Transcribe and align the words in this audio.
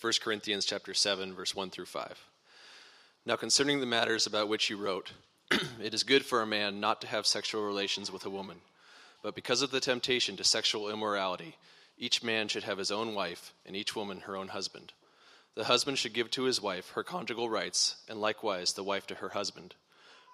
1 0.00 0.12
Corinthians 0.22 0.66
chapter 0.66 0.92
7 0.92 1.34
verse 1.34 1.54
1 1.54 1.70
through 1.70 1.86
5. 1.86 2.28
Now 3.24 3.36
concerning 3.36 3.80
the 3.80 3.86
matters 3.86 4.26
about 4.26 4.48
which 4.48 4.68
you 4.68 4.76
wrote, 4.76 5.12
it 5.82 5.94
is 5.94 6.02
good 6.02 6.24
for 6.24 6.42
a 6.42 6.46
man 6.46 6.80
not 6.80 7.00
to 7.00 7.06
have 7.06 7.26
sexual 7.26 7.62
relations 7.62 8.12
with 8.12 8.26
a 8.26 8.30
woman, 8.30 8.58
but 9.22 9.34
because 9.34 9.62
of 9.62 9.70
the 9.70 9.80
temptation 9.80 10.36
to 10.36 10.44
sexual 10.44 10.90
immorality, 10.90 11.56
each 11.98 12.22
man 12.22 12.48
should 12.48 12.64
have 12.64 12.78
his 12.78 12.90
own 12.90 13.14
wife 13.14 13.52
and 13.64 13.74
each 13.74 13.96
woman 13.96 14.20
her 14.20 14.36
own 14.36 14.48
husband. 14.48 14.92
The 15.54 15.64
husband 15.64 15.98
should 15.98 16.12
give 16.12 16.30
to 16.32 16.42
his 16.42 16.60
wife 16.60 16.90
her 16.90 17.02
conjugal 17.02 17.48
rights, 17.48 17.96
and 18.08 18.20
likewise 18.20 18.74
the 18.74 18.84
wife 18.84 19.06
to 19.06 19.14
her 19.16 19.30
husband. 19.30 19.74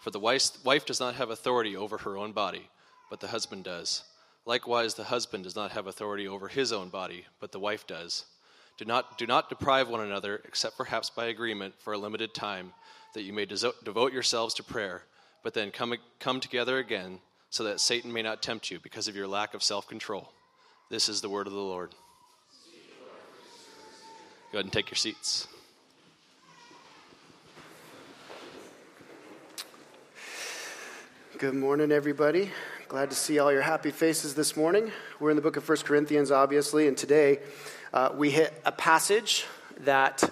For 0.01 0.11
the 0.11 0.19
wife 0.19 0.85
does 0.85 0.99
not 0.99 1.15
have 1.15 1.31
authority 1.31 1.77
over 1.77 1.99
her 1.99 2.19
own 2.19 2.33
body, 2.33 2.69
but 3.09 3.21
the 3.21 3.29
husband 3.29 3.63
does. 3.63 4.03
Likewise, 4.45 4.95
the 4.95 5.05
husband 5.05 5.45
does 5.45 5.55
not 5.55 5.71
have 5.71 5.87
authority 5.87 6.27
over 6.27 6.49
his 6.49 6.73
own 6.73 6.89
body, 6.89 7.27
but 7.39 7.53
the 7.53 7.61
wife 7.61 7.87
does. 7.87 8.25
Do 8.79 8.85
not, 8.85 9.19
do 9.19 9.27
not 9.27 9.49
deprive 9.49 9.89
one 9.89 10.01
another, 10.01 10.41
except 10.45 10.77
perhaps 10.77 11.11
by 11.11 11.27
agreement 11.27 11.75
for 11.79 11.93
a 11.93 11.99
limited 11.99 12.35
time, 12.35 12.73
that 13.15 13.23
you 13.23 13.33
may 13.33 13.45
devote 13.45 14.13
yourselves 14.13 14.55
to 14.55 14.63
prayer, 14.63 15.03
but 15.43 15.55
then 15.55 15.71
come, 15.71 15.95
come 16.19 16.41
together 16.41 16.79
again, 16.79 17.19
so 17.51 17.65
that 17.65 17.81
Satan 17.81 18.13
may 18.13 18.23
not 18.23 18.43
tempt 18.43 18.71
you 18.71 18.81
because 18.81 19.09
of 19.09 19.17
your 19.17 19.29
lack 19.29 19.55
of 19.55 19.63
self 19.63 19.87
control. 19.87 20.33
This 20.89 21.09
is 21.09 21.21
the 21.21 21.29
word 21.29 21.47
of 21.47 21.53
the 21.53 21.59
Lord. 21.59 21.91
Go 24.53 24.59
ahead 24.59 24.65
and 24.65 24.73
take 24.73 24.91
your 24.91 24.97
seats. 24.97 25.49
Good 31.39 31.55
morning, 31.55 31.91
everybody. 31.91 32.51
Glad 32.89 33.11
to 33.11 33.17
see 33.17 33.39
all 33.39 33.51
your 33.51 33.63
happy 33.63 33.91
faces 33.91 34.35
this 34.35 34.57
morning. 34.57 34.93
We're 35.19 35.31
in 35.31 35.37
the 35.37 35.43
book 35.43 35.57
of 35.57 35.69
1 35.69 35.79
Corinthians, 35.79 36.31
obviously, 36.31 36.87
and 36.87 36.97
today 36.97 37.39
uh, 37.93 38.11
we 38.15 38.31
hit 38.31 38.53
a 38.65 38.73
passage 38.73 39.45
that 39.81 40.23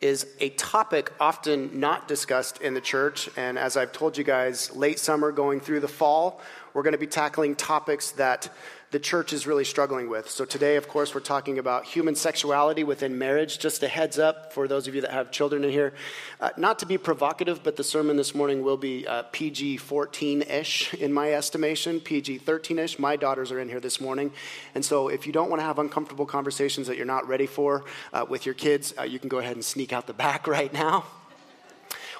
is 0.00 0.26
a 0.40 0.50
topic 0.50 1.12
often 1.20 1.80
not 1.80 2.08
discussed 2.08 2.60
in 2.60 2.74
the 2.74 2.80
church. 2.80 3.28
And 3.36 3.58
as 3.58 3.76
I've 3.76 3.92
told 3.92 4.18
you 4.18 4.24
guys, 4.24 4.74
late 4.74 4.98
summer 4.98 5.32
going 5.32 5.60
through 5.60 5.80
the 5.80 5.88
fall, 5.88 6.40
we're 6.72 6.82
going 6.82 6.92
to 6.92 6.98
be 6.98 7.06
tackling 7.06 7.56
topics 7.56 8.12
that 8.12 8.50
the 8.94 9.00
church 9.00 9.32
is 9.32 9.44
really 9.44 9.64
struggling 9.64 10.08
with. 10.08 10.30
So, 10.30 10.44
today, 10.44 10.76
of 10.76 10.86
course, 10.86 11.16
we're 11.16 11.20
talking 11.20 11.58
about 11.58 11.84
human 11.84 12.14
sexuality 12.14 12.84
within 12.84 13.18
marriage. 13.18 13.58
Just 13.58 13.82
a 13.82 13.88
heads 13.88 14.20
up 14.20 14.52
for 14.52 14.68
those 14.68 14.86
of 14.86 14.94
you 14.94 15.00
that 15.00 15.10
have 15.10 15.32
children 15.32 15.64
in 15.64 15.70
here. 15.70 15.94
Uh, 16.40 16.50
not 16.56 16.78
to 16.78 16.86
be 16.86 16.96
provocative, 16.96 17.64
but 17.64 17.74
the 17.74 17.82
sermon 17.82 18.16
this 18.16 18.36
morning 18.36 18.62
will 18.62 18.76
be 18.76 19.04
uh, 19.04 19.24
PG 19.32 19.78
14 19.78 20.42
ish 20.42 20.94
in 20.94 21.12
my 21.12 21.32
estimation, 21.32 21.98
PG 21.98 22.38
13 22.38 22.78
ish. 22.78 23.00
My 23.00 23.16
daughters 23.16 23.50
are 23.50 23.58
in 23.58 23.68
here 23.68 23.80
this 23.80 24.00
morning. 24.00 24.30
And 24.76 24.84
so, 24.84 25.08
if 25.08 25.26
you 25.26 25.32
don't 25.32 25.50
want 25.50 25.58
to 25.58 25.66
have 25.66 25.80
uncomfortable 25.80 26.24
conversations 26.24 26.86
that 26.86 26.96
you're 26.96 27.04
not 27.04 27.26
ready 27.26 27.46
for 27.46 27.84
uh, 28.12 28.24
with 28.28 28.46
your 28.46 28.54
kids, 28.54 28.94
uh, 28.96 29.02
you 29.02 29.18
can 29.18 29.28
go 29.28 29.38
ahead 29.40 29.56
and 29.56 29.64
sneak 29.64 29.92
out 29.92 30.06
the 30.06 30.14
back 30.14 30.46
right 30.56 30.72
now. 30.72 31.04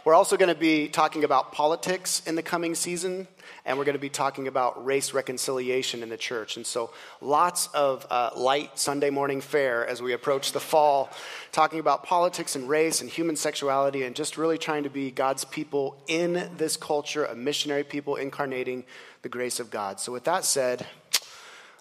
We're 0.04 0.14
also 0.14 0.36
going 0.36 0.52
to 0.52 0.60
be 0.60 0.88
talking 0.88 1.24
about 1.24 1.52
politics 1.52 2.20
in 2.26 2.34
the 2.34 2.42
coming 2.42 2.74
season 2.74 3.26
and 3.64 3.78
we're 3.78 3.86
going 3.86 3.94
to 3.94 4.00
be 4.00 4.10
talking 4.10 4.48
about 4.48 4.84
race 4.84 5.14
reconciliation 5.14 6.02
in 6.02 6.10
the 6.10 6.18
church. 6.18 6.58
And 6.58 6.66
so, 6.66 6.90
lots 7.22 7.68
of 7.68 8.06
uh, 8.10 8.30
light 8.36 8.78
Sunday 8.78 9.08
morning 9.08 9.40
fare 9.40 9.86
as 9.86 10.02
we 10.02 10.12
approach 10.12 10.52
the 10.52 10.60
fall, 10.60 11.08
talking 11.52 11.78
about 11.78 12.04
politics 12.04 12.54
and 12.54 12.68
race 12.68 13.00
and 13.00 13.08
human 13.08 13.36
sexuality, 13.36 14.02
and 14.02 14.14
just 14.14 14.36
really 14.36 14.58
trying 14.58 14.82
to 14.82 14.90
be 14.90 15.10
God's 15.10 15.44
people 15.46 15.96
in 16.06 16.50
this 16.58 16.76
culture, 16.76 17.24
a 17.24 17.34
missionary 17.34 17.84
people 17.84 18.16
incarnating 18.16 18.84
the 19.22 19.30
grace 19.30 19.58
of 19.58 19.70
God. 19.70 20.00
So, 20.00 20.12
with 20.12 20.24
that 20.24 20.44
said, 20.44 20.86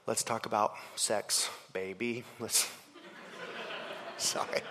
let's 0.08 0.24
talk 0.24 0.46
about 0.46 0.76
sex, 0.96 1.50
baby. 1.74 2.24
Let's. 2.40 2.72
Sorry. 4.18 4.62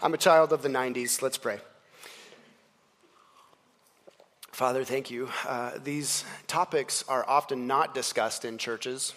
I'm 0.00 0.14
a 0.14 0.18
child 0.18 0.54
of 0.54 0.62
the 0.62 0.70
90s. 0.70 1.20
Let's 1.20 1.36
pray. 1.36 1.58
Father, 4.56 4.84
thank 4.84 5.10
you. 5.10 5.28
Uh, 5.46 5.72
these 5.84 6.24
topics 6.46 7.04
are 7.08 7.28
often 7.28 7.66
not 7.66 7.94
discussed 7.94 8.42
in 8.42 8.56
churches. 8.56 9.12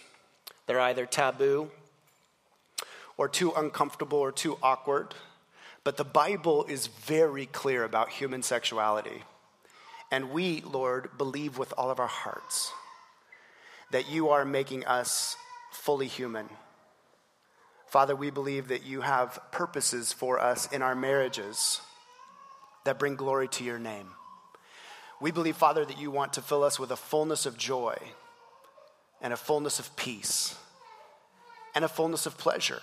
They're 0.67 0.81
either 0.81 1.05
taboo 1.05 1.71
or 3.15 3.29
too 3.29 3.53
uncomfortable 3.55 4.17
or 4.17 4.33
too 4.33 4.57
awkward. 4.61 5.15
But 5.85 5.95
the 5.95 6.03
Bible 6.03 6.65
is 6.65 6.87
very 6.87 7.45
clear 7.45 7.85
about 7.85 8.09
human 8.09 8.43
sexuality. 8.43 9.23
And 10.11 10.31
we, 10.31 10.59
Lord, 10.59 11.17
believe 11.17 11.57
with 11.57 11.73
all 11.77 11.89
of 11.89 12.01
our 12.01 12.07
hearts 12.07 12.73
that 13.91 14.09
you 14.09 14.27
are 14.31 14.43
making 14.43 14.85
us 14.87 15.37
fully 15.71 16.07
human. 16.07 16.49
Father, 17.87 18.13
we 18.13 18.29
believe 18.29 18.67
that 18.67 18.83
you 18.83 18.99
have 18.99 19.39
purposes 19.53 20.11
for 20.11 20.37
us 20.37 20.69
in 20.73 20.81
our 20.81 20.95
marriages 20.95 21.79
that 22.83 22.99
bring 22.99 23.15
glory 23.15 23.47
to 23.47 23.63
your 23.63 23.79
name. 23.79 24.09
We 25.21 25.31
believe, 25.31 25.57
Father, 25.57 25.85
that 25.85 25.99
you 25.99 26.11
want 26.11 26.33
to 26.33 26.41
fill 26.41 26.63
us 26.63 26.79
with 26.79 26.91
a 26.91 26.95
fullness 26.95 27.45
of 27.45 27.57
joy 27.57 27.97
and 29.21 29.33
a 29.33 29.37
fullness 29.37 29.79
of 29.79 29.95
peace 29.95 30.55
and 31.75 31.83
a 31.83 31.89
fullness 31.89 32.25
of 32.25 32.37
pleasure. 32.37 32.81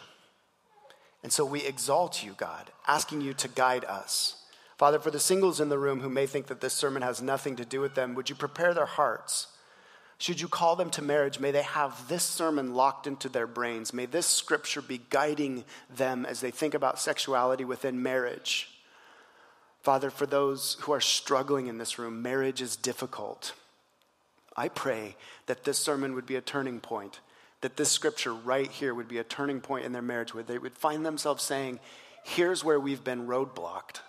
And 1.23 1.33
so 1.33 1.45
we 1.45 1.65
exalt 1.65 2.23
you, 2.23 2.35
God, 2.37 2.71
asking 2.87 3.23
you 3.23 3.33
to 3.35 3.49
guide 3.49 3.85
us. 3.85 4.45
Father, 4.77 4.99
for 4.99 5.11
the 5.11 5.19
singles 5.19 5.61
in 5.61 5.71
the 5.71 5.79
room 5.79 6.01
who 6.01 6.11
may 6.11 6.27
think 6.27 6.47
that 6.49 6.61
this 6.61 6.75
sermon 6.75 7.03
has 7.03 7.23
nothing 7.23 7.57
to 7.57 7.65
do 7.65 7.81
with 7.81 7.95
them, 7.95 8.15
would 8.15 8.29
you 8.29 8.37
prepare 8.37 8.75
their 8.75 8.87
hearts? 8.87 9.49
Should 10.19 10.41
you 10.41 10.49
call 10.49 10.77
them 10.77 10.91
to 10.91 11.03
marriage, 11.03 11.41
may 11.41 11.51
they 11.51 11.63
have 11.63 12.09
this 12.09 12.23
sermon 12.23 12.75
locked 12.75 13.07
into 13.07 13.29
their 13.29 13.47
brains. 13.47 13.93
May 13.93 14.07
this 14.07 14.27
scripture 14.27 14.83
be 14.83 15.01
guiding 15.11 15.65
them 15.95 16.25
as 16.25 16.41
they 16.41 16.51
think 16.51 16.75
about 16.75 16.99
sexuality 16.99 17.65
within 17.65 18.03
marriage. 18.03 18.76
Father, 19.87 20.11
for 20.11 20.27
those 20.27 20.77
who 20.81 20.91
are 20.91 21.01
struggling 21.01 21.69
in 21.69 21.79
this 21.79 21.97
room, 21.97 22.21
marriage 22.21 22.61
is 22.61 22.75
difficult. 22.75 23.53
I 24.57 24.67
pray 24.69 25.15
that 25.47 25.63
this 25.63 25.79
sermon 25.79 26.17
would 26.17 26.27
be 26.27 26.35
a 26.35 26.41
turning 26.41 26.81
point, 26.81 27.21
that 27.61 27.77
this 27.77 27.93
scripture 27.93 28.35
right 28.35 28.69
here 28.69 28.93
would 28.93 29.07
be 29.07 29.19
a 29.19 29.23
turning 29.23 29.61
point 29.61 29.85
in 29.85 29.93
their 29.93 30.03
marriage 30.03 30.35
where 30.35 30.43
they 30.43 30.59
would 30.59 30.77
find 30.77 31.07
themselves 31.07 31.45
saying, 31.45 31.79
Here's 32.25 32.65
where 32.65 32.81
we've 32.81 33.05
been 33.05 33.29
roadblocked. 33.29 34.01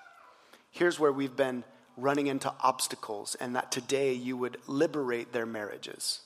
Here's 0.72 1.00
where 1.00 1.12
we've 1.12 1.36
been 1.36 1.64
running 1.96 2.26
into 2.26 2.52
obstacles, 2.64 3.36
and 3.36 3.56
that 3.56 3.72
today 3.72 4.14
you 4.14 4.36
would 4.36 4.58
liberate 4.66 5.32
their 5.32 5.46
marriages. 5.46 6.22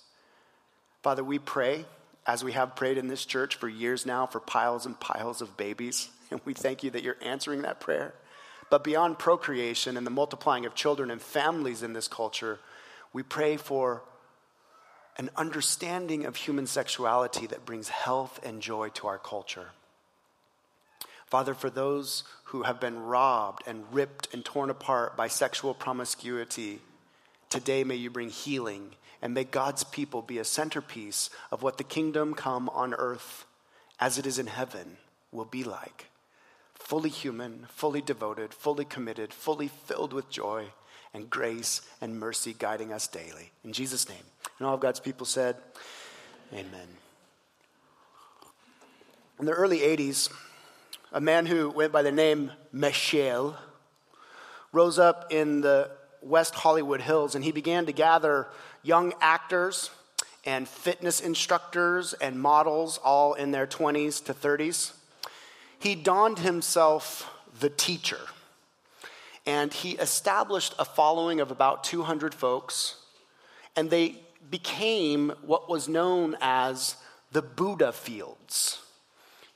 Father, 1.03 1.25
we 1.25 1.39
pray, 1.39 1.83
as 2.25 2.41
we 2.41 2.53
have 2.53 2.77
prayed 2.77 2.97
in 2.97 3.09
this 3.09 3.25
church 3.25 3.57
for 3.57 3.67
years 3.67 4.05
now, 4.05 4.25
for 4.25 4.39
piles 4.39 4.85
and 4.85 4.97
piles 4.97 5.41
of 5.41 5.57
babies, 5.57 6.07
and 6.31 6.39
we 6.45 6.53
thank 6.53 6.83
you 6.83 6.91
that 6.91 7.03
you're 7.03 7.17
answering 7.21 7.63
that 7.63 7.81
prayer. 7.81 8.13
But 8.71 8.85
beyond 8.85 9.19
procreation 9.19 9.97
and 9.97 10.07
the 10.07 10.11
multiplying 10.11 10.65
of 10.65 10.73
children 10.73 11.11
and 11.11 11.21
families 11.21 11.83
in 11.83 11.91
this 11.91 12.07
culture, 12.07 12.57
we 13.11 13.21
pray 13.21 13.57
for 13.57 14.01
an 15.17 15.29
understanding 15.35 16.25
of 16.25 16.37
human 16.37 16.65
sexuality 16.65 17.45
that 17.47 17.65
brings 17.65 17.89
health 17.89 18.39
and 18.43 18.61
joy 18.61 18.87
to 18.93 19.07
our 19.07 19.17
culture. 19.17 19.71
Father, 21.25 21.53
for 21.53 21.69
those 21.69 22.23
who 22.45 22.63
have 22.63 22.79
been 22.79 23.03
robbed 23.03 23.61
and 23.67 23.83
ripped 23.91 24.33
and 24.33 24.43
torn 24.43 24.69
apart 24.69 25.17
by 25.17 25.27
sexual 25.27 25.73
promiscuity, 25.73 26.79
today 27.49 27.83
may 27.83 27.95
you 27.95 28.09
bring 28.09 28.29
healing 28.29 28.91
and 29.21 29.33
may 29.33 29.43
God's 29.43 29.83
people 29.83 30.21
be 30.21 30.39
a 30.39 30.45
centerpiece 30.45 31.29
of 31.51 31.61
what 31.61 31.77
the 31.77 31.83
kingdom 31.83 32.33
come 32.33 32.69
on 32.69 32.93
earth 32.93 33.45
as 33.99 34.17
it 34.17 34.25
is 34.25 34.39
in 34.39 34.47
heaven 34.47 34.95
will 35.33 35.45
be 35.45 35.65
like 35.65 36.07
fully 36.91 37.09
human, 37.09 37.65
fully 37.69 38.01
devoted, 38.01 38.53
fully 38.53 38.83
committed, 38.83 39.33
fully 39.33 39.69
filled 39.69 40.11
with 40.11 40.29
joy 40.29 40.65
and 41.13 41.29
grace 41.29 41.79
and 42.01 42.19
mercy 42.19 42.53
guiding 42.59 42.91
us 42.91 43.07
daily. 43.07 43.49
In 43.63 43.71
Jesus' 43.71 44.09
name. 44.09 44.25
And 44.59 44.67
all 44.67 44.73
of 44.73 44.81
God's 44.81 44.99
people 44.99 45.25
said, 45.25 45.55
Amen. 46.51 46.89
In 49.39 49.45
the 49.45 49.53
early 49.53 49.79
80s, 49.79 50.33
a 51.13 51.21
man 51.21 51.45
who 51.45 51.69
went 51.69 51.93
by 51.93 52.01
the 52.01 52.11
name 52.11 52.51
Michel 52.73 53.55
rose 54.73 54.99
up 54.99 55.27
in 55.31 55.61
the 55.61 55.91
West 56.21 56.55
Hollywood 56.55 56.99
Hills 56.99 57.35
and 57.35 57.45
he 57.45 57.53
began 57.53 57.85
to 57.85 57.93
gather 57.93 58.49
young 58.83 59.13
actors 59.21 59.91
and 60.43 60.67
fitness 60.67 61.21
instructors 61.21 62.11
and 62.11 62.37
models, 62.37 62.99
all 63.01 63.33
in 63.33 63.51
their 63.51 63.65
20s 63.65 64.21
to 64.25 64.33
30s 64.33 64.91
he 65.81 65.95
donned 65.95 66.39
himself 66.39 67.29
the 67.59 67.69
teacher. 67.69 68.19
And 69.45 69.73
he 69.73 69.91
established 69.93 70.75
a 70.77 70.85
following 70.85 71.39
of 71.39 71.49
about 71.49 71.83
200 71.83 72.33
folks, 72.35 72.97
and 73.75 73.89
they 73.89 74.15
became 74.49 75.33
what 75.41 75.67
was 75.67 75.87
known 75.87 76.37
as 76.39 76.95
the 77.31 77.41
Buddha 77.41 77.91
Fields. 77.91 78.79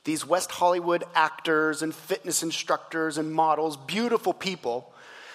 These 0.02 0.26
West 0.26 0.50
Hollywood 0.50 1.04
actors 1.14 1.82
and 1.82 1.94
fitness 1.94 2.42
instructors 2.42 3.18
and 3.18 3.32
models, 3.32 3.76
beautiful 3.76 4.32
people, 4.32 4.92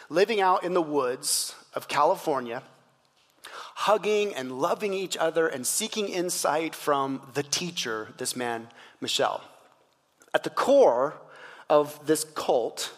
living 0.10 0.42
out 0.42 0.64
in 0.64 0.74
the 0.74 0.82
woods 0.82 1.56
of 1.74 1.88
California, 1.88 2.64
hugging 3.76 4.34
and 4.34 4.60
loving 4.60 4.94
each 4.94 5.16
other 5.16 5.48
and 5.48 5.66
seeking 5.66 6.10
insight 6.10 6.76
from 6.76 7.22
the 7.34 7.44
teacher, 7.44 8.10
this 8.18 8.36
man, 8.36 8.68
Michel. 9.00 9.42
At 10.34 10.44
the 10.44 10.50
core 10.50 11.16
of 11.70 12.06
this 12.06 12.24
cult 12.24 12.94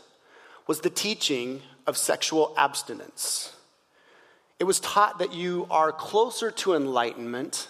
was 0.68 0.81
the 0.81 0.89
teaching 0.89 1.62
of 1.88 1.97
sexual 1.97 2.53
abstinence. 2.57 3.56
It 4.59 4.65
was 4.65 4.80
taught 4.80 5.19
that 5.19 5.33
you 5.33 5.68
are 5.69 5.91
closer 5.91 6.51
to 6.51 6.74
enlightenment, 6.74 7.68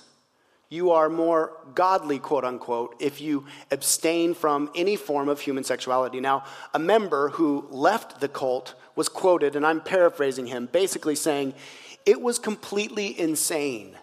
you 0.69 0.91
are 0.91 1.07
more 1.07 1.53
godly, 1.75 2.19
quote 2.19 2.43
unquote, 2.43 2.95
if 2.99 3.21
you 3.21 3.45
abstain 3.71 4.33
from 4.33 4.69
any 4.75 4.95
form 4.95 5.29
of 5.29 5.39
human 5.39 5.63
sexuality. 5.63 6.19
Now, 6.19 6.43
a 6.73 6.79
member 6.79 7.29
who 7.29 7.67
left 7.69 8.19
the 8.19 8.27
cult 8.27 8.75
was 8.95 9.07
quoted, 9.07 9.55
and 9.55 9.65
I'm 9.65 9.81
paraphrasing 9.81 10.47
him, 10.47 10.67
basically 10.71 11.15
saying, 11.15 11.53
It 12.05 12.21
was 12.21 12.39
completely 12.39 13.19
insane. 13.19 13.95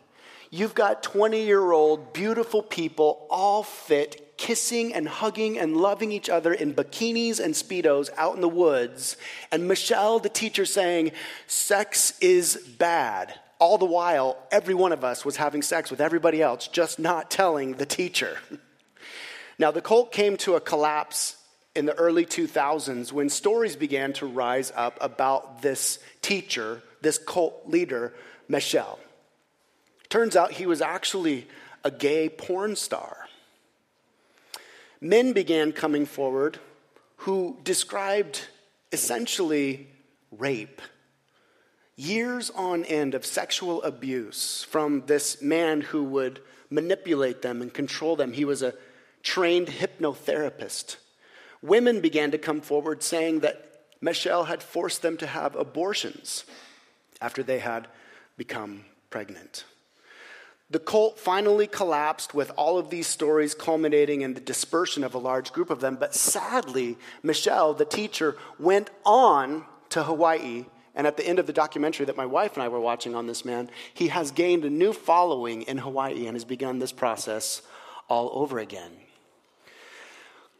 You've 0.51 0.75
got 0.75 1.03
20 1.03 1.45
year 1.45 1.73
old, 1.73 2.13
beautiful 2.13 2.63
people, 2.63 3.27
all 3.31 3.63
fit, 3.63 4.30
kissing 4.41 4.95
and 4.95 5.07
hugging 5.07 5.59
and 5.59 5.77
loving 5.77 6.11
each 6.11 6.31
other 6.31 6.53
in 6.55 6.73
bikinis 6.73 7.39
and 7.39 7.53
Speedos 7.53 8.09
out 8.17 8.35
in 8.35 8.41
the 8.41 8.49
woods, 8.49 9.19
and 9.53 9.69
Michel, 9.69 10.19
the 10.19 10.31
teacher, 10.31 10.65
saying, 10.65 11.13
Sex 11.47 12.19
is 12.21 12.57
bad. 12.79 13.39
All 13.59 13.77
the 13.77 13.85
while, 13.85 14.39
every 14.51 14.73
one 14.73 14.93
of 14.93 15.05
us 15.05 15.27
was 15.27 15.37
having 15.37 15.61
sex 15.61 15.91
with 15.91 16.01
everybody 16.01 16.41
else, 16.41 16.67
just 16.67 16.99
not 16.99 17.31
telling 17.31 17.75
the 17.75 17.85
teacher. 17.85 18.39
now, 19.59 19.71
the 19.71 19.83
cult 19.83 20.11
came 20.11 20.39
to 20.39 20.55
a 20.55 20.61
collapse 20.61 21.37
in 21.77 21.85
the 21.85 21.95
early 21.95 22.25
2000s 22.25 23.13
when 23.13 23.29
stories 23.29 23.77
began 23.77 24.15
to 24.15 24.27
rise 24.27 24.73
up 24.75 24.97
about 25.03 25.61
this 25.61 25.99
teacher, 26.23 26.83
this 27.03 27.19
cult 27.19 27.69
leader, 27.69 28.15
Michel. 28.49 28.99
Turns 30.09 30.35
out 30.35 30.53
he 30.53 30.65
was 30.65 30.81
actually 30.81 31.47
a 31.85 31.91
gay 31.91 32.31
porn 32.31 32.75
star 32.75 33.20
men 35.01 35.33
began 35.33 35.73
coming 35.73 36.07
forward 36.07 36.59
who 37.17 37.59
described 37.65 38.47
essentially 38.93 39.89
rape. 40.31 40.81
Years 41.97 42.51
on 42.51 42.85
end 42.85 43.15
of 43.15 43.27
sexual 43.27 43.83
abuse 43.83 44.65
from 44.65 45.05
this 45.07 45.43
man 45.43 45.83
who 45.83 46.05
would 46.05 46.41
manipulate 46.71 47.43
them 47.43 47.61
and 47.61 47.75
control 47.75 48.17
them. 48.17 48.33
He 48.33 48.45
was 48.45 48.63
a 48.63 48.75
trained 49.23 49.69
hypnotherapist. 49.69 50.97
Women 51.63 52.01
began 52.01 52.31
to 52.31 52.39
come 52.39 52.61
forward 52.63 53.03
saying 53.03 53.41
that 53.41 53.67
Michel 54.01 54.45
had 54.45 54.63
forced 54.63 55.03
them 55.03 55.19
to 55.19 55.27
have 55.27 55.55
abortions 55.55 56.45
after 57.21 57.43
they 57.43 57.59
had 57.59 57.89
become 58.39 58.87
pregnant. 59.11 59.65
The 60.71 60.79
cult 60.79 61.19
finally 61.19 61.67
collapsed 61.67 62.33
with 62.33 62.53
all 62.57 62.79
of 62.79 62.91
these 62.91 63.09
stories 63.09 63.55
culminating 63.55 64.23
in 64.23 64.35
the 64.35 64.41
dispersion 64.41 65.03
of 65.03 65.15
a 65.15 65.19
large 65.19 65.53
group 65.53 65.69
of 65.69 65.81
them. 65.81 65.97
But 65.97 66.15
sadly, 66.15 66.97
Michel, 67.25 67.75
the 67.75 67.85
teacher, 67.85 68.37
went 68.59 68.91
on 69.05 69.65
to 69.91 70.05
Hawaii. 70.05 70.67
And 70.95 71.07
at 71.07 71.17
the 71.17 71.27
end 71.27 71.39
of 71.41 71.47
the 71.47 71.53
documentary 71.53 72.07
that 72.07 72.17
my 72.17 72.27
wife 72.27 72.55
and 72.55 72.63
I 72.63 72.69
were 72.69 72.81
watching 72.81 73.17
on 73.17 73.27
this 73.27 73.45
man, 73.45 73.69
he 73.93 74.09
has 74.09 74.31
gained 74.31 74.65
a 74.65 74.71
new 74.71 74.93
following 74.93 75.63
in 75.63 75.79
Hawaii 75.79 76.27
and 76.27 76.37
has 76.37 76.45
begun 76.45 76.79
this 76.79 76.93
process 76.93 77.63
all 78.09 78.31
over 78.35 78.59
again. 78.59 78.93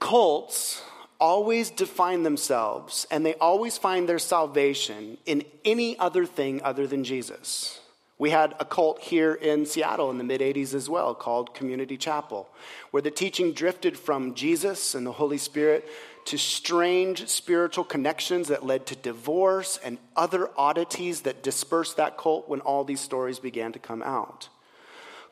Cults 0.01 0.83
always 1.21 1.71
define 1.71 2.23
themselves 2.23 3.07
and 3.11 3.25
they 3.25 3.35
always 3.35 3.77
find 3.77 4.09
their 4.09 4.19
salvation 4.19 5.19
in 5.27 5.45
any 5.65 5.99
other 5.99 6.25
thing 6.25 6.63
other 6.63 6.87
than 6.87 7.05
Jesus. 7.05 7.80
We 8.21 8.29
had 8.29 8.55
a 8.61 8.67
cult 8.67 9.01
here 9.01 9.33
in 9.33 9.65
Seattle 9.65 10.11
in 10.11 10.19
the 10.19 10.25
mid 10.25 10.43
80s 10.43 10.75
as 10.75 10.91
well 10.91 11.15
called 11.15 11.55
Community 11.55 11.97
Chapel, 11.97 12.51
where 12.91 13.01
the 13.01 13.11
teaching 13.11 13.55
drifted 13.55 13.97
from 13.97 14.35
Jesus 14.35 14.95
and 14.95 15.07
the 15.07 15.13
Holy 15.13 15.39
Spirit 15.39 15.89
to 16.27 16.37
strange 16.37 17.29
spiritual 17.29 17.83
connections 17.83 18.49
that 18.49 18.63
led 18.63 18.85
to 18.85 18.95
divorce 18.95 19.79
and 19.83 19.97
other 20.17 20.51
oddities 20.59 21.23
that 21.23 21.43
dispersed 21.43 21.97
that 21.97 22.19
cult 22.19 22.47
when 22.47 22.61
all 22.61 22.85
these 22.85 23.01
stories 23.01 23.39
began 23.39 23.73
to 23.73 23.79
come 23.79 24.03
out. 24.03 24.51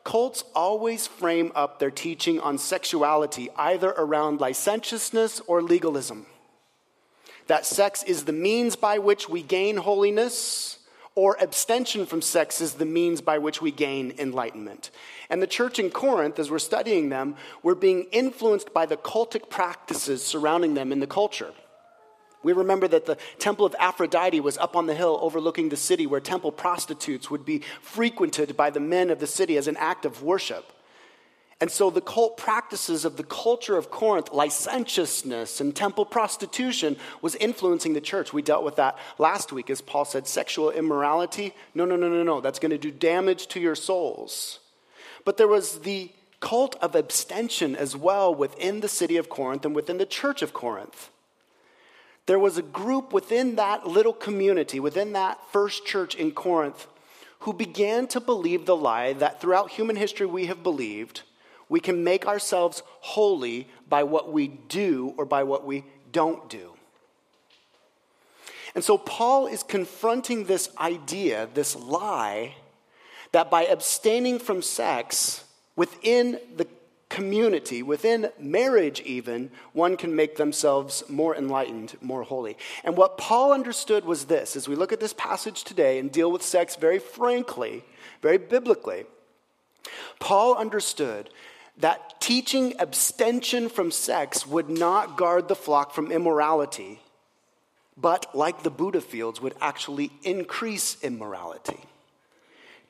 Cults 0.03 0.43
always 0.55 1.05
frame 1.05 1.51
up 1.53 1.77
their 1.77 1.91
teaching 1.91 2.39
on 2.39 2.57
sexuality 2.57 3.49
either 3.55 3.89
around 3.89 4.41
licentiousness 4.41 5.41
or 5.41 5.61
legalism. 5.61 6.25
That 7.45 7.67
sex 7.67 8.01
is 8.01 8.25
the 8.25 8.33
means 8.33 8.75
by 8.75 8.97
which 8.97 9.29
we 9.29 9.43
gain 9.43 9.77
holiness 9.77 10.78
or 11.15 11.37
abstention 11.41 12.05
from 12.05 12.21
sex 12.21 12.61
is 12.61 12.73
the 12.73 12.85
means 12.85 13.21
by 13.21 13.37
which 13.37 13.61
we 13.61 13.71
gain 13.71 14.13
enlightenment. 14.17 14.91
And 15.29 15.41
the 15.41 15.47
church 15.47 15.79
in 15.79 15.89
Corinth, 15.89 16.39
as 16.39 16.49
we're 16.49 16.59
studying 16.59 17.09
them, 17.09 17.35
were 17.63 17.75
being 17.75 18.05
influenced 18.11 18.73
by 18.73 18.85
the 18.85 18.97
cultic 18.97 19.49
practices 19.49 20.25
surrounding 20.25 20.73
them 20.73 20.91
in 20.91 20.99
the 20.99 21.07
culture. 21.07 21.53
We 22.41 22.53
remember 22.53 22.87
that 22.87 23.05
the 23.05 23.17
temple 23.37 23.65
of 23.65 23.75
Aphrodite 23.79 24.39
was 24.39 24.57
up 24.57 24.75
on 24.75 24.85
the 24.85 24.95
hill 24.95 25.19
overlooking 25.21 25.69
the 25.69 25.75
city 25.75 26.07
where 26.07 26.21
temple 26.21 26.51
prostitutes 26.51 27.29
would 27.29 27.45
be 27.45 27.63
frequented 27.81 28.55
by 28.55 28.69
the 28.69 28.79
men 28.79 29.09
of 29.09 29.19
the 29.19 29.27
city 29.27 29.57
as 29.57 29.67
an 29.67 29.75
act 29.77 30.05
of 30.05 30.23
worship. 30.23 30.71
And 31.61 31.69
so 31.69 31.89
the 31.89 31.99
cult 31.99 32.37
practices 32.37 33.03
of 33.03 33.17
the 33.17 33.23
culture 33.23 33.75
of 33.75 33.91
Corinth, 33.91 34.31
licentiousness 34.31 35.59
and 35.59 35.75
temple 35.75 36.05
prostitution, 36.05 36.95
was 37.21 37.35
influencing 37.35 37.93
the 37.93 38.01
church. 38.01 38.31
We 38.31 38.41
dealt 38.41 38.63
with 38.63 38.77
that 38.77 38.97
last 39.17 39.51
week 39.51 39.69
as 39.69 39.81
Paul 39.81 40.05
said 40.05 40.25
sexual 40.25 40.71
immorality. 40.71 41.53
No, 41.75 41.83
no, 41.83 41.97
no, 41.97 42.07
no, 42.07 42.23
no. 42.23 42.39
That's 42.39 42.59
going 42.59 42.71
to 42.71 42.77
do 42.77 42.91
damage 42.91 43.47
to 43.47 43.59
your 43.59 43.75
souls. 43.75 44.59
But 45.25 45.35
there 45.35 45.49
was 45.49 45.79
the 45.79 46.11
cult 46.39 46.75
of 46.81 46.95
abstention 46.95 47.75
as 47.75 47.93
well 47.93 48.33
within 48.33 48.79
the 48.79 48.87
city 48.87 49.17
of 49.17 49.27
Corinth 49.27 49.65
and 49.65 49.75
within 49.75 49.97
the 49.97 50.05
church 50.05 50.41
of 50.41 50.53
Corinth. 50.53 51.09
There 52.25 52.39
was 52.39 52.57
a 52.57 52.61
group 52.61 53.11
within 53.11 53.55
that 53.55 53.85
little 53.85 54.13
community, 54.13 54.79
within 54.79 55.11
that 55.11 55.39
first 55.51 55.85
church 55.85 56.15
in 56.15 56.31
Corinth, 56.31 56.87
who 57.39 57.51
began 57.51 58.07
to 58.07 58.21
believe 58.21 58.65
the 58.65 58.77
lie 58.77 59.11
that 59.11 59.41
throughout 59.41 59.71
human 59.71 59.97
history 59.97 60.25
we 60.25 60.45
have 60.45 60.63
believed 60.63 61.23
we 61.69 61.79
can 61.79 62.03
make 62.03 62.27
ourselves 62.27 62.83
holy 62.99 63.67
by 63.87 64.03
what 64.03 64.33
we 64.33 64.47
do 64.47 65.13
or 65.17 65.25
by 65.25 65.43
what 65.43 65.65
we 65.65 65.85
don't 66.11 66.49
do. 66.49 66.73
And 68.75 68.83
so 68.83 68.97
Paul 68.97 69.47
is 69.47 69.63
confronting 69.63 70.45
this 70.45 70.69
idea, 70.77 71.47
this 71.53 71.75
lie, 71.75 72.55
that 73.31 73.49
by 73.49 73.65
abstaining 73.65 74.39
from 74.39 74.61
sex 74.61 75.43
within 75.75 76.39
the 76.55 76.67
community, 77.09 77.81
within 77.81 78.31
marriage 78.39 79.01
even, 79.01 79.51
one 79.73 79.97
can 79.97 80.15
make 80.15 80.37
themselves 80.37 81.03
more 81.09 81.35
enlightened, 81.35 81.97
more 82.01 82.23
holy. 82.23 82.55
And 82.83 82.95
what 82.95 83.17
Paul 83.17 83.51
understood 83.51 84.05
was 84.05 84.25
this 84.25 84.55
as 84.55 84.67
we 84.67 84.75
look 84.75 84.93
at 84.93 84.99
this 84.99 85.13
passage 85.13 85.63
today 85.63 85.97
and 85.97 86.11
deal 86.11 86.31
with 86.31 86.43
sex 86.43 86.75
very 86.75 86.99
frankly, 86.99 87.83
very 88.21 88.37
biblically, 88.37 89.05
Paul 90.19 90.55
understood 90.55 91.29
that 91.79 92.19
teaching 92.21 92.73
abstention 92.79 93.69
from 93.69 93.91
sex 93.91 94.45
would 94.45 94.69
not 94.69 95.17
guard 95.17 95.47
the 95.47 95.55
flock 95.55 95.93
from 95.93 96.11
immorality, 96.11 96.99
but 97.97 98.33
like 98.35 98.63
the 98.63 98.69
Buddha 98.69 99.01
fields, 99.01 99.41
would 99.41 99.55
actually 99.61 100.11
increase 100.23 100.97
immorality. 101.01 101.79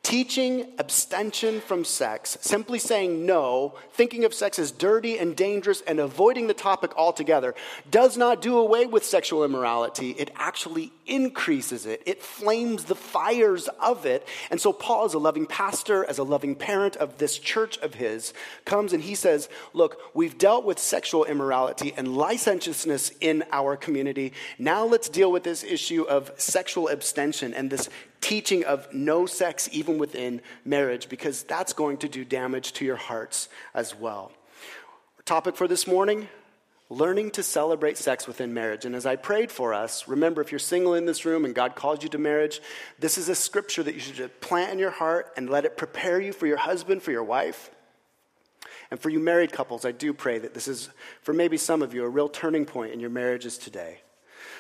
Teaching 0.01 0.65
abstention 0.79 1.59
from 1.59 1.83
sex, 1.83 2.37
simply 2.41 2.79
saying 2.79 3.25
no, 3.25 3.75
thinking 3.91 4.23
of 4.23 4.33
sex 4.33 4.57
as 4.57 4.71
dirty 4.71 5.19
and 5.19 5.35
dangerous, 5.35 5.81
and 5.81 5.99
avoiding 5.99 6.47
the 6.47 6.53
topic 6.53 6.95
altogether, 6.95 7.53
does 7.91 8.17
not 8.17 8.41
do 8.41 8.57
away 8.57 8.85
with 8.85 9.05
sexual 9.05 9.43
immorality. 9.43 10.11
It 10.11 10.31
actually 10.35 10.93
increases 11.05 11.85
it, 11.85 12.01
it 12.05 12.23
flames 12.23 12.85
the 12.85 12.95
fires 12.95 13.67
of 13.79 14.05
it. 14.05 14.25
And 14.49 14.61
so, 14.61 14.71
Paul, 14.71 15.05
as 15.05 15.13
a 15.13 15.19
loving 15.19 15.45
pastor, 15.45 16.05
as 16.05 16.17
a 16.17 16.23
loving 16.23 16.55
parent 16.55 16.95
of 16.95 17.17
this 17.17 17.37
church 17.37 17.77
of 17.79 17.95
his, 17.95 18.33
comes 18.65 18.93
and 18.93 19.03
he 19.03 19.15
says, 19.15 19.49
Look, 19.73 19.97
we've 20.13 20.37
dealt 20.37 20.65
with 20.65 20.79
sexual 20.79 21.25
immorality 21.25 21.93
and 21.97 22.15
licentiousness 22.15 23.11
in 23.19 23.43
our 23.51 23.75
community. 23.75 24.33
Now 24.57 24.85
let's 24.85 25.09
deal 25.09 25.31
with 25.31 25.43
this 25.43 25.63
issue 25.63 26.03
of 26.03 26.31
sexual 26.37 26.87
abstention 26.87 27.53
and 27.53 27.69
this 27.69 27.89
teaching 28.21 28.63
of 28.65 28.93
no 28.93 29.25
sex 29.25 29.69
even 29.71 29.97
within 29.97 30.41
marriage, 30.65 31.09
because 31.09 31.43
that's 31.43 31.73
going 31.73 31.97
to 31.97 32.09
do 32.09 32.25
damage 32.25 32.73
to 32.73 32.85
your 32.85 32.95
hearts 32.95 33.49
as 33.73 33.95
well. 33.95 34.31
topic 35.25 35.55
for 35.55 35.67
this 35.67 35.85
morning 35.85 36.27
learning 36.89 37.29
to 37.29 37.43
celebrate 37.43 37.97
sex 37.97 38.27
within 38.27 38.53
marriage. 38.53 38.83
And 38.83 38.95
as 38.95 39.05
I 39.05 39.15
prayed 39.15 39.51
for 39.51 39.73
us, 39.73 40.07
remember 40.07 40.41
if 40.41 40.51
you're 40.51 40.59
single 40.59 40.95
in 40.95 41.05
this 41.05 41.23
room 41.23 41.45
and 41.45 41.53
God 41.53 41.75
calls 41.75 42.01
you 42.01 42.09
to 42.09 42.17
marriage, 42.17 42.61
this 42.97 43.17
is 43.17 43.29
a 43.29 43.35
scripture 43.35 43.83
that 43.83 43.93
you 43.93 43.99
should 43.99 44.41
plant 44.41 44.71
in 44.71 44.79
your 44.79 44.89
heart 44.89 45.31
and 45.37 45.49
let 45.49 45.65
it 45.65 45.77
prepare 45.77 46.19
you 46.19 46.33
for 46.33 46.47
your 46.47 46.57
husband, 46.57 47.03
for 47.03 47.11
your 47.11 47.23
wife. 47.23 47.69
And 48.89 48.99
for 48.99 49.11
you 49.11 49.19
married 49.19 49.51
couples, 49.51 49.85
I 49.85 49.91
do 49.91 50.13
pray 50.13 50.39
that 50.39 50.55
this 50.55 50.67
is, 50.67 50.89
for 51.21 51.31
maybe 51.31 51.57
some 51.57 51.83
of 51.83 51.93
you, 51.93 52.03
a 52.03 52.09
real 52.09 52.27
turning 52.27 52.65
point 52.65 52.91
in 52.91 52.99
your 52.99 53.11
marriages 53.11 53.59
today. 53.59 53.99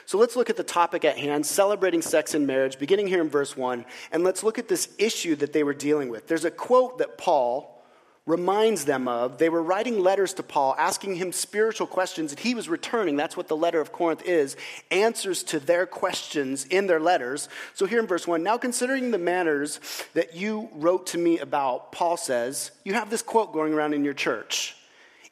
So 0.09 0.17
let's 0.17 0.35
look 0.35 0.49
at 0.49 0.57
the 0.57 0.63
topic 0.63 1.05
at 1.05 1.19
hand, 1.19 1.45
celebrating 1.45 2.01
sex 2.01 2.33
and 2.33 2.47
marriage, 2.47 2.79
beginning 2.79 3.05
here 3.05 3.21
in 3.21 3.29
verse 3.29 3.55
1, 3.55 3.85
and 4.11 4.23
let's 4.23 4.41
look 4.41 4.57
at 4.57 4.67
this 4.67 4.89
issue 4.97 5.35
that 5.35 5.53
they 5.53 5.63
were 5.63 5.75
dealing 5.75 6.09
with. 6.09 6.27
There's 6.27 6.45
a 6.45 6.49
quote 6.49 6.97
that 6.97 7.19
Paul 7.19 7.79
reminds 8.25 8.85
them 8.85 9.07
of. 9.07 9.37
They 9.37 9.49
were 9.49 9.61
writing 9.61 9.99
letters 9.99 10.33
to 10.33 10.41
Paul, 10.41 10.73
asking 10.79 11.17
him 11.17 11.31
spiritual 11.31 11.85
questions, 11.85 12.31
and 12.31 12.39
he 12.39 12.55
was 12.55 12.67
returning. 12.67 13.17
That's 13.17 13.37
what 13.37 13.49
the 13.49 13.55
letter 13.55 13.79
of 13.79 13.91
Corinth 13.91 14.23
is 14.25 14.57
answers 14.89 15.43
to 15.43 15.59
their 15.59 15.85
questions 15.85 16.65
in 16.65 16.87
their 16.87 16.99
letters. 16.99 17.47
So, 17.75 17.85
here 17.85 17.99
in 17.99 18.07
verse 18.07 18.25
1 18.25 18.41
now 18.41 18.57
considering 18.57 19.11
the 19.11 19.19
manners 19.19 19.79
that 20.15 20.35
you 20.35 20.69
wrote 20.73 21.05
to 21.07 21.19
me 21.19 21.37
about, 21.37 21.91
Paul 21.91 22.17
says, 22.17 22.71
you 22.83 22.95
have 22.95 23.11
this 23.11 23.21
quote 23.21 23.53
going 23.53 23.75
around 23.75 23.93
in 23.93 24.03
your 24.03 24.15
church 24.15 24.75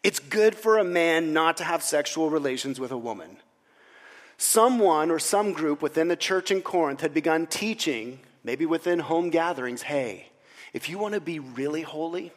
It's 0.03 0.19
good 0.19 0.53
for 0.53 0.77
a 0.77 0.84
man 0.84 1.34
not 1.34 1.57
to 1.57 1.63
have 1.63 1.81
sexual 1.81 2.29
relations 2.29 2.79
with 2.79 2.91
a 2.91 2.98
woman. 3.00 3.38
Someone 4.38 5.10
or 5.10 5.20
some 5.20 5.51
group 5.51 5.82
within 5.82 6.08
the 6.08 6.15
church 6.15 6.51
in 6.51 6.62
Corinth 6.62 7.01
had 7.01 7.13
begun 7.13 7.48
teaching, 7.48 8.20
maybe 8.44 8.65
within 8.65 9.00
home 9.00 9.29
gatherings, 9.29 9.82
hey, 9.82 10.29
if 10.74 10.89
you 10.89 11.00
want 11.00 11.15
to 11.15 11.22
be 11.22 11.39
really 11.39 11.82
holy, 11.82 12.32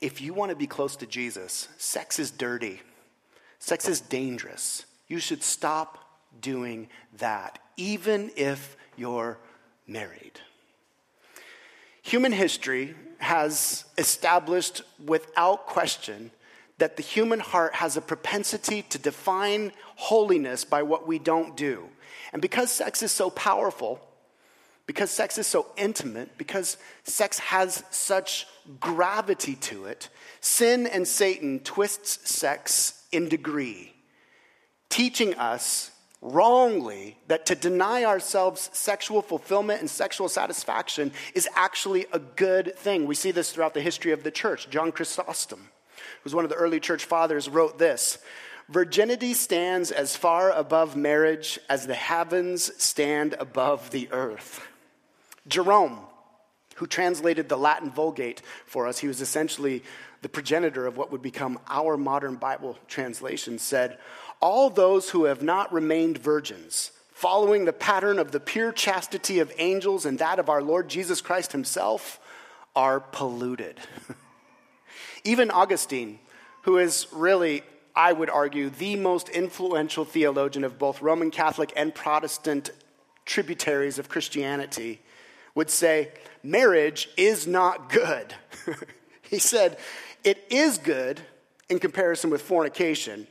if 0.00 0.20
you 0.20 0.34
want 0.34 0.50
to 0.50 0.56
be 0.56 0.66
close 0.66 0.96
to 0.96 1.06
Jesus, 1.06 1.68
sex 1.78 2.18
is 2.18 2.30
dirty, 2.30 2.80
sex 3.58 3.88
is 3.88 4.00
dangerous. 4.00 4.84
You 5.06 5.20
should 5.20 5.42
stop 5.42 6.04
doing 6.40 6.88
that, 7.18 7.58
even 7.76 8.30
if 8.36 8.76
you're 8.96 9.38
married. 9.86 10.40
Human 12.02 12.32
history 12.32 12.94
has 13.18 13.84
established 13.96 14.82
without 15.04 15.66
question 15.66 16.30
that 16.78 16.96
the 16.96 17.02
human 17.02 17.40
heart 17.40 17.74
has 17.74 17.96
a 17.96 18.00
propensity 18.00 18.82
to 18.82 18.98
define 18.98 19.72
holiness 19.96 20.64
by 20.64 20.82
what 20.82 21.06
we 21.06 21.18
don't 21.18 21.56
do. 21.56 21.88
And 22.32 22.40
because 22.40 22.70
sex 22.70 23.02
is 23.02 23.12
so 23.12 23.30
powerful, 23.30 24.00
because 24.86 25.10
sex 25.10 25.36
is 25.38 25.46
so 25.46 25.66
intimate, 25.76 26.38
because 26.38 26.78
sex 27.04 27.38
has 27.40 27.84
such 27.90 28.46
gravity 28.80 29.56
to 29.56 29.84
it, 29.84 30.08
sin 30.40 30.86
and 30.86 31.06
Satan 31.06 31.60
twists 31.60 32.30
sex 32.30 33.02
in 33.12 33.28
degree, 33.28 33.92
teaching 34.88 35.34
us 35.34 35.90
wrongly 36.20 37.16
that 37.28 37.46
to 37.46 37.54
deny 37.54 38.04
ourselves 38.04 38.70
sexual 38.72 39.22
fulfillment 39.22 39.80
and 39.80 39.90
sexual 39.90 40.28
satisfaction 40.28 41.12
is 41.34 41.48
actually 41.54 42.06
a 42.12 42.18
good 42.18 42.76
thing. 42.76 43.06
We 43.06 43.14
see 43.14 43.30
this 43.30 43.52
throughout 43.52 43.74
the 43.74 43.80
history 43.80 44.12
of 44.12 44.24
the 44.24 44.30
church. 44.30 44.68
John 44.70 44.90
Chrysostom, 44.90 45.68
who's 46.22 46.34
one 46.34 46.44
of 46.44 46.50
the 46.50 46.56
early 46.56 46.80
church 46.80 47.04
fathers, 47.04 47.48
wrote 47.48 47.78
this 47.78 48.18
Virginity 48.68 49.32
stands 49.32 49.90
as 49.90 50.14
far 50.14 50.50
above 50.50 50.94
marriage 50.94 51.58
as 51.70 51.86
the 51.86 51.94
heavens 51.94 52.70
stand 52.82 53.34
above 53.40 53.90
the 53.90 54.08
earth. 54.12 54.66
Jerome, 55.46 56.00
who 56.74 56.86
translated 56.86 57.48
the 57.48 57.56
Latin 57.56 57.90
Vulgate 57.90 58.42
for 58.66 58.86
us, 58.86 58.98
he 58.98 59.08
was 59.08 59.22
essentially 59.22 59.82
the 60.20 60.28
progenitor 60.28 60.86
of 60.86 60.98
what 60.98 61.10
would 61.10 61.22
become 61.22 61.58
our 61.68 61.96
modern 61.96 62.34
Bible 62.34 62.76
translation, 62.88 63.58
said, 63.58 63.98
All 64.40 64.68
those 64.68 65.08
who 65.10 65.24
have 65.24 65.42
not 65.42 65.72
remained 65.72 66.18
virgins, 66.18 66.92
following 67.12 67.64
the 67.64 67.72
pattern 67.72 68.18
of 68.18 68.32
the 68.32 68.40
pure 68.40 68.72
chastity 68.72 69.38
of 69.38 69.52
angels 69.56 70.04
and 70.04 70.18
that 70.18 70.38
of 70.38 70.50
our 70.50 70.62
Lord 70.62 70.88
Jesus 70.88 71.22
Christ 71.22 71.52
himself, 71.52 72.20
are 72.76 73.00
polluted. 73.00 73.80
Even 75.24 75.50
Augustine, 75.50 76.18
who 76.62 76.78
is 76.78 77.06
really, 77.12 77.62
I 77.94 78.12
would 78.12 78.30
argue, 78.30 78.70
the 78.70 78.96
most 78.96 79.28
influential 79.28 80.04
theologian 80.04 80.64
of 80.64 80.78
both 80.78 81.02
Roman 81.02 81.30
Catholic 81.30 81.72
and 81.76 81.94
Protestant 81.94 82.70
tributaries 83.24 83.98
of 83.98 84.08
Christianity, 84.08 85.00
would 85.54 85.70
say, 85.70 86.12
marriage 86.42 87.08
is 87.16 87.46
not 87.46 87.90
good. 87.90 88.34
he 89.22 89.38
said, 89.38 89.78
it 90.24 90.44
is 90.50 90.78
good 90.78 91.20
in 91.68 91.78
comparison 91.78 92.30
with 92.30 92.42
fornication. 92.42 93.26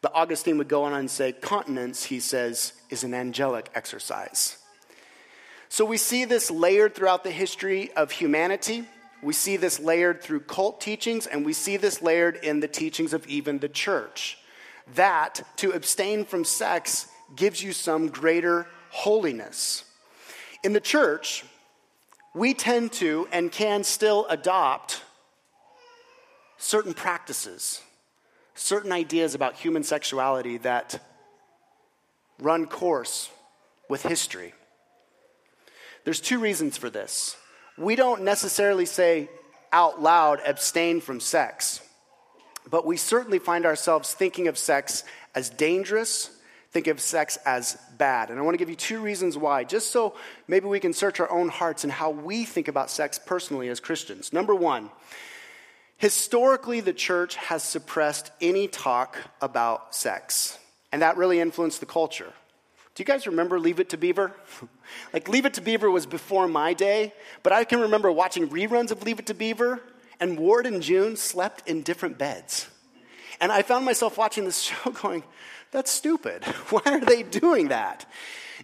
But 0.00 0.12
Augustine 0.14 0.58
would 0.58 0.68
go 0.68 0.84
on 0.84 0.94
and 0.94 1.10
say, 1.10 1.32
continence, 1.32 2.04
he 2.04 2.20
says, 2.20 2.72
is 2.90 3.04
an 3.04 3.14
angelic 3.14 3.70
exercise. 3.74 4.58
So 5.68 5.84
we 5.84 5.96
see 5.96 6.24
this 6.26 6.50
layered 6.50 6.94
throughout 6.94 7.24
the 7.24 7.30
history 7.30 7.90
of 7.92 8.10
humanity. 8.10 8.86
We 9.22 9.32
see 9.32 9.56
this 9.56 9.78
layered 9.78 10.20
through 10.20 10.40
cult 10.40 10.80
teachings, 10.80 11.26
and 11.26 11.46
we 11.46 11.52
see 11.52 11.76
this 11.76 12.02
layered 12.02 12.36
in 12.42 12.58
the 12.60 12.68
teachings 12.68 13.12
of 13.12 13.26
even 13.28 13.58
the 13.58 13.68
church. 13.68 14.36
That 14.96 15.42
to 15.58 15.70
abstain 15.70 16.24
from 16.24 16.44
sex 16.44 17.06
gives 17.36 17.62
you 17.62 17.72
some 17.72 18.08
greater 18.08 18.66
holiness. 18.90 19.84
In 20.64 20.72
the 20.72 20.80
church, 20.80 21.44
we 22.34 22.52
tend 22.52 22.92
to 22.94 23.28
and 23.30 23.52
can 23.52 23.84
still 23.84 24.26
adopt 24.28 25.02
certain 26.58 26.94
practices, 26.94 27.80
certain 28.54 28.90
ideas 28.90 29.34
about 29.34 29.54
human 29.54 29.84
sexuality 29.84 30.58
that 30.58 31.00
run 32.40 32.66
course 32.66 33.30
with 33.88 34.02
history. 34.02 34.52
There's 36.04 36.20
two 36.20 36.38
reasons 36.38 36.76
for 36.76 36.90
this. 36.90 37.36
We 37.82 37.96
don't 37.96 38.22
necessarily 38.22 38.86
say 38.86 39.28
out 39.72 40.00
loud, 40.00 40.40
abstain 40.46 41.00
from 41.00 41.20
sex, 41.20 41.80
but 42.70 42.86
we 42.86 42.96
certainly 42.96 43.38
find 43.38 43.66
ourselves 43.66 44.14
thinking 44.14 44.48
of 44.48 44.56
sex 44.56 45.04
as 45.34 45.50
dangerous 45.50 46.30
think 46.72 46.86
of 46.86 47.00
sex 47.00 47.36
as 47.44 47.76
bad. 47.98 48.30
And 48.30 48.38
I 48.38 48.42
want 48.42 48.54
to 48.54 48.58
give 48.58 48.70
you 48.70 48.76
two 48.76 49.00
reasons 49.00 49.36
why, 49.36 49.62
just 49.62 49.90
so 49.90 50.14
maybe 50.48 50.66
we 50.66 50.80
can 50.80 50.94
search 50.94 51.20
our 51.20 51.30
own 51.30 51.48
hearts 51.48 51.84
and 51.84 51.92
how 51.92 52.10
we 52.10 52.44
think 52.44 52.66
about 52.66 52.90
sex 52.90 53.18
personally 53.18 53.68
as 53.68 53.78
Christians. 53.78 54.32
Number 54.32 54.54
one, 54.54 54.90
historically, 55.98 56.80
the 56.80 56.94
church 56.94 57.36
has 57.36 57.62
suppressed 57.62 58.32
any 58.40 58.68
talk 58.68 59.18
about 59.42 59.94
sex, 59.94 60.58
and 60.90 61.02
that 61.02 61.18
really 61.18 61.40
influenced 61.40 61.80
the 61.80 61.86
culture. 61.86 62.32
Do 62.94 63.00
you 63.00 63.06
guys 63.06 63.26
remember 63.26 63.58
Leave 63.58 63.80
It 63.80 63.88
to 63.90 63.96
Beaver? 63.96 64.32
like, 65.12 65.28
Leave 65.28 65.46
It 65.46 65.54
to 65.54 65.62
Beaver 65.62 65.90
was 65.90 66.04
before 66.04 66.46
my 66.46 66.74
day, 66.74 67.14
but 67.42 67.52
I 67.52 67.64
can 67.64 67.80
remember 67.80 68.12
watching 68.12 68.48
reruns 68.48 68.90
of 68.90 69.02
Leave 69.02 69.18
It 69.18 69.26
to 69.26 69.34
Beaver, 69.34 69.80
and 70.20 70.38
Ward 70.38 70.66
and 70.66 70.82
June 70.82 71.16
slept 71.16 71.68
in 71.68 71.82
different 71.82 72.18
beds. 72.18 72.68
And 73.40 73.50
I 73.50 73.62
found 73.62 73.84
myself 73.84 74.18
watching 74.18 74.44
this 74.44 74.60
show 74.62 74.90
going, 74.90 75.24
that's 75.70 75.90
stupid. 75.90 76.44
Why 76.70 76.82
are 76.84 77.00
they 77.00 77.22
doing 77.22 77.68
that? 77.68 78.04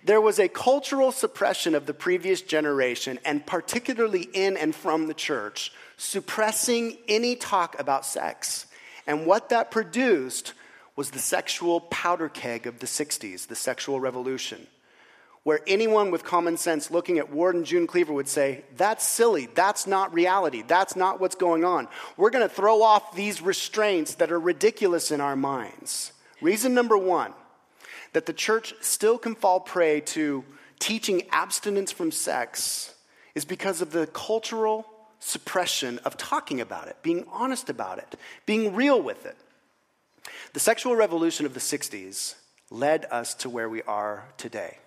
There 0.04 0.20
was 0.20 0.38
a 0.38 0.48
cultural 0.48 1.10
suppression 1.10 1.74
of 1.74 1.86
the 1.86 1.94
previous 1.94 2.42
generation, 2.42 3.18
and 3.24 3.44
particularly 3.44 4.28
in 4.32 4.56
and 4.56 4.74
from 4.74 5.08
the 5.08 5.14
church, 5.14 5.72
suppressing 5.96 6.98
any 7.08 7.34
talk 7.34 7.80
about 7.80 8.04
sex. 8.04 8.66
And 9.06 9.26
what 9.26 9.48
that 9.48 9.70
produced 9.70 10.52
was 10.98 11.12
the 11.12 11.18
sexual 11.20 11.80
powder 11.80 12.28
keg 12.28 12.66
of 12.66 12.80
the 12.80 12.86
60s, 12.86 13.46
the 13.46 13.54
sexual 13.54 14.00
revolution, 14.00 14.66
where 15.44 15.60
anyone 15.68 16.10
with 16.10 16.24
common 16.24 16.56
sense 16.56 16.90
looking 16.90 17.18
at 17.18 17.30
Ward 17.30 17.54
and 17.54 17.64
June 17.64 17.86
Cleaver 17.86 18.12
would 18.12 18.26
say, 18.26 18.64
That's 18.76 19.06
silly. 19.06 19.46
That's 19.54 19.86
not 19.86 20.12
reality. 20.12 20.64
That's 20.66 20.96
not 20.96 21.20
what's 21.20 21.36
going 21.36 21.64
on. 21.64 21.86
We're 22.16 22.30
going 22.30 22.48
to 22.48 22.52
throw 22.52 22.82
off 22.82 23.14
these 23.14 23.40
restraints 23.40 24.16
that 24.16 24.32
are 24.32 24.40
ridiculous 24.40 25.12
in 25.12 25.20
our 25.20 25.36
minds. 25.36 26.10
Reason 26.40 26.74
number 26.74 26.98
one 26.98 27.32
that 28.12 28.26
the 28.26 28.32
church 28.32 28.74
still 28.80 29.18
can 29.18 29.36
fall 29.36 29.60
prey 29.60 30.00
to 30.00 30.44
teaching 30.80 31.22
abstinence 31.30 31.92
from 31.92 32.10
sex 32.10 32.92
is 33.36 33.44
because 33.44 33.80
of 33.80 33.92
the 33.92 34.08
cultural 34.08 34.84
suppression 35.20 36.00
of 36.00 36.16
talking 36.16 36.60
about 36.60 36.88
it, 36.88 36.96
being 37.02 37.24
honest 37.30 37.70
about 37.70 37.98
it, 37.98 38.16
being 38.46 38.74
real 38.74 39.00
with 39.00 39.24
it. 39.26 39.36
The 40.54 40.60
sexual 40.60 40.96
revolution 40.96 41.44
of 41.44 41.54
the 41.54 41.60
60s 41.60 42.34
led 42.70 43.06
us 43.10 43.34
to 43.34 43.50
where 43.50 43.68
we 43.68 43.82
are 43.82 44.28
today. 44.36 44.78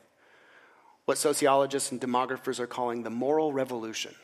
What 1.06 1.18
sociologists 1.18 1.91
and 1.91 2.01
demographers 2.01 2.60
are 2.60 2.68
calling 2.68 3.03
the 3.03 3.10
moral 3.10 3.53
revolution. 3.53 4.15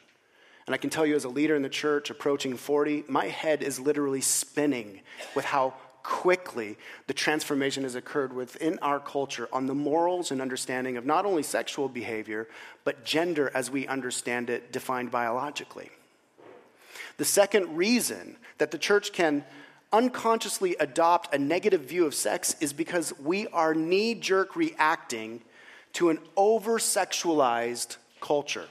And 0.66 0.74
I 0.74 0.78
can 0.78 0.90
tell 0.90 1.06
you, 1.06 1.16
as 1.16 1.24
a 1.24 1.30
leader 1.30 1.56
in 1.56 1.62
the 1.62 1.70
church 1.70 2.10
approaching 2.10 2.58
40, 2.58 3.06
my 3.08 3.26
head 3.26 3.64
is 3.64 3.80
literally 3.80 4.22
spinning 4.22 5.02
with 5.36 5.46
how 5.46 5.76
quickly 6.04 6.78
the 7.08 7.14
transformation 7.14 7.84
has 7.84 7.96
occurred 7.96 8.34
within 8.34 8.80
our 8.82 9.00
culture 9.00 9.48
on 9.52 9.66
the 9.66 9.76
morals 9.76 10.32
and 10.32 10.42
understanding 10.42 10.98
of 10.98 11.06
not 11.06 11.26
only 11.26 11.44
sexual 11.44 11.88
behavior, 11.88 12.48
but 12.84 13.06
gender 13.06 13.52
as 13.54 13.70
we 13.70 13.88
understand 13.88 14.50
it, 14.50 14.72
defined 14.72 15.12
biologically. 15.12 15.90
The 17.18 17.26
second 17.26 17.76
reason 17.76 18.38
that 18.58 18.72
the 18.72 18.78
church 18.78 19.12
can 19.12 19.44
unconsciously 19.92 20.76
adopt 20.80 21.34
a 21.34 21.38
negative 21.38 21.82
view 21.82 22.06
of 22.06 22.14
sex 22.14 22.56
is 22.60 22.74
because 22.74 23.18
we 23.20 23.48
are 23.48 23.74
knee 23.74 24.16
jerk 24.16 24.56
reacting 24.56 25.42
to 25.94 26.10
an 26.10 26.20
over 26.36 26.78
sexualized 26.78 27.98
culture. 28.22 28.68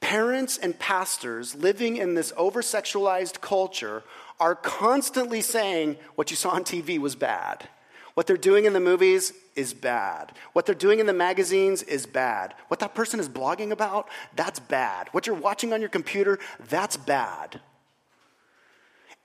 Parents 0.00 0.58
and 0.58 0.78
pastors 0.78 1.54
living 1.54 1.96
in 1.96 2.14
this 2.14 2.32
over 2.36 2.62
sexualized 2.62 3.40
culture 3.40 4.02
are 4.38 4.54
constantly 4.54 5.40
saying 5.40 5.96
what 6.14 6.30
you 6.30 6.36
saw 6.36 6.50
on 6.50 6.64
TV 6.64 6.98
was 6.98 7.16
bad. 7.16 7.68
What 8.14 8.26
they're 8.26 8.36
doing 8.36 8.64
in 8.64 8.72
the 8.72 8.80
movies 8.80 9.32
is 9.56 9.74
bad. 9.74 10.32
What 10.52 10.64
they're 10.64 10.74
doing 10.74 11.00
in 11.00 11.06
the 11.06 11.12
magazines 11.12 11.82
is 11.82 12.06
bad. 12.06 12.54
What 12.68 12.80
that 12.80 12.94
person 12.94 13.20
is 13.20 13.28
blogging 13.28 13.72
about, 13.72 14.08
that's 14.34 14.58
bad. 14.58 15.08
What 15.12 15.26
you're 15.26 15.36
watching 15.36 15.72
on 15.72 15.80
your 15.80 15.90
computer, 15.90 16.38
that's 16.68 16.96
bad. 16.96 17.60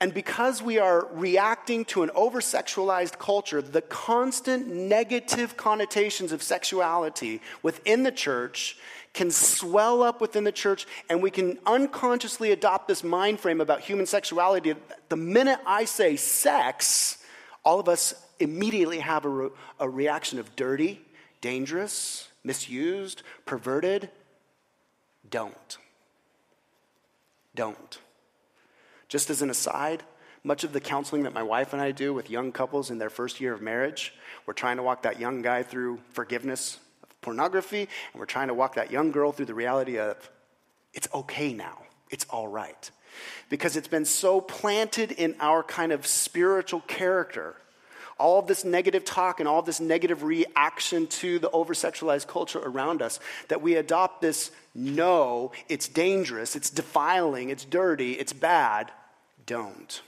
And 0.02 0.12
because 0.12 0.60
we 0.60 0.80
are 0.80 1.06
reacting 1.12 1.84
to 1.84 2.02
an 2.02 2.10
over 2.16 2.40
sexualized 2.40 3.20
culture, 3.20 3.62
the 3.62 3.82
constant 3.82 4.66
negative 4.66 5.56
connotations 5.56 6.32
of 6.32 6.42
sexuality 6.42 7.40
within 7.62 8.02
the 8.02 8.10
church 8.10 8.76
can 9.14 9.30
swell 9.30 10.02
up 10.02 10.20
within 10.20 10.42
the 10.42 10.50
church, 10.50 10.88
and 11.08 11.22
we 11.22 11.30
can 11.30 11.56
unconsciously 11.66 12.50
adopt 12.50 12.88
this 12.88 13.04
mind 13.04 13.38
frame 13.38 13.60
about 13.60 13.80
human 13.80 14.04
sexuality. 14.04 14.74
The 15.08 15.16
minute 15.16 15.60
I 15.64 15.84
say 15.84 16.16
sex, 16.16 17.18
all 17.64 17.78
of 17.78 17.88
us 17.88 18.12
immediately 18.40 18.98
have 18.98 19.24
a, 19.24 19.28
re- 19.28 19.50
a 19.78 19.88
reaction 19.88 20.40
of 20.40 20.56
dirty, 20.56 21.00
dangerous, 21.40 22.28
misused, 22.42 23.22
perverted. 23.46 24.10
Don't. 25.30 25.78
Don't. 27.54 28.01
Just 29.12 29.28
as 29.28 29.42
an 29.42 29.50
aside, 29.50 30.02
much 30.42 30.64
of 30.64 30.72
the 30.72 30.80
counseling 30.80 31.24
that 31.24 31.34
my 31.34 31.42
wife 31.42 31.74
and 31.74 31.82
I 31.82 31.90
do 31.90 32.14
with 32.14 32.30
young 32.30 32.50
couples 32.50 32.90
in 32.90 32.96
their 32.96 33.10
first 33.10 33.42
year 33.42 33.52
of 33.52 33.60
marriage, 33.60 34.14
we're 34.46 34.54
trying 34.54 34.78
to 34.78 34.82
walk 34.82 35.02
that 35.02 35.20
young 35.20 35.42
guy 35.42 35.64
through 35.64 36.00
forgiveness 36.12 36.78
of 37.02 37.20
pornography, 37.20 37.80
and 37.80 38.18
we're 38.18 38.24
trying 38.24 38.48
to 38.48 38.54
walk 38.54 38.76
that 38.76 38.90
young 38.90 39.10
girl 39.10 39.30
through 39.30 39.44
the 39.44 39.54
reality 39.54 39.98
of 39.98 40.30
it's 40.94 41.08
okay 41.12 41.52
now, 41.52 41.82
it's 42.08 42.24
all 42.30 42.48
right. 42.48 42.90
Because 43.50 43.76
it's 43.76 43.86
been 43.86 44.06
so 44.06 44.40
planted 44.40 45.12
in 45.12 45.36
our 45.40 45.62
kind 45.62 45.92
of 45.92 46.06
spiritual 46.06 46.80
character 46.80 47.56
all 48.18 48.38
of 48.38 48.46
this 48.46 48.64
negative 48.64 49.04
talk 49.04 49.40
and 49.40 49.48
all 49.48 49.58
of 49.58 49.66
this 49.66 49.80
negative 49.80 50.22
reaction 50.22 51.08
to 51.08 51.40
the 51.40 51.50
over 51.50 51.74
sexualized 51.74 52.28
culture 52.28 52.60
around 52.60 53.02
us 53.02 53.18
that 53.48 53.60
we 53.60 53.74
adopt 53.74 54.20
this 54.20 54.52
no, 54.74 55.50
it's 55.68 55.88
dangerous, 55.88 56.54
it's 56.54 56.70
defiling, 56.70 57.50
it's 57.50 57.64
dirty, 57.64 58.12
it's 58.12 58.32
bad, 58.32 58.92
don't. 59.46 60.02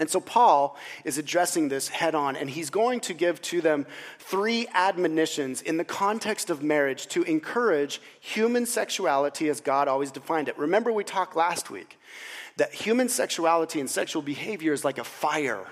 And 0.00 0.10
so 0.10 0.20
Paul 0.20 0.76
is 1.04 1.18
addressing 1.18 1.68
this 1.68 1.88
head 1.88 2.16
on, 2.16 2.34
and 2.34 2.50
he's 2.50 2.68
going 2.68 2.98
to 3.00 3.14
give 3.14 3.40
to 3.42 3.60
them 3.60 3.86
three 4.18 4.66
admonitions 4.74 5.62
in 5.62 5.76
the 5.76 5.84
context 5.84 6.50
of 6.50 6.64
marriage 6.64 7.06
to 7.08 7.22
encourage 7.22 8.00
human 8.20 8.66
sexuality 8.66 9.48
as 9.48 9.60
God 9.60 9.86
always 9.86 10.10
defined 10.10 10.48
it. 10.48 10.58
Remember, 10.58 10.92
we 10.92 11.04
talked 11.04 11.36
last 11.36 11.70
week 11.70 11.96
that 12.56 12.74
human 12.74 13.08
sexuality 13.08 13.78
and 13.78 13.88
sexual 13.88 14.20
behavior 14.20 14.72
is 14.72 14.84
like 14.84 14.98
a 14.98 15.04
fire 15.04 15.66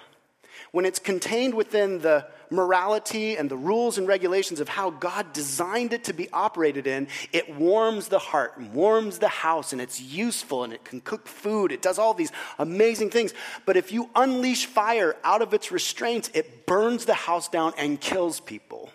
when 0.73 0.85
it's 0.85 0.99
contained 0.99 1.55
within 1.55 2.01
the 2.01 2.27
morality 2.51 3.37
and 3.37 3.51
the 3.51 3.57
rules 3.57 3.99
and 3.99 4.07
regulations 4.07 4.61
of 4.61 4.69
how 4.69 4.91
God 4.91 5.33
designed 5.33 5.93
it 5.93 6.05
to 6.05 6.13
be 6.13 6.29
operated 6.33 6.87
in, 6.87 7.09
it 7.33 7.57
warms 7.57 8.09
the 8.09 8.19
heart 8.19 8.57
and 8.59 8.73
warms 8.73 9.19
the 9.19 9.29
house 9.29 9.73
and 9.73 9.81
it's 9.81 10.01
useful 10.01 10.65
and 10.65 10.73
it 10.73 10.85
can 10.85 11.01
cook 11.01 11.27
food. 11.27 11.73
It 11.73 11.83
does 11.83 11.99
all 11.99 12.15
these 12.15 12.33
amazing 12.59 13.11
things. 13.11 13.33
But 13.67 13.77
if 13.77 13.93
you 13.93 14.11
unleash 14.15 14.67
fire 14.67 15.17
out 15.25 15.43
of 15.43 15.55
its 15.55 15.73
restraints, 15.73 16.31
it 16.35 16.67
burns 16.67 17.05
the 17.05 17.15
house 17.15 17.49
down 17.49 17.73
and 17.77 18.01
kills 18.01 18.41
people. 18.41 18.91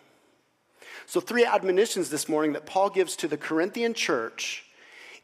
So, 1.06 1.22
three 1.22 1.46
admonitions 1.46 2.10
this 2.10 2.28
morning 2.28 2.54
that 2.54 2.66
Paul 2.66 2.90
gives 2.90 3.16
to 3.18 3.30
the 3.30 3.38
Corinthian 3.38 3.94
church 3.94 4.66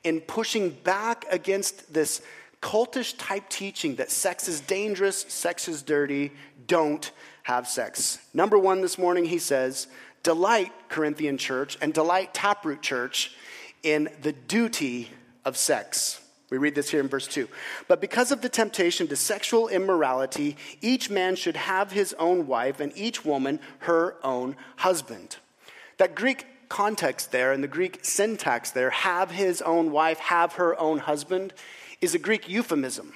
in 0.04 0.22
pushing 0.22 0.70
back 0.70 1.25
against 1.30 1.94
this 1.94 2.22
cultish 2.63 3.13
type 3.17 3.50
teaching 3.50 3.96
that 3.98 4.10
sex 4.10 4.48
is 4.48 4.62
dangerous, 4.62 5.25
sex 5.27 5.67
is 5.67 5.84
dirty, 5.84 6.32
don't 6.65 7.12
have 7.43 7.67
sex. 7.67 8.20
Number 8.34 8.58
one 8.58 8.79
this 8.79 8.98
morning, 8.98 9.25
he 9.25 9.38
says, 9.38 9.88
delight, 10.24 10.72
Corinthian 10.88 11.38
church, 11.38 11.77
and 11.82 11.93
delight, 11.93 12.34
Taproot 12.34 12.82
church, 12.82 13.36
in 13.84 14.10
the 14.22 14.32
duty 14.32 15.10
of 15.43 15.58
sex. 15.58 16.22
We 16.50 16.58
read 16.58 16.74
this 16.74 16.89
here 16.89 17.01
in 17.01 17.10
verse 17.10 17.27
2. 17.27 17.50
But 17.89 18.00
because 18.00 18.32
of 18.32 18.41
the 18.41 18.48
temptation 18.48 19.08
to 19.08 19.15
sexual 19.17 19.67
immorality, 19.67 20.55
each 20.82 21.10
man 21.10 21.36
should 21.36 21.58
have 21.58 21.91
his 21.91 22.13
own 22.17 22.48
wife, 22.48 22.79
and 22.79 22.93
each 22.96 23.25
woman 23.25 23.60
her 23.79 24.15
own 24.24 24.55
husband. 24.77 25.36
That 25.98 26.15
Greek 26.15 26.46
context 26.70 27.32
there 27.34 27.51
and 27.51 27.62
the 27.62 27.67
Greek 27.67 28.06
syntax 28.06 28.71
there, 28.71 28.89
have 28.89 29.32
his 29.32 29.62
own 29.62 29.91
wife, 29.91 30.19
have 30.19 30.54
her 30.54 30.80
own 30.80 30.99
husband, 30.99 31.54
is 32.04 32.13
a 32.13 32.20
Greek 32.20 32.50
euphemism. 32.50 33.13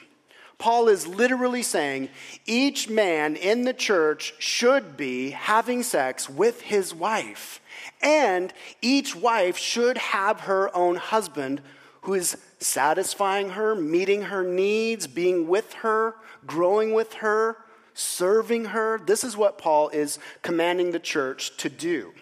Paul 0.58 0.88
is 0.88 1.06
literally 1.06 1.62
saying 1.62 2.10
each 2.46 2.90
man 2.90 3.36
in 3.36 3.64
the 3.64 3.74
church 3.74 4.34
should 4.40 4.98
be 4.98 5.32
having 5.32 5.84
sex 5.84 6.30
with 6.30 6.62
his 6.62 6.96
wife. 6.96 7.60
And 8.02 8.54
each 8.82 9.16
wife 9.16 9.58
should 9.58 9.98
have 9.98 10.42
her 10.42 10.76
own 10.76 10.96
husband 10.96 11.62
who 12.02 12.14
is 12.16 12.38
satisfying 12.60 13.52
her, 13.52 13.76
meeting 13.76 14.24
her 14.24 14.44
needs, 14.44 15.06
being 15.06 15.48
with 15.48 15.74
her, 15.74 16.16
growing 16.46 16.94
with 16.94 17.16
her, 17.16 17.58
serving 17.94 18.66
her. 18.66 19.00
This 19.06 19.24
is 19.24 19.36
what 19.36 19.58
Paul 19.58 19.90
is 19.90 20.18
commanding 20.42 20.92
the 20.92 21.00
church 21.00 21.56
to 21.58 21.70
do. 21.70 22.14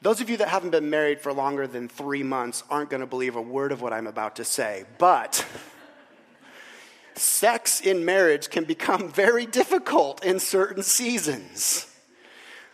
Those 0.00 0.20
of 0.20 0.30
you 0.30 0.36
that 0.36 0.48
haven't 0.48 0.70
been 0.70 0.90
married 0.90 1.20
for 1.20 1.32
longer 1.32 1.66
than 1.66 1.88
three 1.88 2.22
months 2.22 2.62
aren't 2.70 2.88
going 2.88 3.00
to 3.00 3.06
believe 3.06 3.34
a 3.34 3.42
word 3.42 3.72
of 3.72 3.82
what 3.82 3.92
I'm 3.92 4.06
about 4.06 4.36
to 4.36 4.44
say, 4.44 4.84
but 4.96 5.44
sex 7.14 7.80
in 7.80 8.04
marriage 8.04 8.48
can 8.48 8.62
become 8.62 9.08
very 9.12 9.44
difficult 9.44 10.24
in 10.24 10.38
certain 10.38 10.84
seasons. 10.84 11.92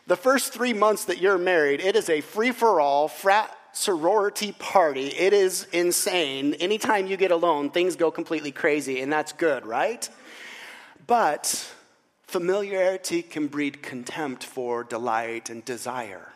The 0.06 0.16
first 0.16 0.52
three 0.52 0.74
months 0.74 1.06
that 1.06 1.18
you're 1.18 1.38
married, 1.38 1.80
it 1.80 1.96
is 1.96 2.10
a 2.10 2.20
free 2.20 2.52
for 2.52 2.78
all, 2.78 3.08
frat 3.08 3.56
sorority 3.72 4.52
party. 4.52 5.06
It 5.06 5.32
is 5.32 5.66
insane. 5.72 6.52
Anytime 6.54 7.06
you 7.06 7.16
get 7.16 7.30
alone, 7.30 7.70
things 7.70 7.96
go 7.96 8.10
completely 8.10 8.52
crazy, 8.52 9.00
and 9.00 9.10
that's 9.10 9.32
good, 9.32 9.64
right? 9.64 10.06
But 11.06 11.72
familiarity 12.26 13.22
can 13.22 13.46
breed 13.46 13.82
contempt 13.82 14.44
for 14.44 14.84
delight 14.84 15.48
and 15.48 15.64
desire 15.64 16.28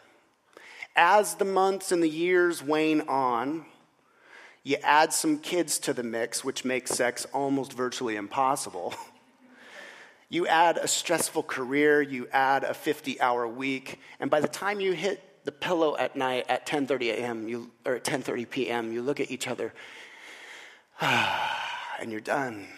as 0.99 1.37
the 1.37 1.45
months 1.45 1.93
and 1.93 2.03
the 2.03 2.09
years 2.09 2.61
wane 2.61 3.03
on, 3.03 3.65
you 4.65 4.77
add 4.83 5.13
some 5.13 5.39
kids 5.39 5.79
to 5.79 5.95
the 5.95 6.03
mix, 6.03 6.45
which 6.45 6.65
makes 6.65 6.91
sex 6.91 7.25
almost 7.33 7.73
virtually 7.73 8.17
impossible. 8.17 8.95
You 10.31 10.47
add 10.47 10.77
a 10.77 10.87
stressful 10.87 11.45
career, 11.45 12.03
you 12.03 12.29
add 12.31 12.63
a 12.63 12.75
50 12.75 13.19
hour 13.19 13.49
week, 13.49 13.99
and 14.21 14.31
by 14.31 14.41
the 14.41 14.47
time 14.49 14.79
you 14.79 14.93
hit 14.93 15.23
the 15.47 15.53
pillow 15.53 15.97
at 15.97 16.17
night 16.17 16.45
at 16.51 16.67
10:30 16.67 17.13
a.m. 17.13 17.49
You, 17.49 17.71
or 17.87 17.95
at 17.95 18.05
10:30 18.05 18.51
p.m. 18.51 18.93
you 18.93 19.01
look 19.01 19.21
at 19.21 19.31
each 19.31 19.49
other 19.49 19.73
and 21.01 22.13
you're 22.13 22.21
done. 22.21 22.69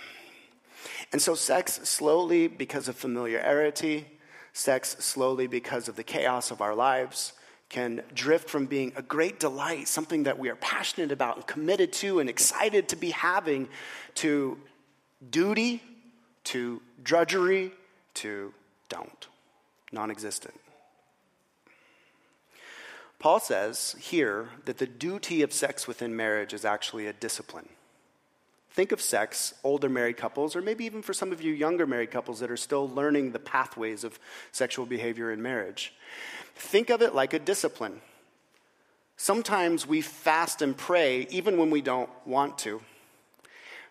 And 1.11 1.21
so 1.21 1.35
sex 1.35 1.81
slowly 1.83 2.47
because 2.47 2.87
of 2.87 2.95
familiarity, 2.95 4.07
sex 4.53 4.97
slowly 5.01 5.49
because 5.49 5.89
of 5.89 5.97
the 5.97 6.05
chaos 6.05 6.53
of 6.53 6.61
our 6.61 6.77
lives, 6.77 7.33
can 7.71 8.03
drift 8.15 8.51
from 8.51 8.67
being 8.67 8.93
a 8.97 9.03
great 9.03 9.41
delight, 9.41 9.89
something 9.89 10.25
that 10.25 10.39
we 10.39 10.51
are 10.51 10.57
passionate 10.57 11.13
about 11.13 11.37
and 11.37 11.47
committed 11.47 11.93
to 11.93 12.19
and 12.19 12.29
excited 12.29 12.89
to 12.89 12.97
be 12.97 13.11
having, 13.11 13.69
to 14.17 14.59
duty, 15.31 15.83
to 16.45 16.83
drudgery, 17.03 17.73
to 18.15 18.53
don't, 18.89 19.29
non 19.93 20.11
existent. 20.11 20.61
Paul 23.21 23.39
says 23.39 23.95
here 24.01 24.49
that 24.65 24.79
the 24.79 24.87
duty 24.87 25.43
of 25.43 25.53
sex 25.53 25.87
within 25.87 26.17
marriage 26.17 26.53
is 26.53 26.65
actually 26.65 27.07
a 27.07 27.13
discipline. 27.13 27.69
Think 28.71 28.93
of 28.93 29.01
sex, 29.01 29.55
older 29.65 29.89
married 29.89 30.17
couples, 30.17 30.55
or 30.55 30.63
maybe 30.63 30.85
even 30.85 31.03
for 31.03 31.13
some 31.13 31.33
of 31.33 31.43
you 31.43 31.53
younger 31.53 31.87
married 31.87 32.13
couples 32.13 32.39
that 32.41 32.51
are 32.51 32.57
still 32.57 32.89
learning 32.89 33.33
the 33.33 33.41
pathways 33.41 34.05
of 34.05 34.19
sexual 34.53 34.87
behavior 34.87 35.33
in 35.33 35.43
marriage. 35.43 35.93
Think 36.55 36.89
of 36.89 37.03
it 37.03 37.15
like 37.15 37.33
a 37.35 37.39
discipline. 37.39 38.01
Sometimes 39.17 39.87
we 39.87 40.01
fast 40.01 40.63
and 40.63 40.77
pray 40.77 41.27
even 41.31 41.59
when 41.59 41.71
we 41.71 41.83
don't 41.83 42.11
want 42.25 42.59
to. 42.59 42.81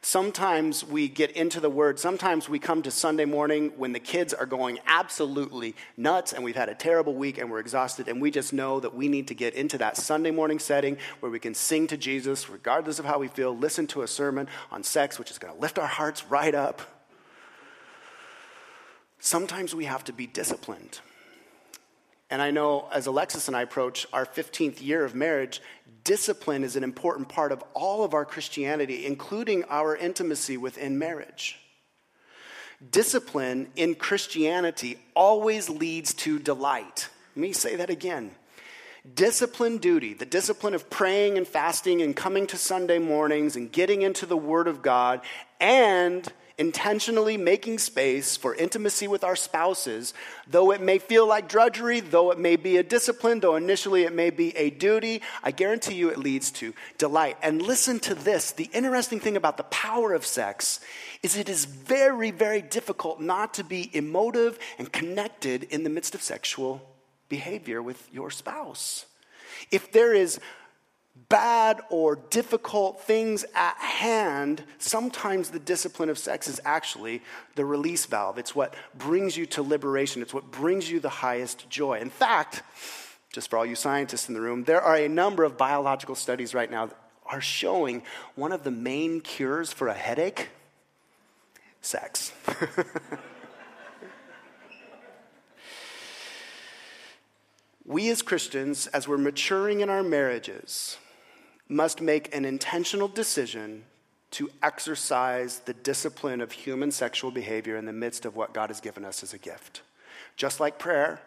Sometimes 0.02 0.86
we 0.86 1.10
get 1.10 1.32
into 1.32 1.60
the 1.60 1.70
word. 1.70 2.00
Sometimes 2.00 2.48
we 2.48 2.58
come 2.58 2.82
to 2.84 2.92
Sunday 2.92 3.26
morning 3.26 3.74
when 3.76 3.92
the 3.92 4.00
kids 4.00 4.34
are 4.34 4.46
going 4.46 4.80
absolutely 4.88 5.76
nuts 5.98 6.32
and 6.32 6.42
we've 6.42 6.56
had 6.56 6.70
a 6.70 6.76
terrible 6.76 7.14
week 7.14 7.38
and 7.38 7.52
we're 7.52 7.60
exhausted 7.60 8.08
and 8.08 8.22
we 8.22 8.32
just 8.32 8.54
know 8.54 8.80
that 8.80 8.96
we 8.96 9.10
need 9.10 9.28
to 9.28 9.36
get 9.36 9.56
into 9.56 9.78
that 9.78 9.98
Sunday 9.98 10.32
morning 10.32 10.58
setting 10.58 10.98
where 11.20 11.32
we 11.32 11.40
can 11.40 11.54
sing 11.54 11.86
to 11.88 11.98
Jesus 11.98 12.50
regardless 12.50 12.98
of 12.98 13.06
how 13.06 13.20
we 13.20 13.28
feel, 13.28 13.56
listen 13.56 13.88
to 13.88 14.02
a 14.02 14.08
sermon 14.08 14.48
on 14.72 14.84
sex, 14.84 15.20
which 15.20 15.32
is 15.32 15.38
going 15.38 15.54
to 15.54 15.60
lift 15.60 15.78
our 15.78 15.88
hearts 15.88 16.26
right 16.26 16.56
up. 16.56 16.82
Sometimes 19.20 19.76
we 19.76 19.84
have 19.84 20.06
to 20.06 20.14
be 20.14 20.28
disciplined. 20.28 21.02
And 22.30 22.42
I 22.42 22.52
know 22.52 22.88
as 22.94 23.08
Alexis 23.08 23.48
and 23.48 23.58
I 23.58 23.64
approach 23.64 24.08
our 24.14 24.26
15th 24.26 24.82
year 24.82 25.04
of 25.04 25.16
marriage, 25.16 25.62
discipline 26.04 26.64
is 26.64 26.76
an 26.76 26.84
important 26.84 27.30
part 27.30 27.52
of 27.52 27.64
all 27.74 28.04
of 28.04 28.14
our 28.14 28.26
Christianity, 28.26 29.06
including 29.06 29.64
our 29.66 29.96
intimacy 29.96 30.58
within 30.58 31.00
marriage. 31.00 31.60
Discipline 32.92 33.70
in 33.76 33.96
Christianity 33.96 35.00
always 35.16 35.70
leads 35.70 36.14
to 36.16 36.40
delight. 36.40 37.10
Let 37.36 37.42
me 37.42 37.52
say 37.52 37.76
that 37.76 37.90
again. 37.90 38.32
Discipline 39.16 39.78
duty, 39.78 40.14
the 40.14 40.26
discipline 40.26 40.74
of 40.74 40.90
praying 40.90 41.38
and 41.38 41.48
fasting 41.48 42.02
and 42.02 42.16
coming 42.16 42.48
to 42.48 42.58
Sunday 42.58 43.00
mornings 43.00 43.56
and 43.56 43.72
getting 43.72 44.02
into 44.02 44.26
the 44.26 44.38
Word 44.38 44.68
of 44.68 44.82
God 44.82 45.22
and 45.60 46.32
intentionally 46.60 47.38
making 47.38 47.80
space 47.80 48.36
for 48.36 48.54
intimacy 48.54 49.08
with 49.08 49.24
our 49.24 49.36
spouses, 49.36 50.14
though 50.46 50.72
it 50.72 50.82
may 50.82 51.00
feel 51.00 51.26
like 51.26 51.48
drudgery, 51.48 52.02
though 52.02 52.32
it 52.32 52.38
may 52.38 52.58
be 52.58 52.76
a 52.78 52.84
discipline, 52.84 53.40
though 53.40 53.56
initially 53.56 54.04
it 54.04 54.14
may 54.14 54.30
be 54.30 54.56
a 54.58 54.70
duty, 54.70 55.22
I 55.42 55.52
guarantee 55.52 55.96
you 55.96 56.10
it 56.10 56.18
leads 56.18 56.52
to 56.52 56.74
delight. 56.98 57.38
And 57.42 57.62
listen 57.62 58.00
to 58.02 58.14
this 58.14 58.52
the 58.52 58.70
interesting 58.74 59.22
thing 59.22 59.38
about 59.38 59.56
the 59.58 59.64
power 59.64 60.14
of 60.14 60.26
sex 60.26 60.82
is 61.24 61.38
it 61.38 61.48
is 61.48 61.64
very, 61.64 62.30
very 62.30 62.62
difficult 62.62 63.22
not 63.22 63.54
to 63.56 63.64
be 63.64 63.90
emotive 63.96 64.60
and 64.78 64.92
connected 64.92 65.64
in 65.64 65.84
the 65.84 65.90
midst 65.90 66.14
of 66.14 66.22
sexual 66.22 66.82
behavior 67.30 67.82
with 67.82 68.14
your 68.14 68.30
spouse. 68.30 69.06
If 69.72 69.92
there 69.92 70.14
is 70.14 70.40
bad 71.30 71.80
or 71.90 72.16
difficult 72.16 73.02
things 73.02 73.46
at 73.56 73.78
hand, 73.78 74.64
sometimes 74.80 75.52
the 75.52 75.60
discipline 75.60 76.10
of 76.10 76.18
sex 76.18 76.48
is 76.48 76.60
actually 76.66 77.22
the 77.56 77.64
release 77.64 78.08
valve. 78.08 78.40
It's 78.40 78.56
what 78.56 78.74
brings 78.96 79.38
you 79.38 79.46
to 79.48 79.62
liberation, 79.62 80.24
it's 80.24 80.34
what 80.34 80.52
brings 80.52 80.90
you 80.90 81.00
the 81.00 81.10
highest 81.10 81.70
joy. 81.70 82.00
In 82.00 82.10
fact, 82.10 82.64
just 83.32 83.50
for 83.50 83.58
all 83.58 83.66
you 83.66 83.76
scientists 83.76 84.28
in 84.28 84.34
the 84.34 84.42
room, 84.42 84.64
there 84.64 84.82
are 84.82 84.96
a 84.96 85.08
number 85.08 85.44
of 85.44 85.56
biological 85.56 86.16
studies 86.16 86.56
right 86.56 86.70
now 86.70 86.88
that 86.88 86.98
are 87.28 87.42
showing 87.42 88.02
one 88.34 88.52
of 88.52 88.64
the 88.64 88.72
main 88.72 89.22
cures 89.22 89.72
for 89.72 89.88
a 89.88 89.94
headache 89.94 90.50
sex. 91.80 92.34
we 97.86 98.10
as 98.10 98.24
Christians, 98.24 98.88
as 98.88 99.08
we're 99.08 99.20
maturing 99.20 99.82
in 99.82 99.92
our 99.92 100.02
marriages, 100.02 100.98
must 101.70 102.02
make 102.02 102.36
an 102.36 102.44
intentional 102.44 103.08
decision 103.08 103.86
to 104.32 104.50
exercise 104.62 105.60
the 105.60 105.74
discipline 105.74 106.42
of 106.42 106.52
human 106.52 106.92
sexual 106.92 107.32
behavior 107.32 107.78
in 107.78 107.86
the 107.86 107.94
midst 107.94 108.26
of 108.26 108.36
what 108.36 108.54
God 108.54 108.70
has 108.70 108.82
given 108.82 109.06
us 109.06 109.24
as 109.24 109.34
a 109.34 109.38
gift. 109.38 109.82
Just 110.36 110.60
like 110.60 110.78
prayer, 110.78 111.22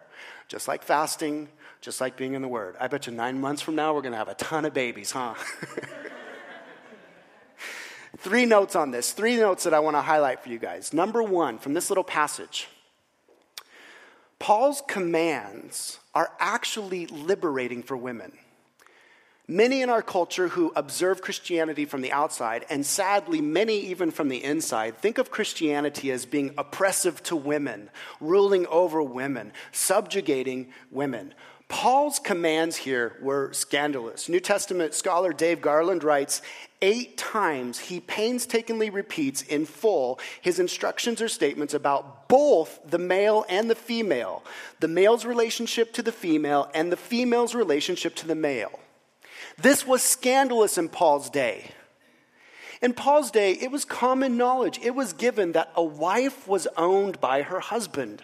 just 0.47 0.67
like 0.67 0.83
fasting, 0.83 1.49
just 1.81 1.99
like 1.99 2.15
being 2.15 2.33
in 2.33 2.41
the 2.41 2.47
Word. 2.47 2.75
I 2.79 2.87
bet 2.87 3.07
you 3.07 3.13
nine 3.13 3.41
months 3.41 3.61
from 3.61 3.75
now, 3.75 3.93
we're 3.93 4.01
going 4.01 4.13
to 4.13 4.17
have 4.17 4.29
a 4.29 4.35
ton 4.35 4.65
of 4.65 4.73
babies, 4.73 5.11
huh? 5.11 5.33
three 8.17 8.45
notes 8.45 8.75
on 8.75 8.91
this, 8.91 9.11
three 9.11 9.37
notes 9.37 9.63
that 9.63 9.73
I 9.73 9.79
want 9.79 9.95
to 9.95 10.01
highlight 10.01 10.41
for 10.41 10.49
you 10.49 10.59
guys. 10.59 10.93
Number 10.93 11.23
one, 11.23 11.57
from 11.57 11.73
this 11.73 11.89
little 11.89 12.03
passage 12.03 12.67
Paul's 14.39 14.83
commands 14.89 15.99
are 16.13 16.29
actually 16.37 17.05
liberating 17.05 17.81
for 17.81 17.95
women. 17.95 18.33
Many 19.47 19.81
in 19.81 19.89
our 19.89 20.01
culture 20.01 20.47
who 20.47 20.71
observe 20.73 21.21
Christianity 21.21 21.83
from 21.83 22.01
the 22.01 22.13
outside, 22.13 22.65
and 22.69 22.85
sadly, 22.85 23.41
many 23.41 23.77
even 23.77 24.09
from 24.09 24.29
the 24.29 24.41
inside, 24.41 24.97
think 24.97 25.17
of 25.17 25.31
Christianity 25.31 26.11
as 26.11 26.25
being 26.25 26.53
oppressive 26.57 27.21
to 27.23 27.35
women, 27.35 27.89
ruling 28.21 28.65
over 28.67 29.03
women, 29.03 29.51
subjugating 29.73 30.71
women. 30.91 31.33
Paul's 31.67 32.19
commands 32.19 32.77
here 32.77 33.17
were 33.21 33.51
scandalous. 33.51 34.29
New 34.29 34.39
Testament 34.39 34.93
scholar 34.93 35.33
Dave 35.33 35.59
Garland 35.59 36.05
writes 36.05 36.41
eight 36.81 37.17
times 37.17 37.79
he 37.79 37.99
painstakingly 37.99 38.89
repeats 38.89 39.41
in 39.41 39.65
full 39.65 40.21
his 40.41 40.57
instructions 40.57 41.21
or 41.21 41.27
statements 41.27 41.73
about 41.73 42.29
both 42.29 42.79
the 42.85 42.97
male 42.97 43.45
and 43.49 43.69
the 43.69 43.75
female, 43.75 44.41
the 44.79 44.87
male's 44.87 45.25
relationship 45.25 45.91
to 45.93 46.01
the 46.01 46.13
female, 46.13 46.71
and 46.73 46.93
the 46.93 46.97
female's 46.97 47.53
relationship 47.53 48.15
to 48.15 48.27
the 48.27 48.35
male. 48.35 48.79
This 49.57 49.85
was 49.85 50.01
scandalous 50.01 50.77
in 50.77 50.89
Paul's 50.89 51.29
day. 51.29 51.71
In 52.81 52.93
Paul's 52.93 53.31
day, 53.31 53.53
it 53.53 53.71
was 53.71 53.85
common 53.85 54.35
knowledge. 54.35 54.79
It 54.83 54.93
was 54.93 55.13
given 55.13 55.53
that 55.53 55.71
a 55.75 55.83
wife 55.83 56.47
was 56.47 56.67
owned 56.75 57.21
by 57.21 57.43
her 57.43 57.59
husband. 57.59 58.23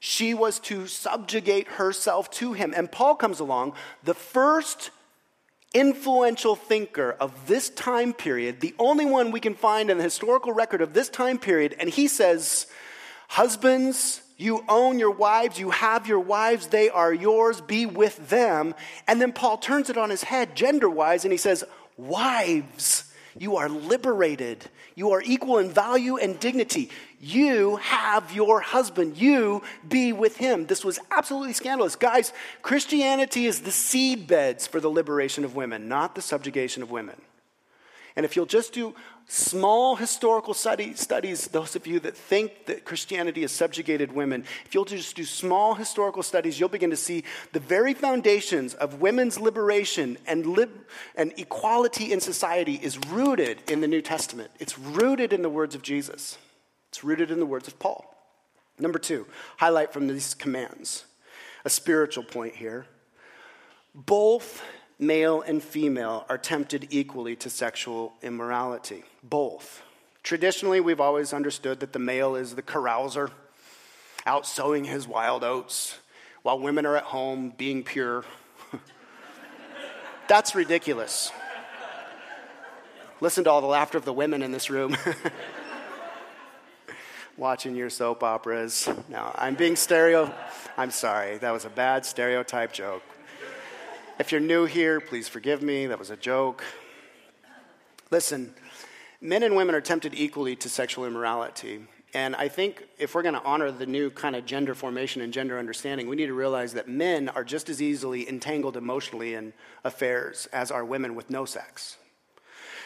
She 0.00 0.34
was 0.34 0.58
to 0.60 0.86
subjugate 0.86 1.68
herself 1.68 2.30
to 2.32 2.52
him. 2.52 2.74
And 2.76 2.92
Paul 2.92 3.14
comes 3.14 3.40
along, 3.40 3.72
the 4.02 4.12
first 4.12 4.90
influential 5.72 6.56
thinker 6.56 7.16
of 7.18 7.46
this 7.46 7.68
time 7.70 8.12
period, 8.12 8.60
the 8.60 8.74
only 8.78 9.04
one 9.04 9.30
we 9.30 9.40
can 9.40 9.54
find 9.54 9.90
in 9.90 9.98
the 9.98 10.04
historical 10.04 10.52
record 10.52 10.80
of 10.80 10.94
this 10.94 11.08
time 11.08 11.38
period, 11.38 11.74
and 11.78 11.90
he 11.90 12.06
says, 12.06 12.66
Husbands, 13.28 14.20
you 14.36 14.64
own 14.68 14.98
your 14.98 15.12
wives, 15.12 15.58
you 15.58 15.70
have 15.70 16.06
your 16.08 16.20
wives, 16.20 16.66
they 16.68 16.90
are 16.90 17.12
yours, 17.12 17.60
be 17.60 17.86
with 17.86 18.28
them. 18.30 18.74
And 19.06 19.20
then 19.20 19.32
Paul 19.32 19.58
turns 19.58 19.90
it 19.90 19.96
on 19.96 20.10
his 20.10 20.24
head, 20.24 20.56
gender 20.56 20.90
wise, 20.90 21.24
and 21.24 21.32
he 21.32 21.38
says, 21.38 21.64
Wives, 21.96 23.12
you 23.38 23.56
are 23.56 23.68
liberated. 23.68 24.64
You 24.96 25.10
are 25.12 25.22
equal 25.24 25.58
in 25.58 25.70
value 25.70 26.16
and 26.16 26.38
dignity. 26.38 26.90
You 27.20 27.76
have 27.76 28.32
your 28.32 28.60
husband. 28.60 29.16
You 29.16 29.62
be 29.88 30.12
with 30.12 30.36
him. 30.36 30.66
This 30.66 30.84
was 30.84 30.98
absolutely 31.10 31.52
scandalous. 31.52 31.96
Guys, 31.96 32.32
Christianity 32.62 33.46
is 33.46 33.60
the 33.60 33.72
seed 33.72 34.26
beds 34.26 34.66
for 34.66 34.80
the 34.80 34.88
liberation 34.88 35.44
of 35.44 35.56
women, 35.56 35.88
not 35.88 36.14
the 36.14 36.22
subjugation 36.22 36.82
of 36.82 36.90
women. 36.90 37.20
And 38.16 38.24
if 38.24 38.36
you'll 38.36 38.46
just 38.46 38.72
do 38.72 38.94
small 39.26 39.96
historical 39.96 40.54
study, 40.54 40.94
studies, 40.94 41.48
those 41.48 41.76
of 41.76 41.86
you 41.86 42.00
that 42.00 42.16
think 42.16 42.66
that 42.66 42.84
Christianity 42.84 43.40
has 43.42 43.52
subjugated 43.52 44.12
women, 44.12 44.44
if 44.64 44.74
you'll 44.74 44.84
just 44.84 45.16
do 45.16 45.24
small 45.24 45.74
historical 45.74 46.22
studies, 46.22 46.60
you'll 46.60 46.68
begin 46.68 46.90
to 46.90 46.96
see 46.96 47.24
the 47.52 47.60
very 47.60 47.94
foundations 47.94 48.74
of 48.74 49.00
women's 49.00 49.40
liberation 49.40 50.18
and, 50.26 50.46
lib- 50.46 50.86
and 51.16 51.32
equality 51.38 52.12
in 52.12 52.20
society 52.20 52.74
is 52.82 52.98
rooted 53.08 53.58
in 53.70 53.80
the 53.80 53.88
New 53.88 54.02
Testament. 54.02 54.50
It's 54.60 54.78
rooted 54.78 55.32
in 55.32 55.42
the 55.42 55.50
words 55.50 55.74
of 55.74 55.82
Jesus, 55.82 56.38
it's 56.88 57.02
rooted 57.02 57.30
in 57.30 57.40
the 57.40 57.46
words 57.46 57.68
of 57.68 57.78
Paul. 57.78 58.10
Number 58.78 58.98
two, 58.98 59.26
highlight 59.58 59.92
from 59.92 60.08
these 60.08 60.34
commands 60.34 61.04
a 61.64 61.70
spiritual 61.70 62.24
point 62.24 62.56
here. 62.56 62.86
Both 63.94 64.62
male 64.98 65.42
and 65.42 65.62
female 65.62 66.24
are 66.28 66.38
tempted 66.38 66.88
equally 66.90 67.36
to 67.36 67.50
sexual 67.50 68.14
immorality. 68.22 69.04
Both. 69.22 69.82
Traditionally, 70.22 70.80
we've 70.80 71.00
always 71.00 71.32
understood 71.32 71.80
that 71.80 71.92
the 71.92 71.98
male 71.98 72.34
is 72.34 72.54
the 72.54 72.62
carouser, 72.62 73.30
out 74.24 74.46
sowing 74.46 74.84
his 74.84 75.06
wild 75.06 75.44
oats, 75.44 75.98
while 76.42 76.58
women 76.58 76.86
are 76.86 76.96
at 76.96 77.04
home 77.04 77.52
being 77.56 77.82
pure. 77.82 78.24
That's 80.28 80.54
ridiculous. 80.54 81.30
Listen 83.20 83.44
to 83.44 83.50
all 83.50 83.60
the 83.60 83.66
laughter 83.66 83.98
of 83.98 84.04
the 84.04 84.12
women 84.12 84.42
in 84.42 84.52
this 84.52 84.70
room. 84.70 84.96
Watching 87.36 87.74
your 87.74 87.90
soap 87.90 88.22
operas. 88.22 88.88
No, 89.08 89.32
I'm 89.34 89.54
being 89.54 89.76
stereo. 89.76 90.32
I'm 90.76 90.90
sorry, 90.90 91.38
that 91.38 91.50
was 91.50 91.64
a 91.64 91.70
bad 91.70 92.06
stereotype 92.06 92.72
joke. 92.72 93.02
If 94.16 94.30
you're 94.30 94.40
new 94.40 94.64
here, 94.64 95.00
please 95.00 95.26
forgive 95.26 95.60
me. 95.60 95.86
That 95.86 95.98
was 95.98 96.10
a 96.10 96.16
joke. 96.16 96.62
Listen, 98.12 98.54
men 99.20 99.42
and 99.42 99.56
women 99.56 99.74
are 99.74 99.80
tempted 99.80 100.14
equally 100.14 100.54
to 100.54 100.68
sexual 100.68 101.04
immorality. 101.04 101.80
And 102.14 102.36
I 102.36 102.46
think 102.46 102.84
if 102.96 103.16
we're 103.16 103.22
going 103.22 103.34
to 103.34 103.42
honor 103.42 103.72
the 103.72 103.86
new 103.86 104.10
kind 104.10 104.36
of 104.36 104.46
gender 104.46 104.72
formation 104.72 105.20
and 105.20 105.32
gender 105.32 105.58
understanding, 105.58 106.06
we 106.06 106.14
need 106.14 106.26
to 106.26 106.34
realize 106.34 106.74
that 106.74 106.86
men 106.86 107.28
are 107.30 107.42
just 107.42 107.68
as 107.68 107.82
easily 107.82 108.28
entangled 108.28 108.76
emotionally 108.76 109.34
in 109.34 109.52
affairs 109.82 110.46
as 110.52 110.70
are 110.70 110.84
women 110.84 111.16
with 111.16 111.28
no 111.28 111.44
sex. 111.44 111.96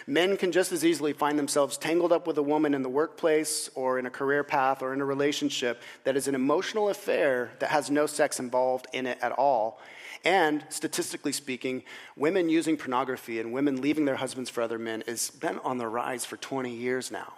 Men 0.06 0.38
can 0.38 0.50
just 0.50 0.72
as 0.72 0.82
easily 0.82 1.12
find 1.12 1.38
themselves 1.38 1.76
tangled 1.76 2.10
up 2.10 2.26
with 2.26 2.38
a 2.38 2.42
woman 2.42 2.72
in 2.72 2.82
the 2.82 2.88
workplace 2.88 3.68
or 3.74 3.98
in 3.98 4.06
a 4.06 4.10
career 4.10 4.44
path 4.44 4.80
or 4.80 4.94
in 4.94 5.02
a 5.02 5.04
relationship 5.04 5.82
that 6.04 6.16
is 6.16 6.26
an 6.26 6.34
emotional 6.34 6.88
affair 6.88 7.50
that 7.58 7.68
has 7.68 7.90
no 7.90 8.06
sex 8.06 8.40
involved 8.40 8.86
in 8.94 9.06
it 9.06 9.18
at 9.20 9.32
all 9.32 9.78
and 10.24 10.64
statistically 10.68 11.32
speaking, 11.32 11.82
women 12.16 12.48
using 12.48 12.76
pornography 12.76 13.40
and 13.40 13.52
women 13.52 13.80
leaving 13.80 14.04
their 14.04 14.16
husbands 14.16 14.50
for 14.50 14.62
other 14.62 14.78
men 14.78 15.02
has 15.06 15.30
been 15.30 15.58
on 15.60 15.78
the 15.78 15.86
rise 15.86 16.24
for 16.24 16.36
20 16.36 16.74
years 16.74 17.10
now. 17.10 17.34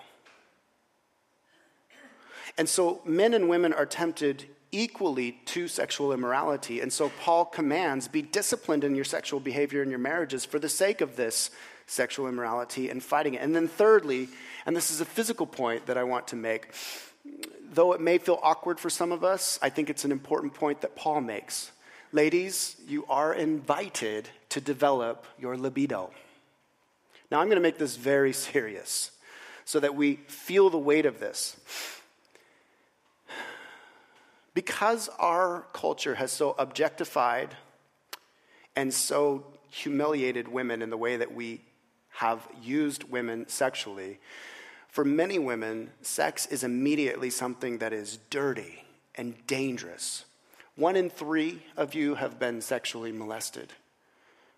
And 2.59 2.69
so 2.69 3.01
men 3.05 3.35
and 3.35 3.49
women 3.49 3.73
are 3.73 3.87
tempted 3.87 4.45
equally 4.73 5.41
to 5.47 5.69
sexual 5.69 6.13
immorality. 6.13 6.81
And 6.81 6.93
so 6.93 7.11
Paul 7.21 7.45
commands 7.45 8.09
be 8.09 8.23
disciplined 8.23 8.85
in 8.85 8.95
your 8.95 9.05
sexual 9.05 9.41
behavior 9.41 9.83
in 9.83 9.91
your 9.91 9.99
marriages 9.99 10.45
for 10.45 10.59
the 10.59 10.69
sake 10.69 11.01
of 11.01 11.17
this 11.17 11.51
sexual 11.87 12.29
immorality 12.29 12.89
and 12.89 13.03
fighting 13.03 13.35
it. 13.35 13.43
And 13.43 13.55
then, 13.55 13.67
thirdly, 13.67 14.29
and 14.65 14.77
this 14.77 14.91
is 14.91 15.01
a 15.01 15.05
physical 15.05 15.47
point 15.47 15.87
that 15.87 15.99
I 15.99 16.05
want 16.05 16.29
to 16.29 16.37
make, 16.37 16.73
though 17.73 17.93
it 17.93 18.01
may 18.01 18.19
feel 18.19 18.39
awkward 18.43 18.79
for 18.79 18.91
some 18.91 19.11
of 19.11 19.25
us, 19.25 19.59
I 19.61 19.71
think 19.71 19.91
it's 19.91 20.05
an 20.05 20.13
important 20.13 20.55
point 20.55 20.83
that 20.83 20.95
Paul 20.95 21.21
makes. 21.21 21.73
Ladies, 22.13 22.77
you 22.89 23.05
are 23.09 23.33
invited 23.33 24.29
to 24.49 24.61
develop 24.61 25.27
your 25.39 25.57
libido. 25.57 26.11
Now, 27.31 27.41
I'm 27.41 27.47
going 27.47 27.57
to 27.57 27.63
make 27.63 27.79
this 27.79 27.97
very 27.97 28.33
serious 28.33 29.13
so 29.65 29.79
that 29.79 29.95
we 29.95 30.17
feel 30.27 30.71
the 30.71 30.79
weight 30.79 31.07
of 31.07 31.21
this. 31.21 31.57
Because 34.55 35.09
our 35.21 35.67
culture 35.73 36.17
has 36.17 36.33
so 36.33 36.57
objectified 36.59 37.57
and 38.75 38.93
so 38.93 39.45
humiliated 39.71 40.49
women 40.49 40.83
in 40.83 40.91
the 40.91 40.97
way 40.97 41.17
that 41.17 41.33
we 41.33 41.61
have 42.15 42.47
used 42.61 43.05
women 43.05 43.49
sexually, 43.49 44.19
For 44.91 45.05
many 45.05 45.39
women, 45.39 45.91
sex 46.03 46.47
is 46.47 46.65
immediately 46.65 47.31
something 47.31 47.79
that 47.79 47.93
is 47.93 48.19
dirty 48.29 48.85
and 49.15 49.35
dangerous. 49.47 50.25
One 50.81 50.97
in 50.97 51.11
three 51.11 51.63
of 51.77 51.95
you 51.95 52.15
have 52.15 52.39
been 52.39 52.63
sexually 52.63 53.13
molested, 53.13 53.75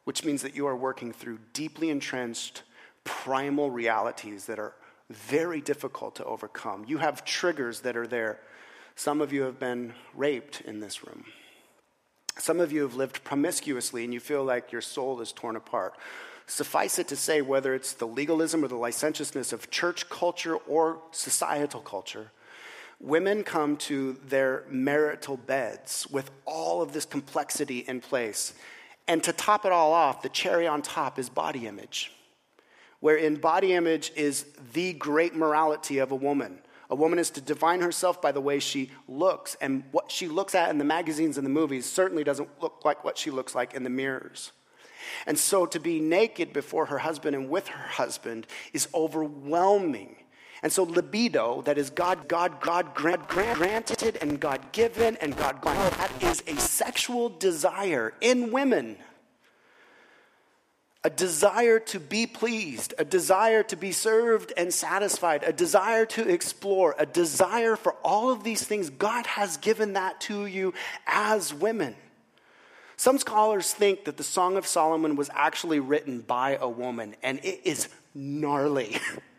which 0.04 0.24
means 0.24 0.42
that 0.42 0.54
you 0.54 0.68
are 0.68 0.76
working 0.76 1.12
through 1.12 1.40
deeply 1.52 1.90
entrenched 1.90 2.62
primal 3.02 3.72
realities 3.72 4.46
that 4.46 4.60
are 4.60 4.72
very 5.10 5.60
difficult 5.60 6.14
to 6.14 6.24
overcome. 6.24 6.84
You 6.86 6.98
have 6.98 7.24
triggers 7.24 7.80
that 7.80 7.96
are 7.96 8.06
there. 8.06 8.38
Some 8.94 9.20
of 9.20 9.32
you 9.32 9.42
have 9.42 9.58
been 9.58 9.94
raped 10.14 10.60
in 10.60 10.78
this 10.78 11.04
room. 11.04 11.24
Some 12.38 12.60
of 12.60 12.70
you 12.70 12.82
have 12.82 12.94
lived 12.94 13.24
promiscuously 13.24 14.04
and 14.04 14.14
you 14.14 14.20
feel 14.20 14.44
like 14.44 14.70
your 14.70 14.80
soul 14.80 15.20
is 15.20 15.32
torn 15.32 15.56
apart. 15.56 15.94
Suffice 16.46 17.00
it 17.00 17.08
to 17.08 17.16
say, 17.16 17.42
whether 17.42 17.74
it's 17.74 17.94
the 17.94 18.06
legalism 18.06 18.64
or 18.64 18.68
the 18.68 18.76
licentiousness 18.76 19.52
of 19.52 19.70
church 19.70 20.08
culture 20.08 20.54
or 20.54 21.00
societal 21.10 21.80
culture, 21.80 22.30
women 23.02 23.42
come 23.42 23.76
to 23.76 24.16
their 24.26 24.64
marital 24.70 25.36
beds 25.36 26.06
with 26.10 26.30
all 26.46 26.80
of 26.80 26.92
this 26.92 27.04
complexity 27.04 27.80
in 27.80 28.00
place. 28.00 28.54
And 29.08 29.22
to 29.24 29.32
top 29.32 29.66
it 29.66 29.72
all 29.72 29.92
off, 29.92 30.22
the 30.22 30.28
cherry 30.28 30.66
on 30.66 30.80
top 30.80 31.18
is 31.18 31.28
body 31.28 31.66
image, 31.66 32.12
wherein 33.00 33.36
body 33.36 33.74
image 33.74 34.12
is 34.14 34.46
the 34.72 34.92
great 34.92 35.34
morality 35.34 35.98
of 35.98 36.12
a 36.12 36.16
woman. 36.16 36.58
A 36.88 36.94
woman 36.94 37.18
is 37.18 37.30
to 37.30 37.40
define 37.40 37.80
herself 37.80 38.22
by 38.22 38.32
the 38.32 38.40
way 38.40 38.60
she 38.60 38.90
looks, 39.08 39.56
and 39.60 39.82
what 39.90 40.10
she 40.10 40.28
looks 40.28 40.54
at 40.54 40.70
in 40.70 40.78
the 40.78 40.84
magazines 40.84 41.36
and 41.38 41.44
the 41.44 41.50
movies 41.50 41.90
certainly 41.90 42.22
doesn't 42.22 42.48
look 42.60 42.84
like 42.84 43.02
what 43.02 43.18
she 43.18 43.30
looks 43.30 43.54
like 43.54 43.74
in 43.74 43.82
the 43.82 43.90
mirrors. 43.90 44.52
And 45.26 45.38
so 45.38 45.66
to 45.66 45.80
be 45.80 46.00
naked 46.00 46.52
before 46.52 46.86
her 46.86 46.98
husband 46.98 47.34
and 47.34 47.48
with 47.48 47.68
her 47.68 47.88
husband 47.88 48.46
is 48.72 48.88
overwhelming. 48.94 50.16
And 50.62 50.72
so 50.72 50.84
libido, 50.84 51.62
that 51.62 51.76
is 51.76 51.90
God, 51.90 52.28
God, 52.28 52.60
God 52.60 52.94
granted 52.94 54.16
and 54.20 54.38
God 54.38 54.72
given 54.72 55.16
and 55.16 55.36
God 55.36 55.60
granted, 55.60 55.98
that 55.98 56.22
is 56.22 56.42
a 56.46 56.56
sexual 56.56 57.28
desire 57.28 58.14
in 58.20 58.52
women 58.52 58.96
a 61.04 61.10
desire 61.10 61.80
to 61.80 61.98
be 61.98 62.26
pleased, 62.26 62.94
a 62.96 63.04
desire 63.04 63.64
to 63.64 63.76
be 63.76 63.90
served 63.90 64.52
and 64.56 64.72
satisfied, 64.72 65.42
a 65.42 65.52
desire 65.52 66.06
to 66.06 66.28
explore, 66.28 66.94
a 66.96 67.06
desire 67.06 67.74
for 67.74 67.94
all 68.04 68.30
of 68.30 68.44
these 68.44 68.62
things. 68.62 68.88
God 68.88 69.26
has 69.26 69.56
given 69.56 69.94
that 69.94 70.20
to 70.22 70.46
you 70.46 70.72
as 71.06 71.52
women. 71.52 71.96
Some 72.96 73.18
scholars 73.18 73.74
think 73.74 74.04
that 74.04 74.16
the 74.16 74.22
Song 74.22 74.56
of 74.56 74.64
Solomon 74.64 75.16
was 75.16 75.28
actually 75.34 75.80
written 75.80 76.20
by 76.20 76.56
a 76.60 76.68
woman, 76.68 77.16
and 77.20 77.40
it 77.40 77.62
is 77.64 77.88
gnarly. 78.14 79.00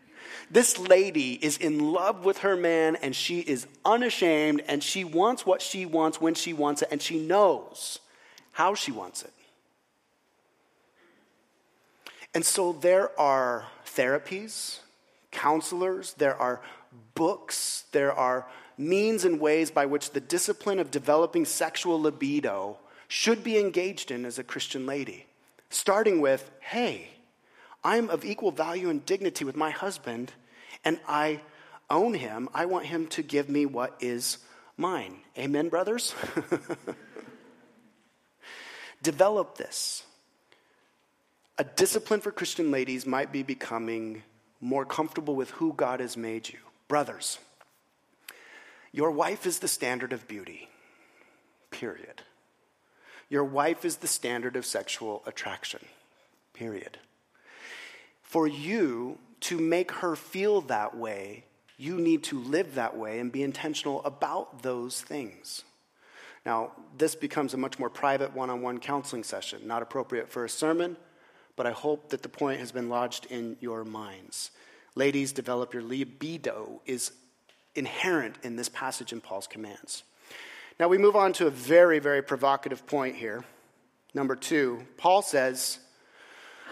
this 0.54 0.78
lady 0.78 1.32
is 1.32 1.56
in 1.56 1.92
love 1.92 2.24
with 2.24 2.38
her 2.38 2.56
man, 2.56 2.96
and 3.02 3.14
she 3.14 3.40
is 3.40 3.66
unashamed, 3.84 4.62
and 4.68 4.84
she 4.84 5.02
wants 5.02 5.44
what 5.44 5.60
she 5.60 5.84
wants 5.84 6.20
when 6.20 6.34
she 6.34 6.52
wants 6.52 6.80
it, 6.80 6.88
and 6.92 7.02
she 7.02 7.18
knows 7.18 7.98
how 8.52 8.72
she 8.72 8.92
wants 8.92 9.22
it. 9.22 9.32
And 12.32 12.46
so 12.46 12.72
there 12.72 13.18
are 13.18 13.66
therapies, 13.84 14.78
counselors, 15.32 16.14
there 16.14 16.36
are 16.36 16.60
books, 17.16 17.84
there 17.90 18.12
are 18.12 18.46
means 18.78 19.24
and 19.24 19.40
ways 19.40 19.72
by 19.72 19.86
which 19.86 20.12
the 20.12 20.20
discipline 20.20 20.78
of 20.78 20.92
developing 20.92 21.44
sexual 21.44 22.00
libido 22.00 22.78
should 23.08 23.42
be 23.42 23.58
engaged 23.58 24.12
in 24.12 24.24
as 24.24 24.38
a 24.38 24.44
Christian 24.44 24.86
lady. 24.86 25.26
Starting 25.68 26.20
with, 26.20 26.48
hey, 26.60 27.08
I'm 27.82 28.08
of 28.08 28.24
equal 28.24 28.52
value 28.52 28.88
and 28.88 29.04
dignity 29.04 29.44
with 29.44 29.56
my 29.56 29.70
husband, 29.70 30.32
and 30.84 30.98
I 31.08 31.40
own 31.90 32.14
him. 32.14 32.48
I 32.54 32.66
want 32.66 32.86
him 32.86 33.06
to 33.08 33.22
give 33.22 33.48
me 33.48 33.66
what 33.66 33.96
is 34.00 34.38
mine. 34.76 35.16
Amen, 35.38 35.68
brothers? 35.68 36.14
Develop 39.02 39.58
this. 39.58 40.04
A 41.58 41.64
discipline 41.64 42.20
for 42.20 42.32
Christian 42.32 42.70
ladies 42.70 43.06
might 43.06 43.30
be 43.30 43.42
becoming 43.42 44.22
more 44.60 44.84
comfortable 44.84 45.36
with 45.36 45.50
who 45.50 45.72
God 45.72 46.00
has 46.00 46.16
made 46.16 46.48
you. 46.48 46.58
Brothers, 46.88 47.38
your 48.92 49.10
wife 49.10 49.46
is 49.46 49.58
the 49.58 49.68
standard 49.68 50.12
of 50.12 50.26
beauty, 50.26 50.68
period. 51.70 52.22
Your 53.28 53.44
wife 53.44 53.84
is 53.84 53.96
the 53.96 54.06
standard 54.06 54.56
of 54.56 54.66
sexual 54.66 55.22
attraction, 55.26 55.80
period. 56.52 56.98
For 58.22 58.46
you 58.46 59.18
to 59.44 59.58
make 59.58 59.90
her 59.92 60.14
feel 60.16 60.60
that 60.62 60.96
way, 60.96 61.44
you 61.76 61.98
need 61.98 62.22
to 62.24 62.38
live 62.38 62.74
that 62.74 62.96
way 62.96 63.18
and 63.18 63.32
be 63.32 63.42
intentional 63.42 64.04
about 64.04 64.62
those 64.62 65.00
things. 65.00 65.64
Now, 66.44 66.72
this 66.98 67.14
becomes 67.14 67.54
a 67.54 67.56
much 67.56 67.78
more 67.78 67.90
private 67.90 68.34
one 68.34 68.50
on 68.50 68.60
one 68.60 68.78
counseling 68.78 69.24
session, 69.24 69.66
not 69.66 69.82
appropriate 69.82 70.30
for 70.30 70.44
a 70.44 70.48
sermon 70.48 70.96
but 71.56 71.66
I 71.66 71.70
hope 71.70 72.10
that 72.10 72.22
the 72.22 72.28
point 72.28 72.60
has 72.60 72.72
been 72.72 72.88
lodged 72.88 73.26
in 73.26 73.56
your 73.60 73.84
minds. 73.84 74.50
Ladies, 74.94 75.32
develop 75.32 75.72
your 75.72 75.82
libido 75.82 76.80
is 76.86 77.12
inherent 77.74 78.36
in 78.42 78.56
this 78.56 78.68
passage 78.68 79.12
in 79.12 79.20
Paul's 79.20 79.46
commands. 79.46 80.04
Now 80.78 80.88
we 80.88 80.98
move 80.98 81.16
on 81.16 81.32
to 81.34 81.46
a 81.46 81.50
very, 81.50 81.98
very 81.98 82.22
provocative 82.22 82.86
point 82.86 83.16
here. 83.16 83.44
Number 84.12 84.36
two, 84.36 84.84
Paul 84.96 85.22
says 85.22 85.78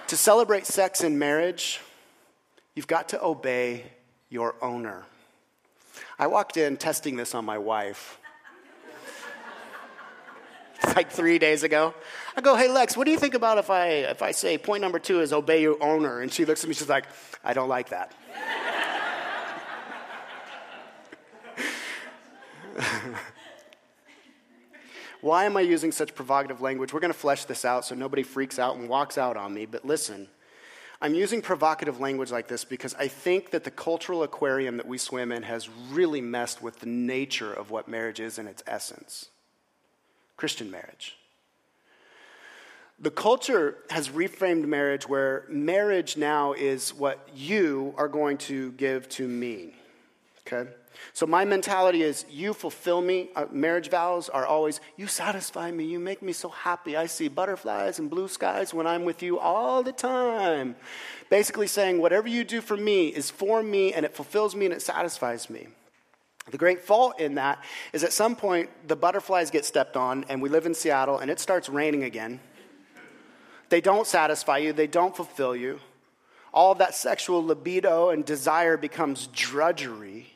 to 0.08 0.16
celebrate 0.16 0.66
sex 0.66 1.02
in 1.02 1.18
marriage, 1.18 1.80
you've 2.74 2.87
got 2.87 3.08
to 3.11 3.22
obey 3.22 3.85
your 4.28 4.54
owner. 4.62 5.04
I 6.18 6.26
walked 6.26 6.56
in 6.56 6.76
testing 6.76 7.16
this 7.16 7.35
on 7.35 7.44
my 7.44 7.58
wife 7.58 8.18
it's 10.82 10.96
like 10.96 11.11
three 11.11 11.38
days 11.38 11.62
ago. 11.62 11.94
I 12.37 12.40
go, 12.40 12.56
hey 12.56 12.68
Lex, 12.68 12.96
what 12.96 13.04
do 13.04 13.11
you 13.11 13.18
think 13.18 13.35
about 13.35 13.58
if 13.58 13.70
I 13.70 13.88
if 13.88 14.22
I 14.22 14.32
say 14.32 14.58
point 14.58 14.80
number 14.80 14.98
two 14.98 15.20
is 15.20 15.32
obey 15.32 15.62
your 15.62 15.80
owner? 15.82 16.20
And 16.20 16.32
she 16.32 16.44
looks 16.44 16.64
at 16.64 16.68
me, 16.68 16.74
she's 16.74 16.88
like, 16.88 17.04
I 17.44 17.52
don't 17.52 17.68
like 17.68 17.90
that. 17.90 18.12
Why 25.20 25.44
am 25.44 25.56
I 25.56 25.61
using 25.61 25.92
such 25.92 26.14
provocative 26.16 26.61
language? 26.61 26.92
We're 26.92 26.98
going 27.00 27.12
to 27.12 27.18
flesh 27.18 27.44
this 27.44 27.64
out 27.64 27.85
so 27.85 27.94
nobody 27.94 28.24
freaks 28.24 28.58
out 28.58 28.76
and 28.76 28.88
walks 28.88 29.16
out 29.16 29.37
on 29.37 29.54
me, 29.54 29.66
but 29.66 29.85
listen. 29.85 30.26
I'm 31.02 31.14
using 31.14 31.42
provocative 31.42 31.98
language 31.98 32.30
like 32.30 32.46
this 32.46 32.64
because 32.64 32.94
I 32.94 33.08
think 33.08 33.50
that 33.50 33.64
the 33.64 33.72
cultural 33.72 34.22
aquarium 34.22 34.76
that 34.76 34.86
we 34.86 34.98
swim 34.98 35.32
in 35.32 35.42
has 35.42 35.68
really 35.90 36.20
messed 36.20 36.62
with 36.62 36.78
the 36.78 36.86
nature 36.86 37.52
of 37.52 37.72
what 37.72 37.88
marriage 37.88 38.20
is 38.20 38.38
in 38.38 38.46
its 38.46 38.62
essence. 38.68 39.26
Christian 40.36 40.70
marriage. 40.70 41.16
The 43.00 43.10
culture 43.10 43.78
has 43.90 44.10
reframed 44.10 44.64
marriage 44.64 45.08
where 45.08 45.44
marriage 45.48 46.16
now 46.16 46.52
is 46.52 46.94
what 46.94 47.28
you 47.34 47.94
are 47.96 48.06
going 48.06 48.38
to 48.38 48.70
give 48.72 49.08
to 49.10 49.26
me. 49.26 49.74
Okay? 50.46 50.70
So 51.12 51.26
my 51.26 51.44
mentality 51.44 52.02
is 52.02 52.24
you 52.31 52.55
fulfill 52.55 53.00
me. 53.00 53.31
Uh, 53.37 53.46
marriage 53.50 53.90
vows 53.90 54.28
are 54.28 54.46
always 54.46 54.81
you 54.96 55.07
satisfy 55.07 55.70
me, 55.70 55.85
you 55.85 55.98
make 55.98 56.22
me 56.22 56.33
so 56.33 56.48
happy. 56.48 56.96
I 56.96 57.07
see 57.07 57.28
butterflies 57.28 57.98
and 57.98 58.11
blue 58.11 58.28
skies 58.28 58.72
when 58.72 58.87
I'm 58.87 59.05
with 59.05 59.22
you 59.22 59.38
all 59.38 59.83
the 59.83 59.92
time. 59.92 60.76
Basically 61.31 61.66
saying 61.66 62.00
whatever 62.00 62.28
you 62.28 62.44
do 62.44 62.61
for 62.61 62.76
me 62.76 63.09
is 63.09 63.31
for 63.31 63.62
me 63.62 63.92
and 63.92 64.05
it 64.05 64.14
fulfills 64.14 64.55
me 64.55 64.66
and 64.66 64.74
it 64.74 64.83
satisfies 64.83 65.50
me. 65.50 65.68
The 66.50 66.59
great 66.59 66.83
fault 66.83 67.20
in 67.20 67.37
that 67.37 67.62
is 67.92 68.02
at 68.02 68.12
some 68.12 68.35
point 68.35 68.68
the 68.88 68.96
butterflies 68.96 69.50
get 69.50 69.64
stepped 69.64 69.96
on, 69.96 70.24
and 70.28 70.42
we 70.42 70.48
live 70.48 70.66
in 70.66 70.74
Seattle, 70.74 71.18
and 71.18 71.31
it 71.31 71.38
starts 71.38 71.68
raining 71.68 72.02
again. 72.02 72.40
They 73.68 73.81
don't 73.81 74.07
satisfy 74.07 74.59
you, 74.59 74.72
they 74.72 74.88
don't 74.88 75.14
fulfill 75.14 75.55
you. 75.55 75.81
All 76.52 76.72
of 76.72 76.78
that 76.78 76.94
sexual 76.94 77.44
libido 77.44 78.11
and 78.11 78.24
desire 78.24 78.76
becomes 78.76 79.28
drudgery. 79.28 80.32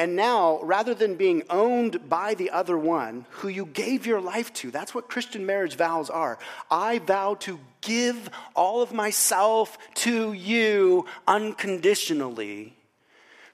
And 0.00 0.16
now, 0.16 0.60
rather 0.62 0.94
than 0.94 1.16
being 1.16 1.42
owned 1.50 2.08
by 2.08 2.32
the 2.32 2.48
other 2.52 2.78
one 2.78 3.26
who 3.28 3.48
you 3.48 3.66
gave 3.66 4.06
your 4.06 4.22
life 4.22 4.50
to, 4.54 4.70
that's 4.70 4.94
what 4.94 5.10
Christian 5.10 5.44
marriage 5.44 5.76
vows 5.76 6.08
are. 6.08 6.38
I 6.70 7.00
vow 7.00 7.34
to 7.40 7.60
give 7.82 8.30
all 8.56 8.80
of 8.80 8.94
myself 8.94 9.76
to 9.96 10.32
you 10.32 11.04
unconditionally. 11.28 12.74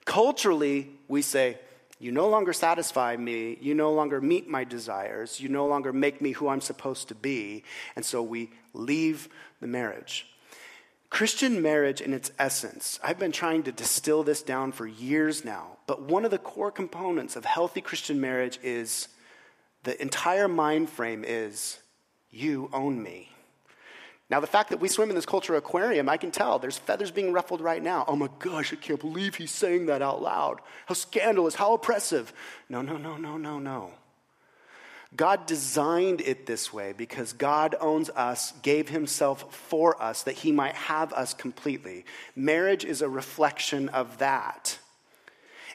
Culturally, 0.05 0.89
we 1.09 1.21
say, 1.21 1.59
You 1.99 2.13
no 2.13 2.29
longer 2.29 2.53
satisfy 2.53 3.17
me. 3.17 3.57
You 3.59 3.73
no 3.75 3.91
longer 3.91 4.21
meet 4.21 4.47
my 4.47 4.63
desires. 4.63 5.41
You 5.41 5.49
no 5.49 5.67
longer 5.67 5.91
make 5.91 6.21
me 6.21 6.31
who 6.31 6.47
I'm 6.47 6.61
supposed 6.61 7.09
to 7.09 7.15
be. 7.15 7.65
And 7.97 8.05
so 8.05 8.23
we 8.23 8.51
leave 8.73 9.27
the 9.59 9.67
marriage. 9.67 10.25
Christian 11.17 11.63
marriage, 11.63 11.99
in 11.99 12.13
its 12.13 12.29
essence, 12.37 12.99
I've 13.03 13.17
been 13.17 13.31
trying 13.31 13.63
to 13.63 13.71
distill 13.71 14.21
this 14.21 14.43
down 14.43 14.71
for 14.71 14.85
years 14.85 15.43
now, 15.43 15.77
but 15.87 16.03
one 16.03 16.25
of 16.25 16.29
the 16.29 16.37
core 16.37 16.69
components 16.69 17.35
of 17.35 17.43
healthy 17.43 17.81
Christian 17.81 18.21
marriage 18.21 18.59
is 18.61 19.07
the 19.81 19.99
entire 19.99 20.47
mind 20.47 20.91
frame 20.91 21.25
is 21.27 21.79
you 22.29 22.69
own 22.71 23.01
me. 23.01 23.31
Now, 24.29 24.39
the 24.41 24.45
fact 24.45 24.69
that 24.69 24.79
we 24.79 24.89
swim 24.89 25.09
in 25.09 25.15
this 25.15 25.25
culture 25.25 25.55
aquarium, 25.55 26.07
I 26.07 26.17
can 26.17 26.29
tell 26.29 26.59
there's 26.59 26.77
feathers 26.77 27.09
being 27.09 27.33
ruffled 27.33 27.61
right 27.61 27.81
now. 27.81 28.05
Oh 28.07 28.15
my 28.15 28.29
gosh, 28.37 28.71
I 28.71 28.75
can't 28.75 28.99
believe 28.99 29.33
he's 29.33 29.49
saying 29.49 29.87
that 29.87 30.03
out 30.03 30.21
loud. 30.21 30.59
How 30.85 30.93
scandalous, 30.93 31.55
how 31.55 31.73
oppressive. 31.73 32.31
No, 32.69 32.83
no, 32.83 32.95
no, 32.95 33.17
no, 33.17 33.37
no, 33.37 33.57
no. 33.57 33.91
God 35.17 35.47
designed 35.47 36.21
it 36.21 36.45
this 36.45 36.71
way 36.71 36.93
because 36.93 37.33
God 37.33 37.75
owns 37.81 38.09
us, 38.11 38.53
gave 38.61 38.87
himself 38.87 39.53
for 39.53 40.01
us 40.01 40.23
that 40.23 40.35
he 40.35 40.51
might 40.51 40.75
have 40.75 41.11
us 41.13 41.33
completely. 41.33 42.05
Marriage 42.35 42.85
is 42.85 43.01
a 43.01 43.09
reflection 43.09 43.89
of 43.89 44.19
that. 44.19 44.77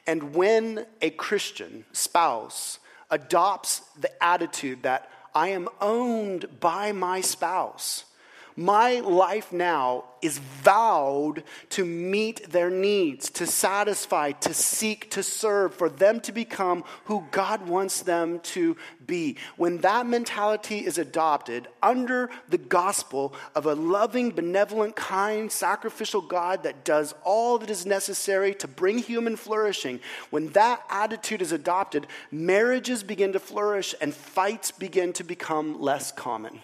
And 0.07 0.33
when 0.33 0.85
a 1.01 1.09
Christian 1.09 1.85
spouse 1.91 2.79
adopts 3.11 3.81
the 3.99 4.23
attitude 4.23 4.83
that 4.83 5.09
I 5.35 5.49
am 5.49 5.67
owned 5.81 6.59
by 6.59 6.91
my 6.93 7.21
spouse, 7.21 8.05
my 8.55 8.99
life 8.99 9.51
now 9.51 10.05
is 10.21 10.37
vowed 10.37 11.43
to 11.69 11.83
meet 11.83 12.49
their 12.49 12.69
needs, 12.69 13.29
to 13.29 13.45
satisfy, 13.45 14.31
to 14.31 14.53
seek, 14.53 15.09
to 15.11 15.21
serve, 15.21 15.73
for 15.73 15.89
them 15.89 16.21
to 16.21 16.31
become 16.31 16.83
who 17.05 17.25
God 17.31 17.67
wants 17.67 18.01
them 18.01 18.39
to 18.39 18.77
be. 19.05 19.37
When 19.57 19.79
that 19.79 20.07
mentality 20.07 20.85
is 20.85 20.97
adopted 20.97 21.67
under 21.81 22.29
the 22.47 22.57
gospel 22.57 23.33
of 23.53 23.65
a 23.65 23.75
loving, 23.75 24.31
benevolent, 24.31 24.95
kind, 24.95 25.51
sacrificial 25.51 26.21
God 26.21 26.63
that 26.63 26.85
does 26.85 27.13
all 27.23 27.57
that 27.57 27.69
is 27.69 27.85
necessary 27.85 28.55
to 28.55 28.67
bring 28.67 28.99
human 28.99 29.35
flourishing, 29.35 29.99
when 30.29 30.49
that 30.49 30.83
attitude 30.89 31.41
is 31.41 31.51
adopted, 31.51 32.07
marriages 32.31 33.03
begin 33.03 33.33
to 33.33 33.39
flourish 33.39 33.93
and 33.99 34.13
fights 34.13 34.71
begin 34.71 35.11
to 35.13 35.23
become 35.23 35.81
less 35.81 36.11
common. 36.11 36.61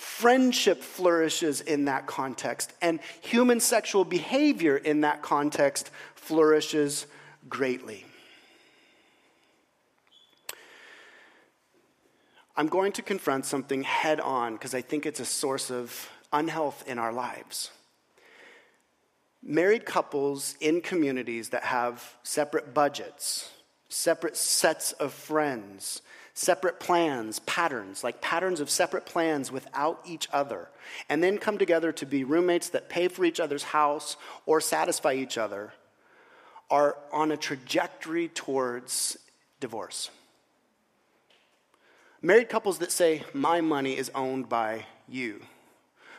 Friendship 0.00 0.82
flourishes 0.82 1.60
in 1.60 1.84
that 1.84 2.06
context, 2.06 2.72
and 2.80 3.00
human 3.20 3.60
sexual 3.60 4.02
behavior 4.02 4.78
in 4.78 5.02
that 5.02 5.20
context 5.20 5.90
flourishes 6.14 7.06
greatly. 7.50 8.06
I'm 12.56 12.68
going 12.68 12.92
to 12.92 13.02
confront 13.02 13.44
something 13.44 13.82
head 13.82 14.20
on 14.20 14.54
because 14.54 14.74
I 14.74 14.80
think 14.80 15.04
it's 15.04 15.20
a 15.20 15.24
source 15.26 15.70
of 15.70 16.08
unhealth 16.32 16.82
in 16.86 16.98
our 16.98 17.12
lives. 17.12 17.70
Married 19.42 19.84
couples 19.84 20.54
in 20.60 20.80
communities 20.80 21.50
that 21.50 21.64
have 21.64 22.16
separate 22.22 22.72
budgets, 22.72 23.50
separate 23.90 24.38
sets 24.38 24.92
of 24.92 25.12
friends, 25.12 26.00
separate 26.34 26.80
plans, 26.80 27.40
patterns, 27.40 28.04
like 28.04 28.20
patterns 28.20 28.60
of 28.60 28.70
separate 28.70 29.06
plans 29.06 29.50
without 29.50 30.00
each 30.04 30.28
other, 30.32 30.68
and 31.08 31.22
then 31.22 31.38
come 31.38 31.58
together 31.58 31.92
to 31.92 32.06
be 32.06 32.24
roommates 32.24 32.70
that 32.70 32.88
pay 32.88 33.08
for 33.08 33.24
each 33.24 33.40
other's 33.40 33.62
house 33.62 34.16
or 34.46 34.60
satisfy 34.60 35.14
each 35.14 35.36
other, 35.38 35.72
are 36.70 36.96
on 37.12 37.32
a 37.32 37.36
trajectory 37.36 38.28
towards 38.28 39.18
divorce. 39.58 40.10
Married 42.22 42.48
couples 42.48 42.78
that 42.78 42.92
say, 42.92 43.24
My 43.32 43.60
money 43.60 43.96
is 43.96 44.10
owned 44.14 44.48
by 44.48 44.86
you, 45.08 45.40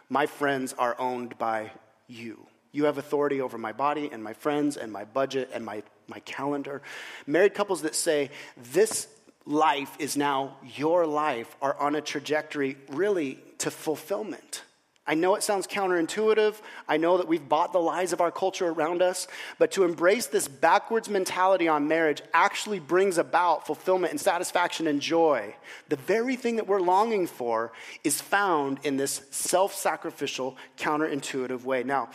my 0.09 0.25
friends 0.25 0.73
are 0.77 0.95
owned 0.99 1.37
by 1.37 1.71
you. 2.07 2.45
You 2.73 2.85
have 2.85 2.97
authority 2.97 3.41
over 3.41 3.57
my 3.57 3.73
body 3.73 4.09
and 4.11 4.23
my 4.23 4.33
friends 4.33 4.77
and 4.77 4.91
my 4.91 5.03
budget 5.03 5.49
and 5.53 5.65
my, 5.65 5.83
my 6.07 6.19
calendar. 6.19 6.81
Married 7.27 7.53
couples 7.53 7.81
that 7.81 7.95
say, 7.95 8.29
This 8.55 9.07
life 9.45 9.95
is 9.99 10.15
now 10.15 10.57
your 10.75 11.05
life 11.05 11.55
are 11.61 11.77
on 11.79 11.95
a 11.95 12.01
trajectory 12.01 12.77
really 12.89 13.39
to 13.59 13.71
fulfillment. 13.71 14.63
I 15.07 15.15
know 15.15 15.33
it 15.33 15.41
sounds 15.41 15.65
counterintuitive. 15.65 16.55
I 16.87 16.97
know 16.97 17.17
that 17.17 17.27
we've 17.27 17.47
bought 17.47 17.73
the 17.73 17.79
lies 17.79 18.13
of 18.13 18.21
our 18.21 18.31
culture 18.31 18.67
around 18.67 19.01
us. 19.01 19.27
But 19.57 19.71
to 19.71 19.83
embrace 19.83 20.27
this 20.27 20.47
backwards 20.47 21.09
mentality 21.09 21.67
on 21.67 21.87
marriage 21.87 22.21
actually 22.33 22.79
brings 22.79 23.17
about 23.17 23.65
fulfillment 23.65 24.11
and 24.11 24.21
satisfaction 24.21 24.85
and 24.85 25.01
joy. 25.01 25.55
The 25.89 25.95
very 25.95 26.35
thing 26.35 26.57
that 26.57 26.67
we're 26.67 26.81
longing 26.81 27.25
for 27.25 27.71
is 28.03 28.21
found 28.21 28.79
in 28.83 28.97
this 28.97 29.23
self 29.31 29.73
sacrificial, 29.73 30.55
counterintuitive 30.77 31.63
way. 31.63 31.81
Now, 31.81 32.09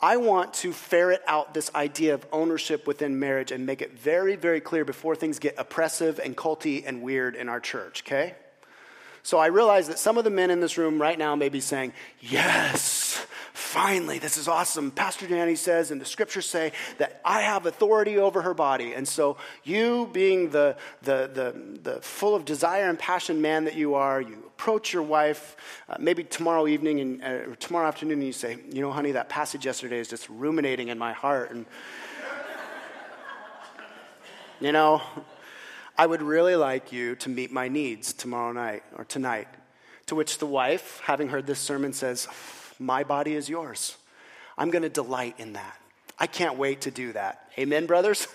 I 0.00 0.16
want 0.16 0.52
to 0.54 0.72
ferret 0.72 1.22
out 1.28 1.54
this 1.54 1.72
idea 1.76 2.14
of 2.14 2.26
ownership 2.32 2.88
within 2.88 3.20
marriage 3.20 3.52
and 3.52 3.64
make 3.64 3.82
it 3.82 3.96
very, 3.96 4.34
very 4.34 4.60
clear 4.60 4.84
before 4.84 5.14
things 5.14 5.38
get 5.38 5.54
oppressive 5.58 6.18
and 6.18 6.36
culty 6.36 6.82
and 6.84 7.02
weird 7.02 7.36
in 7.36 7.48
our 7.48 7.60
church, 7.60 8.02
okay? 8.04 8.34
So 9.22 9.38
I 9.38 9.46
realize 9.46 9.88
that 9.88 9.98
some 9.98 10.18
of 10.18 10.24
the 10.24 10.30
men 10.30 10.50
in 10.50 10.60
this 10.60 10.76
room 10.76 11.00
right 11.00 11.18
now 11.18 11.36
may 11.36 11.48
be 11.48 11.60
saying, 11.60 11.92
Yes, 12.20 13.24
finally, 13.72 14.18
this 14.18 14.36
is 14.36 14.48
awesome. 14.48 14.90
Pastor 14.90 15.26
Danny 15.26 15.54
says, 15.54 15.90
and 15.90 15.98
the 15.98 16.04
scriptures 16.04 16.44
say 16.44 16.72
that 16.98 17.22
I 17.24 17.40
have 17.40 17.64
authority 17.64 18.18
over 18.18 18.42
her 18.42 18.52
body. 18.52 18.92
And 18.92 19.08
so 19.08 19.38
you, 19.64 20.10
being 20.12 20.50
the, 20.50 20.76
the, 21.02 21.30
the, 21.32 21.78
the 21.82 22.00
full 22.02 22.34
of 22.34 22.44
desire 22.44 22.90
and 22.90 22.98
passion 22.98 23.40
man 23.40 23.64
that 23.64 23.74
you 23.74 23.94
are, 23.94 24.20
you 24.20 24.42
approach 24.46 24.92
your 24.92 25.02
wife 25.02 25.56
uh, 25.88 25.96
maybe 25.98 26.22
tomorrow 26.22 26.66
evening 26.66 27.00
and, 27.00 27.22
uh, 27.22 27.50
or 27.50 27.56
tomorrow 27.56 27.88
afternoon 27.88 28.18
and 28.18 28.26
you 28.26 28.32
say, 28.32 28.58
You 28.70 28.82
know, 28.82 28.92
honey, 28.92 29.12
that 29.12 29.28
passage 29.28 29.64
yesterday 29.64 29.98
is 29.98 30.08
just 30.08 30.28
ruminating 30.28 30.88
in 30.88 30.98
my 30.98 31.14
heart. 31.14 31.50
And, 31.50 31.64
you 34.60 34.72
know, 34.72 35.00
I 35.96 36.06
would 36.06 36.22
really 36.22 36.56
like 36.56 36.92
you 36.92 37.16
to 37.16 37.28
meet 37.28 37.52
my 37.52 37.68
needs 37.68 38.12
tomorrow 38.12 38.52
night 38.52 38.82
or 38.96 39.04
tonight. 39.04 39.48
To 40.06 40.14
which 40.14 40.38
the 40.38 40.46
wife, 40.46 41.00
having 41.04 41.28
heard 41.28 41.46
this 41.46 41.58
sermon, 41.58 41.92
says, 41.92 42.28
My 42.78 43.04
body 43.04 43.34
is 43.34 43.48
yours. 43.48 43.96
I'm 44.56 44.70
going 44.70 44.82
to 44.82 44.88
delight 44.88 45.36
in 45.38 45.54
that. 45.54 45.78
I 46.18 46.26
can't 46.26 46.56
wait 46.56 46.82
to 46.82 46.90
do 46.90 47.12
that. 47.12 47.50
Amen, 47.58 47.86
brothers? 47.86 48.26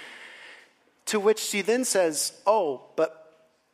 to 1.06 1.20
which 1.20 1.38
she 1.38 1.62
then 1.62 1.84
says, 1.84 2.32
Oh, 2.46 2.82
but 2.96 3.20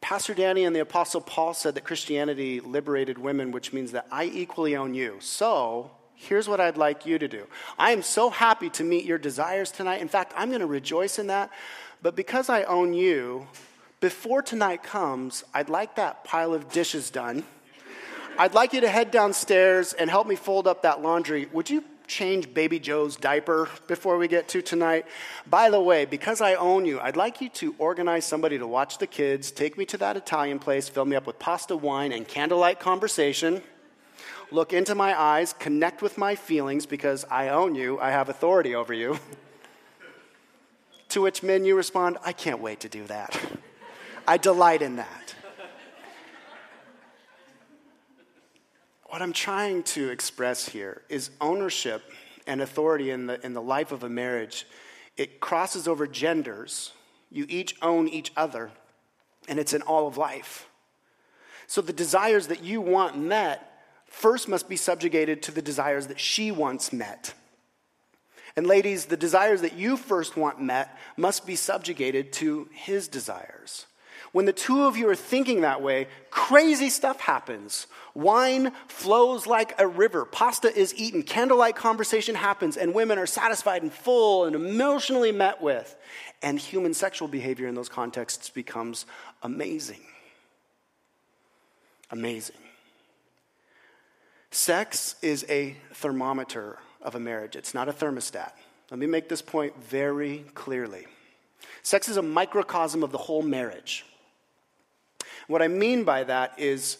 Pastor 0.01 0.35
Danny 0.35 0.65
and 0.65 0.75
the 0.75 0.81
Apostle 0.81 1.21
Paul 1.21 1.55
said 1.55 1.75
that 1.75 1.85
Christianity 1.85 2.61
liberated 2.61 3.19
women, 3.19 3.51
which 3.51 3.73
means 3.73 3.93
that 3.93 4.07
I 4.11 4.25
equally 4.25 4.77
own 4.77 4.95
you. 4.95 5.17
So 5.21 5.91
here's 6.15 6.49
what 6.49 6.61
I'd 6.61 6.77
like 6.77 7.07
you 7.07 7.19
to 7.19 7.29
do. 7.29 7.47
I 7.79 7.93
am 7.93 8.03
so 8.03 8.31
happy 8.31 8.71
to 8.71 8.85
meet 8.85 9.05
your 9.05 9.19
desires 9.19 9.71
tonight. 9.71 10.01
In 10.01 10.09
fact, 10.09 10.33
I'm 10.37 10.49
going 10.49 10.61
to 10.61 10.67
rejoice 10.67 11.19
in 11.19 11.27
that. 11.29 11.51
But 12.07 12.15
because 12.15 12.49
I 12.49 12.63
own 12.63 12.95
you, 12.95 13.49
before 13.99 14.41
tonight 14.41 14.85
comes, 14.85 15.43
I'd 15.53 15.69
like 15.69 15.97
that 15.97 16.23
pile 16.23 16.55
of 16.55 16.71
dishes 16.71 17.11
done. 17.11 17.43
I'd 18.39 18.55
like 18.55 18.73
you 18.73 18.81
to 18.83 18.89
head 18.89 19.11
downstairs 19.11 19.93
and 19.93 20.09
help 20.09 20.29
me 20.29 20.37
fold 20.37 20.69
up 20.69 20.83
that 20.83 21.03
laundry. 21.03 21.49
Would 21.53 21.69
you 21.69 21.83
change 22.07 22.55
baby 22.55 22.79
Joe's 22.79 23.17
diaper 23.17 23.69
before 23.89 24.19
we 24.19 24.29
get 24.29 24.47
to 24.51 24.63
tonight? 24.63 25.05
By 25.51 25.69
the 25.69 25.81
way, 25.81 26.05
because 26.05 26.41
I 26.41 26.55
own 26.55 26.85
you, 26.85 27.01
I'd 27.01 27.17
like 27.17 27.41
you 27.41 27.49
to 27.49 27.75
organize 27.77 28.25
somebody 28.25 28.57
to 28.57 28.69
watch 28.69 28.99
the 28.99 29.09
kids, 29.09 29.51
take 29.51 29.77
me 29.77 29.85
to 29.87 29.97
that 29.97 30.17
Italian 30.17 30.61
place, 30.61 30.89
fill 30.89 31.07
me 31.07 31.17
up 31.17 31.27
with 31.27 31.41
pasta, 31.41 31.77
wine, 31.77 32.13
and 32.13 32.29
candlelight 32.29 32.79
conversation. 32.79 33.63
Look 34.53 34.73
into 34.73 34.95
my 34.95 35.21
eyes, 35.21 35.55
connect 35.55 36.03
with 36.03 36.19
my 36.19 36.37
feelings 36.37 36.87
because 36.87 37.25
I 37.29 37.49
own 37.49 37.75
you, 37.75 37.99
I 37.99 38.13
have 38.13 38.29
authority 38.29 38.77
over 38.77 38.95
you. 38.95 39.19
To 41.11 41.23
which 41.23 41.43
men 41.43 41.65
you 41.65 41.77
respond, 41.77 42.19
I 42.25 42.33
can't 42.33 42.61
wait 42.61 42.81
to 42.81 42.89
do 42.89 43.05
that. 43.07 43.39
I 44.27 44.37
delight 44.37 44.83
in 44.83 44.97
that. 44.97 45.35
What 49.05 49.23
I'm 49.23 49.33
trying 49.33 49.83
to 49.85 50.11
express 50.11 50.69
here 50.69 51.03
is 51.09 51.31
ownership 51.41 52.03
and 52.47 52.61
authority 52.61 53.11
in 53.11 53.27
the, 53.27 53.45
in 53.47 53.55
the 53.55 53.63
life 53.63 53.93
of 53.93 54.03
a 54.03 54.09
marriage. 54.09 54.67
It 55.17 55.41
crosses 55.41 55.89
over 55.89 56.07
genders. 56.07 56.93
You 57.31 57.47
each 57.49 57.77
own 57.81 58.09
each 58.09 58.33
other, 58.37 58.71
and 59.49 59.59
it's 59.59 59.73
in 59.73 59.83
all 59.83 60.07
of 60.07 60.17
life. 60.17 60.69
So 61.67 61.81
the 61.81 61.93
desires 61.93 62.49
that 62.49 62.63
you 62.63 62.81
want 62.81 63.19
met 63.19 63.81
first 64.07 64.49
must 64.49 64.69
be 64.69 64.77
subjugated 64.77 65.43
to 65.45 65.53
the 65.53 65.63
desires 65.63 66.09
that 66.09 66.21
she 66.21 66.51
wants 66.51 66.93
met. 66.93 67.35
And 68.57 68.67
ladies, 68.67 69.07
the 69.07 69.19
desires 69.19 69.61
that 69.61 69.75
you 69.75 69.97
first 69.99 70.37
want 70.37 70.61
met 70.61 70.97
must 71.17 71.47
be 71.47 71.57
subjugated 71.57 72.33
to 72.35 72.69
his 72.73 73.07
desires. 73.07 73.87
When 74.33 74.47
the 74.47 74.53
two 74.53 74.85
of 74.85 74.97
you 74.97 75.09
are 75.09 75.17
thinking 75.17 75.61
that 75.61 75.83
way, 75.83 76.09
crazy 76.31 76.91
stuff 76.91 77.21
happens. 77.21 77.87
Wine 78.15 78.73
flows 78.89 79.47
like 79.47 79.79
a 79.79 79.87
river. 79.87 80.25
Pasta 80.25 80.75
is 80.75 80.95
eaten. 80.95 81.23
Candlelight 81.23 81.77
conversation 81.77 82.35
happens, 82.35 82.77
and 82.77 82.95
women 82.95 83.19
are 83.19 83.27
satisfied 83.27 83.83
and 83.83 83.93
full 83.93 84.47
and 84.47 84.57
emotionally 84.57 85.33
met 85.33 85.63
with. 85.63 85.95
And 86.43 86.59
human 86.59 86.95
sexual 86.95 87.29
behavior 87.29 87.69
in 87.69 87.75
those 87.75 87.89
contexts 87.89 88.51
becomes 88.51 89.07
amazing. 89.43 90.01
Amazing. 92.11 92.57
Sex 94.51 95.17
is 95.23 95.45
a 95.49 95.77
thermometer 95.93 96.79
of 97.07 97.15
a 97.15 97.21
marriage. 97.21 97.57
It's 97.57 97.73
not 97.73 97.89
a 97.89 97.93
thermostat. 97.93 98.53
Let 98.91 99.01
me 99.01 99.07
make 99.07 99.31
this 99.31 99.41
point 99.41 99.73
very 99.83 100.45
clearly. 100.55 101.07
Sex 101.83 102.09
is 102.09 102.19
a 102.19 102.23
microcosm 102.23 103.03
of 103.03 103.13
the 103.13 103.19
whole 103.19 103.43
marriage. 103.43 104.05
What 105.47 105.63
I 105.63 105.69
mean 105.69 106.05
by 106.05 106.25
that 106.25 106.59
is 106.59 106.99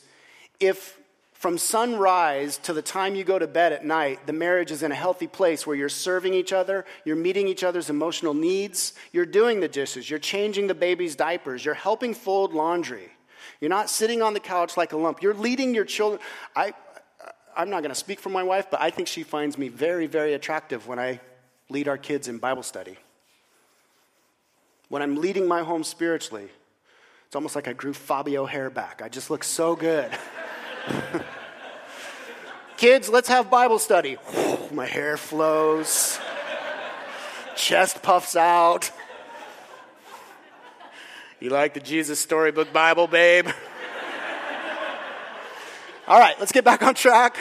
if 0.59 0.99
From 1.37 1.59
sunrise 1.59 2.57
to 2.59 2.73
the 2.73 2.81
time 2.81 3.15
you 3.15 3.23
go 3.23 3.39
to 3.39 3.47
bed 3.47 3.75
at 3.75 3.85
night, 3.85 4.27
the 4.27 4.33
marriage 4.33 4.71
is 4.71 4.83
in 4.83 4.91
a 4.91 4.95
healthy 4.95 5.27
place 5.27 5.67
where 5.67 5.77
you're 5.77 5.91
serving 5.91 6.33
each 6.33 6.51
other, 6.51 6.87
you're 7.05 7.15
meeting 7.15 7.47
each 7.47 7.63
other's 7.63 7.91
emotional 7.91 8.33
needs, 8.33 8.95
you're 9.13 9.27
doing 9.27 9.61
the 9.61 9.69
dishes, 9.69 10.09
you're 10.09 10.19
changing 10.19 10.67
the 10.67 10.75
baby's 10.75 11.15
diapers, 11.15 11.63
you're 11.63 11.75
helping 11.75 12.15
fold 12.15 12.55
laundry. 12.55 13.11
You're 13.61 13.69
not 13.69 13.91
sitting 13.91 14.23
on 14.23 14.33
the 14.33 14.41
couch 14.41 14.79
like 14.79 14.93
a 14.93 14.97
lump. 14.97 15.23
You're 15.23 15.35
leading 15.35 15.75
your 15.75 15.85
children. 15.85 16.21
I, 16.57 16.73
I'm 17.57 17.71
not 17.71 17.81
going 17.81 17.91
to 17.91 17.95
speak 17.95 18.21
for 18.21 18.29
my 18.29 18.43
wife, 18.43 18.71
but 18.71 18.81
I 18.81 18.91
think 18.91 19.09
she 19.09 19.23
finds 19.23 19.57
me 19.57 19.69
very, 19.69 20.07
very 20.07 20.35
attractive 20.35 20.87
when 20.87 20.99
I 20.99 21.21
lead 21.71 21.89
our 21.89 21.99
kids 21.99 22.29
in 22.29 22.39
Bible 22.39 22.63
study. 22.63 22.97
When 24.89 25.03
I'm 25.03 25.17
leading 25.17 25.49
my 25.49 25.63
home 25.63 25.83
spiritually, 25.83 26.49
it's 27.27 27.35
almost 27.35 27.57
like 27.57 27.67
I 27.67 27.73
grew 27.73 27.93
Fabio 27.93 28.47
hair 28.47 28.71
back. 28.71 29.01
I 29.03 29.09
just 29.09 29.31
look 29.31 29.43
so 29.43 29.75
good. 29.75 30.11
Kids, 32.77 33.09
let's 33.09 33.29
have 33.29 33.51
Bible 33.51 33.79
study. 33.79 34.19
my 34.71 34.85
hair 34.87 35.17
flows, 35.17 36.21
chest 37.57 38.03
puffs 38.03 38.37
out. 38.37 38.91
You 41.41 41.51
like 41.51 41.75
the 41.75 41.81
Jesus 41.81 42.21
Storybook 42.21 42.73
Bible, 42.73 43.07
babe? 43.07 43.49
All 46.09 46.21
right, 46.21 46.39
let's 46.39 46.53
get 46.53 46.65
back 46.65 46.85
on 46.85 46.95
track. 46.95 47.37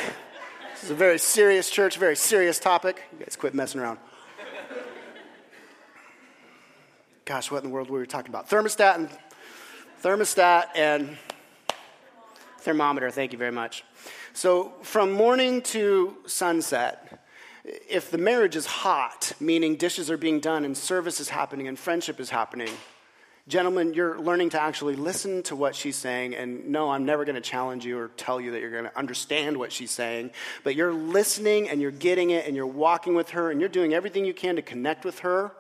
This 0.74 0.86
is 0.86 0.89
a 0.89 0.95
very 0.95 1.20
serious 1.20 1.70
church, 1.70 1.97
very 1.97 2.16
serious 2.16 2.57
topic. 2.57 3.03
You 3.13 3.20
guys 3.20 3.36
quit 3.36 3.53
messing 3.53 3.80
around. 3.80 3.99
Gosh, 7.26 7.51
what 7.51 7.63
in 7.63 7.70
the 7.70 7.74
world 7.74 7.91
were 7.91 7.99
we 7.99 8.07
talking 8.07 8.32
about? 8.32 8.49
Thermostat 8.49 8.95
and 8.95 9.09
thermostat 10.01 10.70
and 10.76 11.16
thermometer. 12.61 13.11
Thank 13.11 13.34
you 13.34 13.38
very 13.38 13.51
much. 13.51 13.84
So, 14.34 14.74
from 14.82 15.11
morning 15.11 15.61
to 15.61 16.18
sunset, 16.26 17.24
if 17.63 18.09
the 18.09 18.18
marriage 18.18 18.55
is 18.55 18.66
hot, 18.66 19.34
meaning 19.39 19.76
dishes 19.76 20.09
are 20.09 20.18
being 20.18 20.39
done 20.39 20.66
and 20.66 20.76
service 20.76 21.20
is 21.20 21.30
happening 21.30 21.68
and 21.68 21.78
friendship 21.78 22.20
is 22.20 22.32
happening, 22.32 22.70
gentlemen, 23.48 23.93
you're 23.93 24.20
learning 24.20 24.50
to 24.50 24.62
actually 24.62 24.96
listen 24.96 25.43
to 25.43 25.56
what 25.56 25.76
she's 25.76 25.96
saying. 25.96 26.36
And 26.36 26.70
no, 26.70 26.89
I'm 26.89 27.06
never 27.06 27.26
going 27.26 27.36
to 27.36 27.41
challenge 27.41 27.86
you 27.86 27.98
or 28.00 28.08
tell 28.18 28.41
you 28.41 28.52
that 28.52 28.62
you're 28.62 28.72
going 28.72 28.86
to 28.86 28.98
understand 28.98 29.58
what 29.58 29.72
she's 29.72 29.91
saying, 29.91 30.32
but 30.64 30.76
you're 30.76 30.93
listening 30.93 31.70
and 31.70 31.82
you're 31.82 31.91
getting 31.91 32.32
it 32.32 32.48
and 32.48 32.56
you're 32.56 32.66
walking 32.66 33.14
with 33.14 33.32
her 33.32 33.52
and 33.52 33.60
you're 33.60 33.70
doing 33.70 33.93
everything 33.93 34.26
you 34.26 34.34
can 34.34 34.56
to 34.56 34.62
connect 34.62 35.06
with 35.06 35.20
her. 35.20 35.52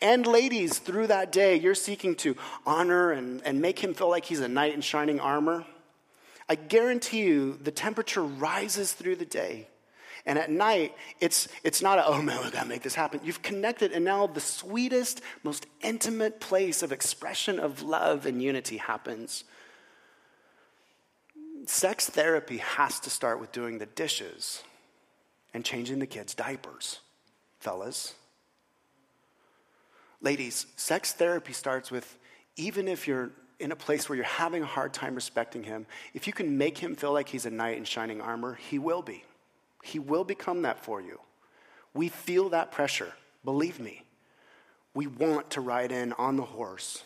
And 0.00 0.26
ladies, 0.26 0.78
through 0.78 1.08
that 1.08 1.32
day, 1.32 1.56
you're 1.56 1.74
seeking 1.74 2.14
to 2.16 2.36
honor 2.66 3.12
and, 3.12 3.42
and 3.44 3.60
make 3.60 3.78
him 3.78 3.94
feel 3.94 4.08
like 4.08 4.24
he's 4.24 4.40
a 4.40 4.48
knight 4.48 4.74
in 4.74 4.80
shining 4.80 5.20
armor. 5.20 5.64
I 6.48 6.54
guarantee 6.54 7.22
you 7.24 7.58
the 7.62 7.70
temperature 7.70 8.22
rises 8.22 8.92
through 8.92 9.16
the 9.16 9.26
day. 9.26 9.68
And 10.28 10.38
at 10.38 10.50
night, 10.50 10.94
it's, 11.20 11.48
it's 11.64 11.80
not 11.80 11.98
a, 11.98 12.06
oh 12.06 12.20
man, 12.20 12.44
we 12.44 12.50
gotta 12.50 12.68
make 12.68 12.82
this 12.82 12.94
happen. 12.94 13.20
You've 13.24 13.40
connected, 13.40 13.92
and 13.92 14.04
now 14.04 14.26
the 14.26 14.40
sweetest, 14.42 15.22
most 15.42 15.66
intimate 15.80 16.38
place 16.38 16.82
of 16.82 16.92
expression 16.92 17.58
of 17.58 17.80
love 17.80 18.26
and 18.26 18.42
unity 18.42 18.76
happens. 18.76 19.44
Sex 21.64 22.10
therapy 22.10 22.58
has 22.58 23.00
to 23.00 23.10
start 23.10 23.40
with 23.40 23.52
doing 23.52 23.78
the 23.78 23.86
dishes 23.86 24.62
and 25.54 25.64
changing 25.64 25.98
the 25.98 26.06
kids' 26.06 26.34
diapers, 26.34 27.00
fellas. 27.58 28.14
Ladies, 30.20 30.66
sex 30.76 31.14
therapy 31.14 31.54
starts 31.54 31.90
with 31.90 32.18
even 32.56 32.86
if 32.86 33.08
you're 33.08 33.30
in 33.60 33.72
a 33.72 33.76
place 33.76 34.10
where 34.10 34.16
you're 34.16 34.26
having 34.26 34.62
a 34.62 34.66
hard 34.66 34.92
time 34.92 35.14
respecting 35.14 35.62
him, 35.62 35.86
if 36.12 36.26
you 36.26 36.34
can 36.34 36.58
make 36.58 36.76
him 36.76 36.96
feel 36.96 37.14
like 37.14 37.30
he's 37.30 37.46
a 37.46 37.50
knight 37.50 37.78
in 37.78 37.84
shining 37.84 38.20
armor, 38.20 38.58
he 38.68 38.78
will 38.78 39.00
be. 39.00 39.24
He 39.82 39.98
will 39.98 40.24
become 40.24 40.62
that 40.62 40.84
for 40.84 41.00
you. 41.00 41.20
We 41.94 42.08
feel 42.08 42.50
that 42.50 42.72
pressure. 42.72 43.12
Believe 43.44 43.80
me. 43.80 44.02
We 44.94 45.06
want 45.06 45.50
to 45.50 45.60
ride 45.60 45.92
in 45.92 46.12
on 46.14 46.36
the 46.36 46.44
horse 46.44 47.04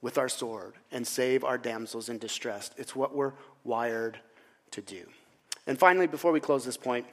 with 0.00 0.18
our 0.18 0.28
sword 0.28 0.74
and 0.90 1.06
save 1.06 1.44
our 1.44 1.58
damsels 1.58 2.08
in 2.08 2.18
distress. 2.18 2.70
It's 2.76 2.96
what 2.96 3.14
we're 3.14 3.32
wired 3.64 4.18
to 4.72 4.80
do. 4.80 5.04
And 5.66 5.78
finally, 5.78 6.06
before 6.06 6.32
we 6.32 6.40
close 6.40 6.64
this 6.64 6.76
point, 6.76 7.06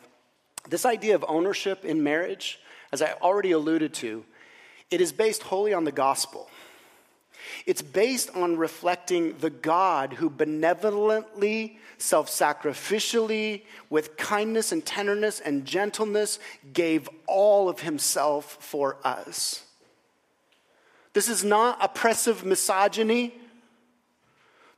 this 0.69 0.85
idea 0.85 1.15
of 1.15 1.25
ownership 1.27 1.85
in 1.85 2.03
marriage, 2.03 2.59
as 2.91 3.01
I 3.01 3.13
already 3.21 3.51
alluded 3.51 3.93
to, 3.95 4.25
it 4.89 5.01
is 5.01 5.11
based 5.11 5.43
wholly 5.43 5.73
on 5.73 5.83
the 5.83 5.91
gospel. 5.91 6.49
It's 7.65 7.81
based 7.81 8.29
on 8.35 8.57
reflecting 8.57 9.37
the 9.37 9.49
God 9.49 10.13
who 10.13 10.29
benevolently, 10.29 11.79
self 11.97 12.29
sacrificially, 12.29 13.63
with 13.89 14.17
kindness 14.17 14.71
and 14.71 14.85
tenderness 14.85 15.39
and 15.39 15.65
gentleness, 15.65 16.39
gave 16.73 17.09
all 17.27 17.69
of 17.69 17.81
himself 17.81 18.57
for 18.59 18.97
us. 19.03 19.63
This 21.13 21.29
is 21.29 21.43
not 21.43 21.77
oppressive 21.81 22.45
misogyny. 22.45 23.33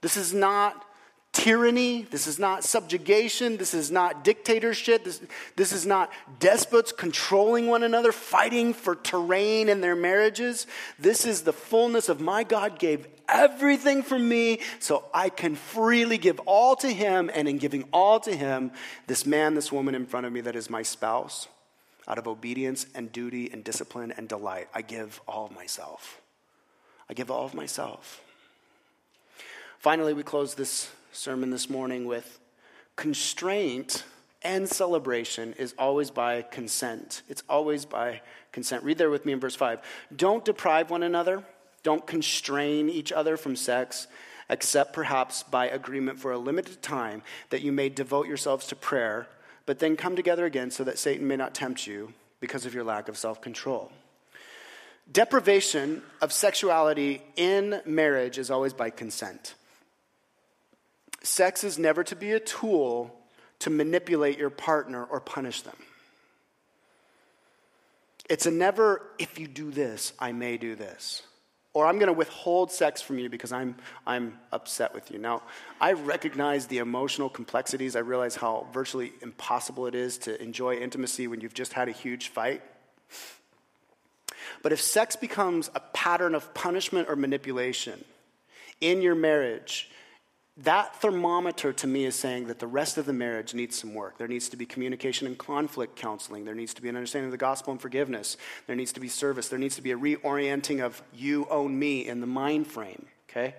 This 0.01 0.15
is 0.15 0.33
not 0.33 0.85
tyranny. 1.31 2.03
This 2.03 2.27
is 2.27 2.39
not 2.39 2.63
subjugation. 2.63 3.57
This 3.57 3.73
is 3.73 3.91
not 3.91 4.23
dictatorship. 4.23 5.03
This, 5.03 5.21
this 5.55 5.71
is 5.71 5.85
not 5.85 6.11
despots 6.39 6.91
controlling 6.91 7.67
one 7.67 7.83
another, 7.83 8.11
fighting 8.11 8.73
for 8.73 8.95
terrain 8.95 9.69
in 9.69 9.81
their 9.81 9.95
marriages. 9.95 10.67
This 10.97 11.25
is 11.25 11.41
the 11.41 11.53
fullness 11.53 12.09
of 12.09 12.19
my 12.19 12.43
God 12.43 12.79
gave 12.79 13.07
everything 13.27 14.03
for 14.03 14.17
me 14.17 14.59
so 14.79 15.05
I 15.13 15.29
can 15.29 15.55
freely 15.55 16.17
give 16.17 16.39
all 16.41 16.75
to 16.77 16.91
Him. 16.91 17.29
And 17.33 17.47
in 17.47 17.57
giving 17.57 17.83
all 17.93 18.19
to 18.21 18.35
Him, 18.35 18.71
this 19.07 19.25
man, 19.25 19.53
this 19.53 19.71
woman 19.71 19.95
in 19.95 20.05
front 20.05 20.25
of 20.25 20.33
me 20.33 20.41
that 20.41 20.55
is 20.55 20.69
my 20.69 20.81
spouse, 20.81 21.47
out 22.07 22.17
of 22.17 22.27
obedience 22.27 22.87
and 22.95 23.11
duty 23.11 23.49
and 23.51 23.63
discipline 23.63 24.11
and 24.17 24.27
delight, 24.27 24.67
I 24.73 24.81
give 24.81 25.21
all 25.27 25.45
of 25.45 25.51
myself. 25.51 26.19
I 27.07 27.13
give 27.13 27.29
all 27.29 27.45
of 27.45 27.53
myself. 27.53 28.21
Finally, 29.79 30.13
we 30.13 30.23
close 30.23 30.55
this 30.55 30.89
sermon 31.11 31.49
this 31.49 31.69
morning 31.69 32.05
with 32.05 32.39
constraint 32.95 34.03
and 34.41 34.69
celebration 34.69 35.53
is 35.53 35.73
always 35.77 36.11
by 36.11 36.41
consent. 36.43 37.23
It's 37.27 37.43
always 37.49 37.85
by 37.85 38.21
consent. 38.51 38.83
Read 38.83 38.97
there 38.97 39.09
with 39.09 39.25
me 39.25 39.33
in 39.33 39.39
verse 39.39 39.55
5. 39.55 39.81
Don't 40.15 40.45
deprive 40.45 40.89
one 40.89 41.03
another, 41.03 41.43
don't 41.83 42.05
constrain 42.05 42.89
each 42.89 43.11
other 43.11 43.37
from 43.37 43.55
sex, 43.55 44.07
except 44.49 44.93
perhaps 44.93 45.43
by 45.43 45.67
agreement 45.67 46.19
for 46.19 46.31
a 46.31 46.37
limited 46.37 46.81
time, 46.81 47.21
that 47.49 47.61
you 47.61 47.71
may 47.71 47.89
devote 47.89 48.27
yourselves 48.27 48.67
to 48.67 48.75
prayer, 48.75 49.27
but 49.65 49.79
then 49.79 49.95
come 49.95 50.15
together 50.15 50.45
again 50.45 50.71
so 50.71 50.83
that 50.83 50.97
Satan 50.97 51.27
may 51.27 51.35
not 51.35 51.53
tempt 51.53 51.85
you 51.85 52.13
because 52.39 52.65
of 52.65 52.73
your 52.73 52.83
lack 52.83 53.09
of 53.09 53.17
self 53.17 53.41
control. 53.41 53.91
Deprivation 55.11 56.03
of 56.21 56.31
sexuality 56.31 57.21
in 57.35 57.81
marriage 57.85 58.37
is 58.37 58.51
always 58.51 58.73
by 58.73 58.89
consent. 58.89 59.55
Sex 61.29 61.63
is 61.63 61.77
never 61.77 62.03
to 62.03 62.15
be 62.15 62.31
a 62.31 62.39
tool 62.39 63.15
to 63.59 63.69
manipulate 63.69 64.39
your 64.39 64.49
partner 64.49 65.05
or 65.05 65.19
punish 65.19 65.61
them. 65.61 65.75
It's 68.27 68.47
a 68.47 68.51
never, 68.51 69.03
if 69.19 69.37
you 69.37 69.47
do 69.47 69.69
this, 69.69 70.11
I 70.17 70.31
may 70.31 70.57
do 70.57 70.75
this. 70.75 71.21
Or 71.73 71.85
I'm 71.85 71.99
going 71.99 72.07
to 72.07 72.13
withhold 72.13 72.71
sex 72.71 73.03
from 73.03 73.19
you 73.19 73.29
because 73.29 73.51
I'm, 73.51 73.75
I'm 74.07 74.39
upset 74.51 74.95
with 74.95 75.11
you. 75.11 75.19
Now, 75.19 75.43
I 75.79 75.93
recognize 75.93 76.65
the 76.65 76.79
emotional 76.79 77.29
complexities. 77.29 77.95
I 77.95 77.99
realize 77.99 78.35
how 78.35 78.65
virtually 78.73 79.13
impossible 79.21 79.85
it 79.85 79.93
is 79.93 80.17
to 80.19 80.41
enjoy 80.41 80.77
intimacy 80.77 81.27
when 81.27 81.41
you've 81.41 81.53
just 81.53 81.73
had 81.73 81.87
a 81.87 81.91
huge 81.91 82.29
fight. 82.29 82.63
But 84.63 84.71
if 84.71 84.81
sex 84.81 85.15
becomes 85.15 85.69
a 85.75 85.79
pattern 85.79 86.33
of 86.33 86.55
punishment 86.55 87.07
or 87.07 87.15
manipulation 87.15 88.03
in 88.81 89.03
your 89.03 89.15
marriage, 89.15 89.91
that 90.63 90.95
thermometer 90.97 91.71
to 91.71 91.87
me 91.87 92.05
is 92.05 92.15
saying 92.15 92.47
that 92.47 92.59
the 92.59 92.67
rest 92.67 92.97
of 92.97 93.05
the 93.05 93.13
marriage 93.13 93.53
needs 93.53 93.77
some 93.77 93.93
work. 93.93 94.17
There 94.17 94.27
needs 94.27 94.49
to 94.49 94.57
be 94.57 94.65
communication 94.65 95.25
and 95.25 95.37
conflict 95.37 95.95
counseling. 95.95 96.43
There 96.43 96.55
needs 96.55 96.73
to 96.73 96.81
be 96.81 96.89
an 96.89 96.95
understanding 96.95 97.27
of 97.27 97.31
the 97.31 97.37
gospel 97.37 97.71
and 97.71 97.81
forgiveness. 97.81 98.35
There 98.67 98.75
needs 98.75 98.91
to 98.93 98.99
be 98.99 99.07
service. 99.07 99.47
There 99.47 99.59
needs 99.59 99.75
to 99.75 99.81
be 99.81 99.91
a 99.91 99.97
reorienting 99.97 100.81
of 100.83 101.01
you 101.13 101.47
own 101.49 101.77
me 101.79 102.07
in 102.07 102.19
the 102.19 102.27
mind 102.27 102.67
frame, 102.67 103.05
okay? 103.29 103.55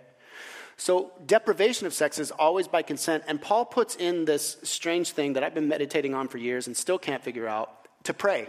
So, 0.77 1.13
deprivation 1.27 1.87
of 1.87 1.95
sex 1.95 2.19
is 2.19 2.31
always 2.31 2.67
by 2.67 2.83
consent. 2.83 3.25
And 3.27 3.41
Paul 3.41 3.65
puts 3.65 3.97
in 3.97 4.25
this 4.25 4.57
strange 4.63 5.11
thing 5.11 5.35
that 5.35 5.45
I've 5.45 5.55
been 5.55 5.69
meditating 5.69 6.15
on 6.15 6.29
for 6.29 6.39
years 6.39 6.67
and 6.67 6.77
still 6.77 6.99
can't 6.99 7.23
figure 7.23 7.47
out 7.47 7.87
to 8.05 8.15
pray. 8.15 8.49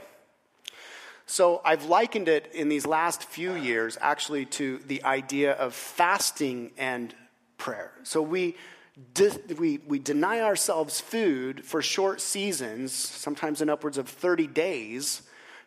So, 1.26 1.62
I've 1.64 1.86
likened 1.86 2.28
it 2.28 2.52
in 2.54 2.70
these 2.70 2.86
last 2.86 3.24
few 3.26 3.54
years 3.56 3.97
actually 4.02 4.45
to 4.45 4.80
the 4.88 5.04
idea 5.04 5.54
of 5.54 5.74
fasting 5.74 6.72
and 6.78 7.14
prayer. 7.62 7.91
So 8.03 8.22
we, 8.22 8.55
de- 9.14 9.39
we, 9.57 9.78
we 9.88 9.99
deny 9.99 10.41
ourselves 10.41 10.99
food 10.99 11.64
for 11.64 11.82
short 11.82 12.20
seasons, 12.20 12.91
sometimes 12.91 13.62
in 13.62 13.70
upwards 13.70 13.97
of 13.97 14.09
30 14.09 14.47
days, 14.47 15.22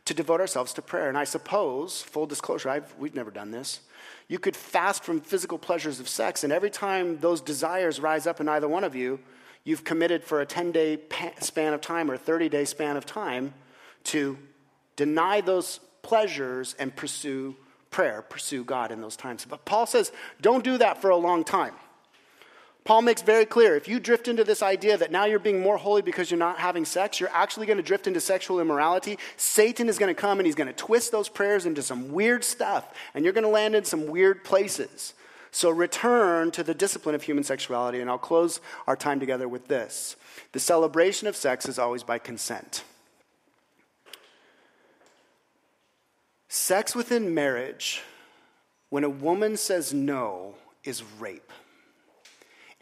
to 0.05 0.13
devote 0.13 0.41
ourselves 0.41 0.75
to 0.75 0.83
prayer. 0.83 1.09
And 1.09 1.17
I 1.17 1.25
suppose, 1.25 2.03
full 2.03 2.27
disclosure, 2.27 2.69
I've, 2.69 2.95
we've 2.99 3.15
never 3.15 3.31
done 3.31 3.53
this. 3.53 3.81
You 4.29 4.39
could 4.39 4.57
fast 4.57 5.05
from 5.05 5.21
physical 5.21 5.57
pleasures 5.57 6.01
of 6.01 6.09
sex, 6.09 6.45
and 6.45 6.53
every 6.53 6.71
time 6.71 7.19
those 7.21 7.41
desires 7.41 8.01
rise 8.01 8.27
up 8.27 8.41
in 8.41 8.49
either 8.49 8.69
one 8.69 8.85
of 8.85 8.95
you, 8.95 9.21
You've 9.65 9.83
committed 9.83 10.23
for 10.23 10.43
a 10.43 10.47
10 10.47 10.73
day 10.73 10.99
span 11.41 11.73
of 11.73 11.81
time 11.81 12.11
or 12.11 12.19
30 12.19 12.51
day 12.51 12.67
span 12.67 12.97
of 12.97 13.07
time 13.07 13.55
to 14.05 14.39
deny 14.97 15.41
those 15.41 15.81
pleasures 16.03 16.77
and 16.79 16.95
pursue 16.95 17.57
prayer, 17.91 18.23
pursue 18.23 18.63
God 18.63 18.93
in 18.93 19.01
those 19.01 19.17
times. 19.17 19.47
But 19.49 19.65
Paul 19.65 19.87
says, 19.87 20.13
don't 20.41 20.63
do 20.63 20.77
that 20.79 21.01
for 21.01 21.09
a 21.09 21.17
long 21.17 21.45
time. 21.45 21.73
Paul 22.85 23.01
makes 23.01 23.23
very 23.23 23.47
clear 23.47 23.77
if 23.77 23.89
you 23.89 23.99
drift 23.99 24.29
into 24.29 24.45
this 24.45 24.63
idea 24.63 24.99
that 24.99 25.11
now 25.11 25.25
you're 25.25 25.39
being 25.39 25.61
more 25.61 25.79
holy 25.79 26.03
because 26.03 26.31
you're 26.31 26.39
not 26.39 26.59
having 26.59 26.85
sex, 26.85 27.19
you're 27.19 27.31
actually 27.33 27.67
going 27.67 27.79
to 27.79 27.83
drift 27.83 28.07
into 28.07 28.21
sexual 28.21 28.61
immorality. 28.61 29.19
Satan 29.39 29.89
is 29.89 29.99
going 29.99 30.15
to 30.15 30.21
come 30.21 30.39
and 30.39 30.45
he's 30.45 30.55
going 30.55 30.67
to 30.69 30.75
twist 30.75 31.11
those 31.11 31.31
prayers 31.31 31.65
into 31.65 31.83
some 31.83 32.13
weird 32.13 32.45
stuff, 32.45 32.93
and 33.15 33.25
you're 33.25 33.33
going 33.33 33.45
to 33.45 33.51
land 33.51 33.75
in 33.75 33.85
some 33.85 34.07
weird 34.07 34.45
places. 34.45 35.15
So 35.51 35.71
return 35.71 36.51
to 36.51 36.63
the 36.63 36.75
discipline 36.75 37.15
of 37.15 37.23
human 37.23 37.45
sexuality, 37.45 38.01
and 38.01 38.11
I'll 38.11 38.19
close 38.19 38.61
our 38.87 38.97
time 38.97 39.19
together 39.19 39.49
with 39.49 39.69
this. 39.69 40.17
The 40.53 40.61
celebration 40.61 41.27
of 41.27 41.37
sex 41.37 41.67
is 41.67 41.79
always 41.79 42.03
by 42.03 42.19
consent. 42.19 42.85
Sex 46.49 46.95
within 46.95 47.33
marriage, 47.33 48.03
when 48.91 49.05
a 49.05 49.09
woman 49.09 49.57
says 49.57 49.95
no, 49.95 50.57
is 50.85 51.03
rape 51.19 51.51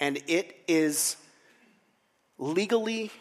and 0.03 0.21
it 0.27 0.57
is 0.67 1.17
legally 2.37 3.13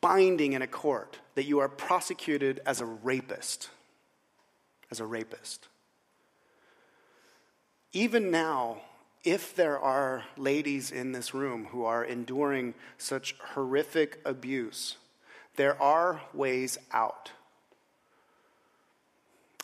binding 0.00 0.52
in 0.52 0.62
a 0.62 0.66
court 0.68 1.18
that 1.34 1.42
you 1.42 1.58
are 1.58 1.68
prosecuted 1.68 2.60
as 2.64 2.80
a 2.80 2.86
rapist. 2.86 3.68
As 4.92 5.00
a 5.00 5.04
rapist. 5.04 5.66
Even 7.92 8.30
now, 8.30 8.76
if 9.24 9.56
there 9.56 9.76
are 9.76 10.22
ladies 10.36 10.92
in 10.92 11.10
this 11.10 11.34
room 11.34 11.64
who 11.72 11.84
are 11.84 12.04
enduring 12.04 12.72
such 12.96 13.34
horrific 13.54 14.20
abuse, 14.24 14.98
there 15.56 15.80
are 15.82 16.20
ways 16.32 16.78
out. 16.92 17.32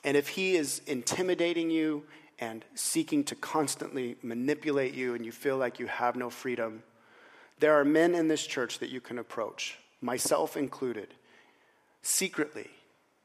And 0.03 0.17
if 0.17 0.31
he 0.31 0.57
is 0.57 0.83
intimidating 0.89 1.71
you 1.71 2.03
and 2.41 2.65
seeking 2.75 3.23
to 3.25 3.35
constantly 3.35 4.17
manipulate 4.23 4.95
you 4.95 5.15
and 5.15 5.25
you 5.25 5.31
feel 5.31 5.59
like 5.59 5.79
you 5.79 5.87
have 5.87 6.17
no 6.17 6.31
freedom, 6.31 6.83
there 7.59 7.75
are 7.75 7.85
men 7.85 8.15
in 8.15 8.29
this 8.29 8.47
church 8.47 8.79
that 8.79 8.89
you 8.89 9.01
can 9.01 9.19
approach, 9.19 9.79
myself 10.01 10.57
included, 10.57 11.13
secretly, 12.01 12.71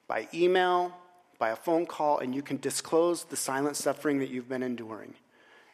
by 0.08 0.28
email, 0.34 0.94
by 1.40 1.50
a 1.50 1.56
phone 1.56 1.86
call, 1.86 2.20
and 2.20 2.36
you 2.36 2.42
can 2.42 2.58
disclose 2.58 3.24
the 3.24 3.38
silent 3.38 3.78
suffering 3.78 4.20
that 4.20 4.30
you've 4.30 4.50
been 4.50 4.64
enduring 4.64 5.14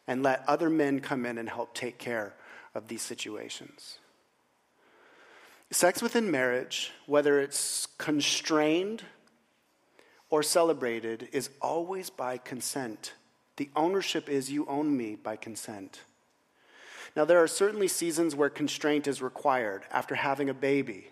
and 0.08 0.22
let 0.22 0.44
other 0.48 0.70
men 0.70 1.00
come 1.00 1.26
in 1.26 1.40
and 1.40 1.50
help 1.50 1.74
take 1.74 1.98
care 1.98 2.34
of 2.76 2.88
these 2.88 3.02
situations. 3.02 3.98
Sex 5.72 6.02
within 6.02 6.30
marriage, 6.30 6.92
whether 7.06 7.40
it's 7.40 7.88
constrained 7.98 9.04
or 10.30 10.44
celebrated, 10.44 11.30
is 11.32 11.50
always 11.62 12.10
by 12.10 12.38
consent 12.38 13.14
the 13.58 13.70
ownership 13.76 14.30
is 14.30 14.52
you 14.52 14.66
own 14.68 14.96
me 14.96 15.16
by 15.16 15.36
consent. 15.36 16.02
Now, 17.16 17.26
there 17.26 17.44
are 17.44 17.48
certainly 17.48 17.88
seasons 17.88 18.36
where 18.36 18.50
constraint 18.50 19.08
is 19.08 19.22
required 19.22 19.84
after 19.92 20.16
having 20.16 20.50
a 20.50 20.54
baby. 20.54 21.10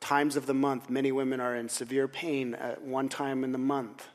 Times 0.00 0.34
of 0.34 0.46
the 0.46 0.54
month, 0.54 0.88
many 0.88 1.12
women 1.12 1.40
are 1.40 1.54
in 1.54 1.68
severe 1.68 2.08
pain 2.08 2.54
at 2.54 2.82
one 2.82 3.08
time 3.08 3.44
in 3.44 3.52
the 3.52 3.58
month. 3.58 4.08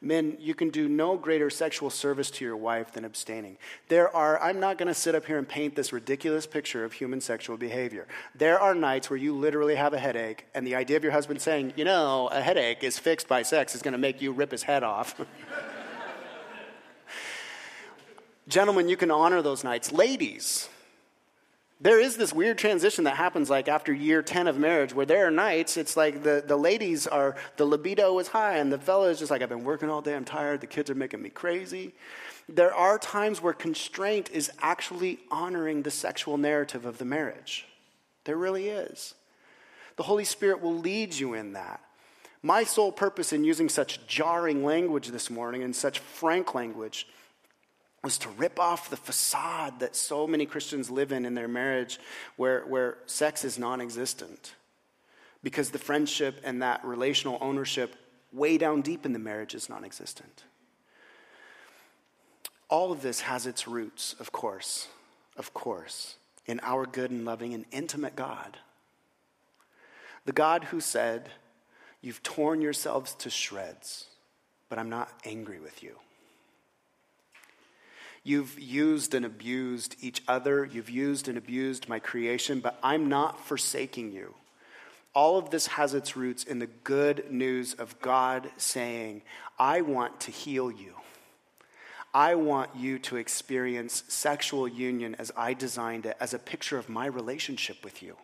Men, 0.00 0.36
you 0.38 0.54
can 0.54 0.70
do 0.70 0.88
no 0.88 1.16
greater 1.16 1.50
sexual 1.50 1.90
service 1.90 2.30
to 2.32 2.44
your 2.44 2.56
wife 2.56 2.92
than 2.92 3.04
abstaining. 3.04 3.58
There 3.88 4.14
are, 4.14 4.40
I'm 4.40 4.60
not 4.60 4.78
going 4.78 4.86
to 4.86 4.94
sit 4.94 5.16
up 5.16 5.26
here 5.26 5.38
and 5.38 5.48
paint 5.48 5.74
this 5.74 5.92
ridiculous 5.92 6.46
picture 6.46 6.84
of 6.84 6.92
human 6.92 7.20
sexual 7.20 7.56
behavior. 7.56 8.06
There 8.34 8.60
are 8.60 8.76
nights 8.76 9.10
where 9.10 9.16
you 9.16 9.34
literally 9.34 9.74
have 9.74 9.92
a 9.94 9.98
headache, 9.98 10.46
and 10.54 10.64
the 10.64 10.76
idea 10.76 10.96
of 10.96 11.02
your 11.02 11.12
husband 11.12 11.42
saying, 11.42 11.72
you 11.76 11.84
know, 11.84 12.28
a 12.28 12.40
headache 12.40 12.84
is 12.84 12.96
fixed 12.96 13.26
by 13.26 13.42
sex 13.42 13.74
is 13.74 13.82
going 13.82 13.92
to 13.92 13.98
make 13.98 14.22
you 14.22 14.30
rip 14.30 14.52
his 14.52 14.62
head 14.62 14.84
off. 14.84 15.20
Gentlemen, 18.48 18.88
you 18.88 18.96
can 18.96 19.10
honor 19.10 19.42
those 19.42 19.62
nights. 19.62 19.92
Ladies, 19.92 20.68
there 21.80 22.00
is 22.00 22.16
this 22.16 22.32
weird 22.32 22.58
transition 22.58 23.04
that 23.04 23.16
happens 23.16 23.50
like 23.50 23.68
after 23.68 23.92
year 23.92 24.22
10 24.22 24.48
of 24.48 24.58
marriage 24.58 24.94
where 24.94 25.06
there 25.06 25.26
are 25.26 25.30
nights 25.30 25.76
it's 25.76 25.96
like 25.96 26.24
the, 26.24 26.42
the 26.44 26.56
ladies 26.56 27.06
are 27.06 27.36
the 27.56 27.64
libido 27.64 28.18
is 28.18 28.26
high 28.26 28.56
and 28.56 28.72
the 28.72 28.78
fella 28.78 29.10
is 29.10 29.20
just 29.20 29.30
like 29.30 29.42
i've 29.42 29.48
been 29.48 29.62
working 29.62 29.88
all 29.88 30.02
day 30.02 30.16
i'm 30.16 30.24
tired 30.24 30.60
the 30.60 30.66
kids 30.66 30.90
are 30.90 30.96
making 30.96 31.22
me 31.22 31.28
crazy. 31.28 31.94
There 32.48 32.74
are 32.74 32.98
times 32.98 33.40
where 33.42 33.52
constraint 33.52 34.30
is 34.32 34.50
actually 34.60 35.20
honoring 35.30 35.82
the 35.82 35.90
sexual 35.90 36.38
narrative 36.38 36.86
of 36.86 36.96
the 36.96 37.04
marriage. 37.04 37.66
There 38.24 38.36
really 38.36 38.68
is. 38.68 39.14
The 39.96 40.04
holy 40.04 40.24
spirit 40.24 40.62
will 40.62 40.76
lead 40.76 41.14
you 41.14 41.34
in 41.34 41.52
that. 41.52 41.80
My 42.42 42.64
sole 42.64 42.90
purpose 42.90 43.32
in 43.32 43.44
using 43.44 43.68
such 43.68 44.06
jarring 44.06 44.64
language 44.64 45.08
this 45.08 45.28
morning 45.28 45.62
and 45.62 45.76
such 45.76 45.98
frank 45.98 46.54
language 46.54 47.06
was 48.02 48.18
to 48.18 48.28
rip 48.30 48.60
off 48.60 48.90
the 48.90 48.96
facade 48.96 49.80
that 49.80 49.96
so 49.96 50.26
many 50.26 50.46
Christians 50.46 50.90
live 50.90 51.12
in 51.12 51.24
in 51.24 51.34
their 51.34 51.48
marriage 51.48 51.98
where, 52.36 52.64
where 52.66 52.98
sex 53.06 53.44
is 53.44 53.58
non 53.58 53.80
existent. 53.80 54.54
Because 55.42 55.70
the 55.70 55.78
friendship 55.78 56.40
and 56.44 56.62
that 56.62 56.84
relational 56.84 57.38
ownership 57.40 57.96
way 58.32 58.58
down 58.58 58.82
deep 58.82 59.04
in 59.04 59.12
the 59.12 59.18
marriage 59.18 59.54
is 59.54 59.68
non 59.68 59.84
existent. 59.84 60.44
All 62.68 62.92
of 62.92 63.02
this 63.02 63.20
has 63.22 63.46
its 63.46 63.66
roots, 63.66 64.14
of 64.20 64.30
course, 64.30 64.88
of 65.36 65.54
course, 65.54 66.16
in 66.46 66.60
our 66.62 66.86
good 66.86 67.10
and 67.10 67.24
loving 67.24 67.54
and 67.54 67.64
intimate 67.72 68.14
God. 68.14 68.58
The 70.24 70.32
God 70.32 70.64
who 70.64 70.80
said, 70.80 71.30
You've 72.00 72.22
torn 72.22 72.60
yourselves 72.60 73.14
to 73.14 73.30
shreds, 73.30 74.06
but 74.68 74.78
I'm 74.78 74.90
not 74.90 75.10
angry 75.24 75.58
with 75.58 75.82
you. 75.82 75.96
You've 78.28 78.60
used 78.60 79.14
and 79.14 79.24
abused 79.24 79.96
each 80.02 80.20
other. 80.28 80.66
You've 80.66 80.90
used 80.90 81.28
and 81.28 81.38
abused 81.38 81.88
my 81.88 81.98
creation, 81.98 82.60
but 82.60 82.78
I'm 82.82 83.08
not 83.08 83.40
forsaking 83.46 84.12
you. 84.12 84.34
All 85.14 85.38
of 85.38 85.48
this 85.48 85.66
has 85.68 85.94
its 85.94 86.14
roots 86.14 86.44
in 86.44 86.58
the 86.58 86.66
good 86.66 87.32
news 87.32 87.72
of 87.72 87.98
God 88.02 88.50
saying, 88.58 89.22
I 89.58 89.80
want 89.80 90.20
to 90.20 90.30
heal 90.30 90.70
you. 90.70 90.92
I 92.12 92.34
want 92.34 92.68
you 92.76 92.98
to 92.98 93.16
experience 93.16 94.04
sexual 94.08 94.68
union 94.68 95.16
as 95.18 95.32
I 95.34 95.54
designed 95.54 96.04
it, 96.04 96.18
as 96.20 96.34
a 96.34 96.38
picture 96.38 96.76
of 96.76 96.90
my 96.90 97.06
relationship 97.06 97.82
with 97.82 98.02
you. 98.02 98.14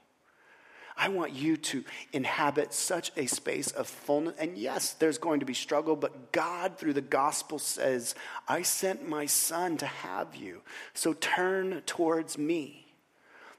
I 0.97 1.09
want 1.09 1.33
you 1.33 1.57
to 1.57 1.85
inhabit 2.13 2.73
such 2.73 3.11
a 3.17 3.27
space 3.27 3.71
of 3.73 3.89
fullness. 3.89 4.37
And 4.39 4.57
yes, 4.57 4.93
there's 4.93 5.19
going 5.19 5.41
to 5.41 5.47
be 5.47 5.55
struggle, 5.55 5.97
but 5.97 6.31
God, 6.31 6.79
through 6.79 6.93
the 6.93 7.01
gospel, 7.01 7.59
says, 7.59 8.15
I 8.47 8.63
sent 8.63 9.09
my 9.09 9.27
son 9.27 9.77
to 9.79 9.87
have 9.87 10.37
you. 10.37 10.63
So 10.93 11.13
turn 11.15 11.83
towards 11.85 12.39
me. 12.39 12.87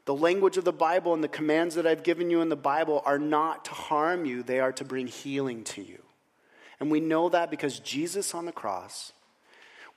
The 0.05 0.15
language 0.15 0.55
of 0.57 0.63
the 0.63 0.71
Bible 0.71 1.13
and 1.13 1.23
the 1.23 1.27
commands 1.27 1.75
that 1.75 1.87
I've 1.87 2.03
given 2.03 2.29
you 2.29 2.41
in 2.41 2.49
the 2.49 2.55
Bible 2.55 3.01
are 3.05 3.19
not 3.19 3.65
to 3.65 3.71
harm 3.71 4.25
you, 4.25 4.43
they 4.43 4.59
are 4.59 4.71
to 4.73 4.85
bring 4.85 5.07
healing 5.07 5.63
to 5.65 5.81
you. 5.81 6.01
And 6.79 6.91
we 6.91 6.99
know 6.99 7.29
that 7.29 7.49
because 7.49 7.79
Jesus 7.79 8.33
on 8.33 8.45
the 8.45 8.51
cross 8.51 9.13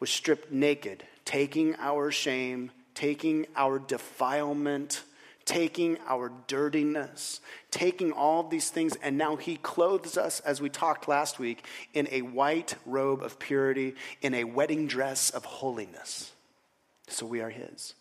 was 0.01 0.11
stripped 0.11 0.51
naked, 0.51 1.05
taking 1.25 1.77
our 1.77 2.11
shame, 2.11 2.71
taking 2.95 3.47
our 3.55 3.79
defilement 3.79 5.03
taking 5.49 5.97
our 6.07 6.31
dirtiness, 6.47 7.41
taking 7.71 8.13
all 8.13 8.43
these 8.43 8.69
things, 8.69 8.97
and 9.03 9.17
now 9.17 9.37
He 9.37 9.57
clothes 9.57 10.19
us, 10.19 10.41
as 10.41 10.61
we 10.61 10.69
talked 10.69 11.09
last 11.09 11.39
week, 11.39 11.65
in 11.95 12.07
a 12.11 12.21
white 12.21 12.75
robe 12.85 13.23
of 13.23 13.39
purity, 13.39 13.95
in 14.21 14.35
a 14.35 14.45
wedding 14.45 14.87
dress 14.87 15.31
of 15.31 15.47
holiness. 15.47 16.33
So 17.09 17.25
we 17.25 17.41
are 17.41 17.49
His. 17.49 17.95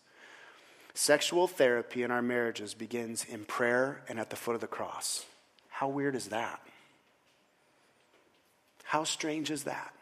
Sexual 0.92 1.46
therapy 1.46 2.02
in 2.02 2.10
our 2.10 2.20
marriages 2.20 2.74
begins 2.74 3.24
in 3.24 3.46
prayer 3.46 4.02
and 4.10 4.20
at 4.20 4.28
the 4.28 4.36
foot 4.36 4.54
of 4.54 4.60
the 4.60 4.66
cross. 4.66 5.24
How 5.70 5.88
weird 5.88 6.14
is 6.14 6.26
that? 6.26 6.60
How 8.84 9.04
strange 9.04 9.50
is 9.50 9.64
that? 9.64 9.94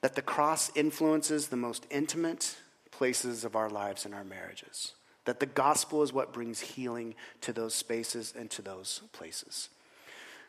That 0.00 0.16
the 0.16 0.22
cross 0.22 0.72
influences 0.74 1.48
the 1.48 1.56
most 1.56 1.86
intimate 1.88 2.56
places 2.90 3.44
of 3.44 3.54
our 3.54 3.70
lives 3.70 4.04
and 4.04 4.12
our 4.12 4.24
marriages 4.24 4.94
that 5.28 5.40
the 5.40 5.46
gospel 5.46 6.02
is 6.02 6.10
what 6.10 6.32
brings 6.32 6.58
healing 6.58 7.14
to 7.42 7.52
those 7.52 7.74
spaces 7.74 8.32
and 8.34 8.48
to 8.48 8.62
those 8.62 9.02
places. 9.12 9.68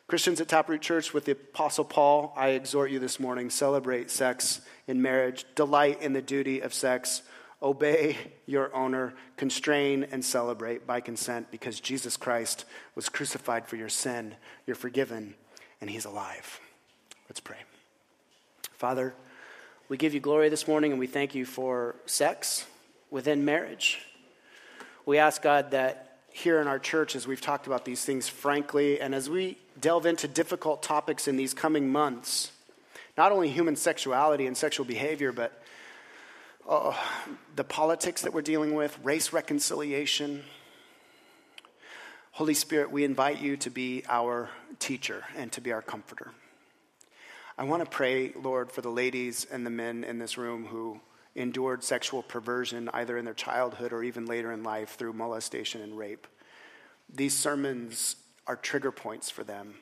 Christians 0.08 0.40
at 0.40 0.48
Taproot 0.48 0.80
Church, 0.80 1.14
with 1.14 1.26
the 1.26 1.34
Apostle 1.34 1.84
Paul, 1.84 2.34
I 2.38 2.52
exhort 2.52 2.90
you 2.90 2.98
this 2.98 3.20
morning 3.20 3.50
celebrate 3.50 4.10
sex 4.10 4.62
in 4.88 5.02
marriage, 5.02 5.44
delight 5.56 6.02
in 6.02 6.14
the 6.14 6.22
duty 6.22 6.62
of 6.62 6.74
sex, 6.74 7.24
obey 7.62 8.16
your 8.46 8.74
owner, 8.74 9.16
constrain 9.36 10.08
and 10.14 10.24
celebrate 10.24 10.88
by 10.88 11.02
consent 11.02 11.52
because 11.52 11.82
Jesus 11.82 12.16
Christ 12.16 12.64
was 12.96 13.10
crucified 13.10 13.68
for 13.68 13.76
your 13.76 13.90
sin. 13.90 14.34
You're 14.66 14.78
forgiven, 14.78 15.36
and 15.82 15.90
he's 15.90 16.06
alive. 16.06 16.62
Let's 17.28 17.42
pray. 17.42 17.60
Father, 18.78 19.14
we 19.90 19.98
give 19.98 20.14
you 20.14 20.22
glory 20.22 20.48
this 20.48 20.70
morning 20.70 20.92
and 20.92 21.02
we 21.02 21.08
thank 21.08 21.36
you 21.36 21.46
for 21.46 21.98
sex 22.06 22.66
within 23.12 23.44
marriage. 23.44 24.06
We 25.10 25.18
ask 25.18 25.42
God 25.42 25.72
that 25.72 26.20
here 26.32 26.62
in 26.62 26.68
our 26.68 26.78
church, 26.78 27.16
as 27.16 27.26
we've 27.26 27.42
talked 27.42 27.66
about 27.66 27.84
these 27.84 28.06
things 28.06 28.30
frankly, 28.30 29.02
and 29.02 29.16
as 29.16 29.28
we 29.28 29.58
delve 29.82 30.06
into 30.06 30.28
difficult 30.28 30.84
topics 30.84 31.28
in 31.28 31.36
these 31.36 31.52
coming 31.52 31.92
months, 31.92 32.52
not 33.18 33.32
only 33.32 33.50
human 33.50 33.76
sexuality 33.76 34.46
and 34.46 34.56
sexual 34.56 34.86
behavior, 34.86 35.32
but 35.32 35.64
uh, 36.70 36.96
the 37.56 37.64
politics 37.64 38.22
that 38.22 38.36
we're 38.36 38.44
dealing 38.44 38.76
with, 38.76 39.00
race 39.04 39.34
reconciliation. 39.34 40.44
Holy 42.34 42.54
Spirit, 42.54 42.92
we 42.92 43.04
invite 43.04 43.42
you 43.42 43.58
to 43.58 43.72
be 43.72 44.04
our 44.08 44.52
teacher 44.78 45.24
and 45.36 45.52
to 45.54 45.60
be 45.60 45.72
our 45.72 45.82
comforter. 45.82 46.30
I 47.58 47.64
want 47.64 47.84
to 47.84 47.90
pray, 47.90 48.34
Lord, 48.40 48.72
for 48.72 48.82
the 48.82 48.92
ladies 48.92 49.48
and 49.52 49.66
the 49.66 49.72
men 49.72 50.04
in 50.04 50.20
this 50.20 50.38
room 50.38 50.68
who 50.68 51.02
endured 51.36 51.84
sexual 51.84 52.22
perversion 52.22 52.90
either 52.94 53.18
in 53.18 53.26
their 53.26 53.34
childhood 53.34 53.94
or 53.94 54.04
even 54.04 54.26
later 54.26 54.52
in 54.52 54.64
life 54.64 54.96
through 54.96 55.14
molestation 55.14 55.82
and 55.82 55.98
rape. 55.98 56.28
These 57.14 57.38
sermons 57.38 58.16
are 58.48 58.56
trigger 58.56 58.92
points 58.92 59.30
for 59.30 59.44
them. 59.44 59.76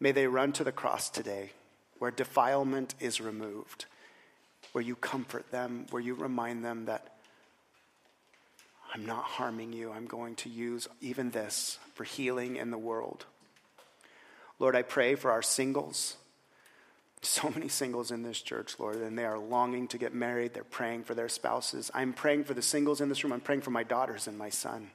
May 0.00 0.12
they 0.12 0.26
run 0.26 0.52
to 0.52 0.64
the 0.64 0.72
cross 0.72 1.10
today 1.10 1.52
where 1.98 2.10
defilement 2.10 2.94
is 3.00 3.20
removed, 3.20 3.86
where 4.72 4.82
you 4.82 4.94
comfort 4.94 5.50
them, 5.50 5.86
where 5.90 6.02
you 6.02 6.14
remind 6.14 6.64
them 6.64 6.84
that 6.86 7.14
I'm 8.94 9.04
not 9.04 9.24
harming 9.24 9.72
you. 9.72 9.92
I'm 9.92 10.06
going 10.06 10.36
to 10.36 10.48
use 10.48 10.88
even 11.00 11.30
this 11.30 11.78
for 11.94 12.04
healing 12.04 12.56
in 12.56 12.70
the 12.70 12.78
world. 12.78 13.26
Lord, 14.58 14.74
I 14.74 14.82
pray 14.82 15.14
for 15.14 15.30
our 15.30 15.42
singles. 15.42 16.16
So 17.22 17.50
many 17.50 17.68
singles 17.68 18.10
in 18.10 18.22
this 18.22 18.40
church, 18.40 18.76
Lord, 18.78 18.96
and 18.96 19.18
they 19.18 19.24
are 19.24 19.38
longing 19.38 19.88
to 19.88 19.98
get 19.98 20.14
married. 20.14 20.54
They're 20.54 20.62
praying 20.62 21.02
for 21.02 21.14
their 21.14 21.28
spouses. 21.28 21.90
I'm 21.92 22.12
praying 22.12 22.44
for 22.44 22.54
the 22.54 22.62
singles 22.62 23.00
in 23.00 23.08
this 23.08 23.24
room. 23.24 23.32
I'm 23.32 23.40
praying 23.40 23.62
for 23.62 23.70
my 23.70 23.82
daughters 23.82 24.28
and 24.28 24.38
my 24.38 24.50
son. 24.50 24.90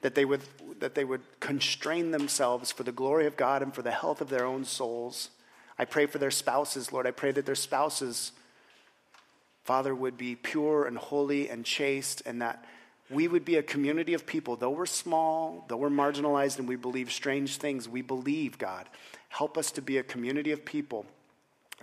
That 0.00 0.14
they 0.14 0.24
would, 0.24 0.40
that 0.78 0.94
they 0.94 1.04
would 1.04 1.22
constrain 1.40 2.10
themselves 2.10 2.72
for 2.72 2.84
the 2.84 2.92
glory 2.92 3.26
of 3.26 3.36
God 3.36 3.62
and 3.62 3.74
for 3.74 3.82
the 3.82 3.90
health 3.90 4.20
of 4.20 4.30
their 4.30 4.46
own 4.46 4.64
souls. 4.64 5.30
I 5.78 5.84
pray 5.84 6.06
for 6.06 6.18
their 6.18 6.30
spouses, 6.30 6.90
Lord. 6.90 7.06
I 7.06 7.10
pray 7.10 7.32
that 7.32 7.44
their 7.44 7.54
spouses, 7.54 8.32
Father, 9.64 9.94
would 9.94 10.16
be 10.16 10.36
pure 10.36 10.86
and 10.86 10.96
holy 10.96 11.50
and 11.50 11.66
chaste, 11.66 12.22
and 12.24 12.40
that 12.40 12.64
we 13.10 13.28
would 13.28 13.44
be 13.44 13.56
a 13.56 13.62
community 13.62 14.14
of 14.14 14.26
people, 14.26 14.56
though 14.56 14.70
we're 14.70 14.86
small, 14.86 15.66
though 15.68 15.76
we're 15.76 15.90
marginalized, 15.90 16.58
and 16.58 16.66
we 16.66 16.76
believe 16.76 17.12
strange 17.12 17.58
things, 17.58 17.88
we 17.88 18.00
believe, 18.00 18.56
God. 18.56 18.88
Help 19.28 19.58
us 19.58 19.70
to 19.72 19.82
be 19.82 19.98
a 19.98 20.02
community 20.02 20.50
of 20.50 20.64
people 20.64 21.04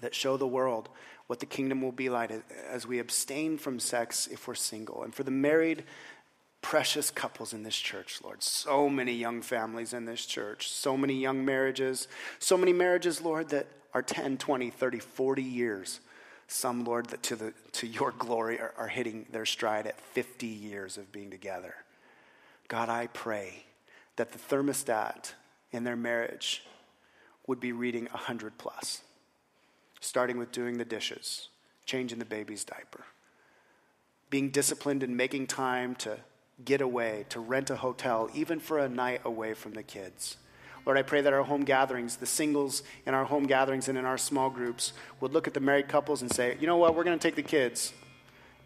that 0.04 0.14
show 0.14 0.38
the 0.38 0.48
world 0.48 0.90
what 1.28 1.40
the 1.40 1.46
kingdom 1.46 1.82
will 1.82 1.92
be 1.92 2.10
like 2.10 2.32
as 2.70 2.86
we 2.86 3.00
abstain 3.00 3.58
from 3.58 3.80
sex 3.80 4.28
if 4.28 4.48
we're 4.48 4.54
single. 4.54 5.04
And 5.04 5.16
for 5.16 5.24
the 5.24 5.32
married, 5.32 5.84
precious 6.62 7.10
couples 7.10 7.54
in 7.54 7.64
this 7.64 7.76
church, 7.76 8.20
Lord, 8.24 8.44
so 8.44 8.90
many 8.90 9.14
young 9.14 9.42
families 9.42 9.94
in 9.94 10.06
this 10.06 10.26
church, 10.26 10.70
so 10.70 10.98
many 10.98 11.16
young 11.16 11.46
marriages, 11.46 12.08
so 12.40 12.58
many 12.58 12.74
marriages, 12.74 13.22
Lord, 13.22 13.50
that 13.50 13.68
are 13.94 14.02
10, 14.02 14.38
20, 14.38 14.70
30, 14.70 15.00
40 15.00 15.42
years. 15.42 16.00
Some, 16.48 16.84
Lord, 16.84 17.08
that 17.08 17.24
to, 17.24 17.36
the, 17.36 17.54
to 17.74 17.88
your 17.88 18.12
glory 18.12 18.60
are, 18.60 18.74
are 18.78 18.90
hitting 18.90 19.26
their 19.32 19.46
stride 19.46 19.88
at 19.88 20.00
50 20.00 20.46
years 20.46 20.98
of 20.98 21.12
being 21.12 21.32
together. 21.32 21.76
God, 22.68 22.90
I 22.90 23.08
pray 23.08 23.64
that 24.18 24.34
the 24.34 24.40
thermostat 24.40 25.34
in 25.72 25.86
their 25.86 25.96
marriage 25.96 26.64
would 27.48 27.60
be 27.60 27.72
reading 27.72 28.08
100 28.12 28.58
plus 28.58 29.02
starting 30.04 30.38
with 30.38 30.52
doing 30.52 30.78
the 30.78 30.86
dishes, 30.86 31.48
changing 31.86 32.20
the 32.20 32.26
baby's 32.26 32.64
diaper, 32.64 33.06
being 34.30 34.50
disciplined 34.50 35.02
and 35.04 35.16
making 35.16 35.48
time 35.48 35.96
to 35.96 36.18
get 36.64 36.82
away, 36.82 37.26
to 37.30 37.40
rent 37.40 37.70
a 37.70 37.76
hotel, 37.78 38.30
even 38.34 38.60
for 38.60 38.80
a 38.80 38.90
night 38.90 39.22
away 39.24 39.54
from 39.54 39.74
the 39.74 39.84
kids. 39.84 40.38
Lord, 40.86 40.98
I 40.98 41.02
pray 41.02 41.22
that 41.22 41.32
our 41.32 41.44
home 41.44 41.64
gatherings, 41.64 42.18
the 42.18 42.26
singles 42.26 42.84
in 43.06 43.14
our 43.14 43.24
home 43.24 43.46
gatherings 43.46 43.88
and 43.88 43.98
in 43.98 44.04
our 44.04 44.18
small 44.18 44.50
groups, 44.50 44.92
would 45.22 45.32
look 45.32 45.48
at 45.48 45.54
the 45.54 45.62
married 45.62 45.88
couples 45.88 46.22
and 46.22 46.30
say, 46.30 46.58
you 46.60 46.68
know 46.68 46.78
what, 46.78 46.96
we're 46.96 47.06
going 47.06 47.18
to 47.18 47.24
take 47.28 47.36
the 47.36 47.42
kids. 47.42 47.94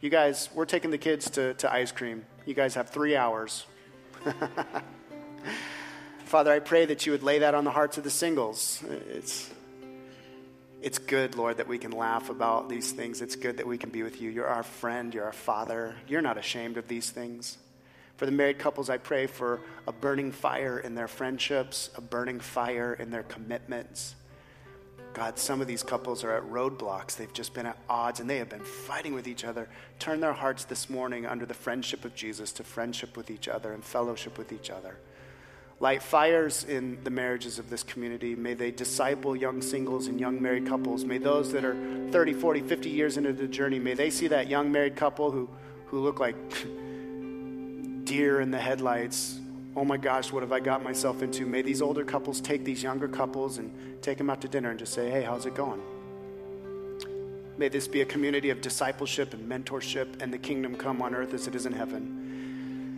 You 0.02 0.10
guys, 0.10 0.50
we're 0.56 0.66
taking 0.66 0.90
the 0.90 0.98
kids 0.98 1.30
to, 1.32 1.54
to 1.56 1.72
ice 1.72 1.92
cream. 1.92 2.26
You 2.46 2.56
guys 2.56 2.74
have 2.74 2.90
three 2.90 3.16
hours. 3.16 3.66
Father, 6.26 6.52
I 6.52 6.60
pray 6.60 6.86
that 6.86 7.06
you 7.06 7.12
would 7.12 7.24
lay 7.24 7.40
that 7.40 7.54
on 7.54 7.64
the 7.64 7.72
hearts 7.72 7.98
of 7.98 8.04
the 8.04 8.10
singles. 8.10 8.84
It's, 9.10 9.52
it's 10.82 11.00
good, 11.00 11.36
Lord, 11.36 11.58
that 11.58 11.68
we 11.68 11.78
can 11.78 11.92
laugh 11.92 12.30
about 12.30 12.70
these 12.70 12.92
things. 12.92 13.22
It's 13.22 13.36
good 13.36 13.58
that 13.58 13.68
we 13.68 13.78
can 13.78 13.90
be 13.90 14.04
with 14.04 14.22
you. 14.22 14.30
You're 14.30 14.48
our 14.48 14.64
friend, 14.64 15.14
you're 15.14 15.26
our 15.26 15.34
father. 15.34 15.96
You're 16.08 16.22
not 16.22 16.38
ashamed 16.38 16.78
of 16.78 16.88
these 16.88 17.10
things. 17.10 17.58
For 18.18 18.26
the 18.26 18.32
married 18.32 18.60
couples, 18.60 18.90
I 18.90 18.98
pray 18.98 19.28
for 19.28 19.62
a 19.88 19.92
burning 19.92 20.32
fire 20.32 20.80
in 20.80 20.96
their 20.96 21.08
friendships, 21.08 21.90
a 21.96 22.02
burning 22.02 22.40
fire 22.40 22.94
in 22.94 23.12
their 23.12 23.24
commitments. 23.24 24.16
God, 25.14 25.40
some 25.40 25.62
of 25.62 25.68
these 25.68 25.82
couples 25.82 26.24
are 26.24 26.32
at 26.32 26.44
roadblocks. 26.44 27.16
They've 27.16 27.34
just 27.34 27.54
been 27.54 27.66
at 27.66 27.78
odds 27.90 28.20
and 28.20 28.30
they 28.30 28.38
have 28.38 28.50
been 28.50 28.60
fighting 28.60 29.14
with 29.14 29.28
each 29.28 29.46
other. 29.46 29.68
Turn 29.98 30.20
their 30.20 30.34
hearts 30.34 30.66
this 30.66 30.92
morning 30.92 31.26
under 31.26 31.46
the 31.46 31.56
friendship 31.56 32.06
of 32.06 32.14
Jesus 32.14 32.52
to 32.54 32.64
friendship 32.64 33.18
with 33.18 33.32
each 33.32 33.48
other 33.48 33.74
and 33.74 33.84
fellowship 33.84 34.38
with 34.38 34.52
each 34.52 34.70
other 34.70 34.98
light 35.80 36.02
fires 36.02 36.64
in 36.64 37.04
the 37.04 37.10
marriages 37.10 37.60
of 37.60 37.70
this 37.70 37.84
community. 37.84 38.36
May 38.36 38.56
they 38.56 38.72
disciple 38.72 39.36
young 39.36 39.62
singles 39.62 40.08
and 40.08 40.20
young 40.20 40.42
married 40.42 40.68
couples. 40.68 41.06
May 41.06 41.20
those 41.20 41.52
that 41.52 41.64
are 41.64 41.76
30, 42.12 42.34
40, 42.34 42.62
50 42.62 42.90
years 42.90 43.18
into 43.18 43.34
the 43.34 43.48
journey, 43.48 43.78
may 43.80 43.94
they 43.94 44.10
see 44.10 44.28
that 44.28 44.48
young 44.48 44.72
married 44.72 44.96
couple 44.96 45.30
who, 45.30 45.50
who 45.88 46.00
look 46.00 46.20
like 46.20 46.36
deer 48.06 48.42
in 48.42 48.50
the 48.50 48.60
headlights. 48.60 49.40
Oh 49.76 49.86
my 49.86 49.98
gosh, 49.98 50.32
what 50.32 50.42
have 50.42 50.52
I 50.52 50.60
got 50.60 50.84
myself 50.84 51.22
into? 51.22 51.46
May 51.46 51.62
these 51.62 51.84
older 51.84 52.04
couples 52.04 52.42
take 52.42 52.64
these 52.66 52.82
younger 52.82 53.08
couples 53.08 53.60
and 53.60 54.02
take 54.02 54.18
them 54.18 54.32
out 54.32 54.42
to 54.42 54.48
dinner 54.48 54.72
and 54.72 54.80
just 54.80 54.94
say, 54.94 55.12
hey, 55.12 55.22
how's 55.22 55.46
it 55.46 55.54
going? 55.54 55.82
May 57.60 57.70
this 57.70 57.88
be 57.88 58.02
a 58.02 58.06
community 58.06 58.50
of 58.50 58.62
discipleship 58.62 59.34
and 59.34 59.48
mentorship 59.48 60.22
and 60.22 60.34
the 60.34 60.38
kingdom 60.38 60.76
come 60.76 61.02
on 61.02 61.14
earth 61.14 61.34
as 61.34 61.48
it 61.48 61.54
is 61.54 61.68
in 61.68 61.74
heaven. 61.74 62.27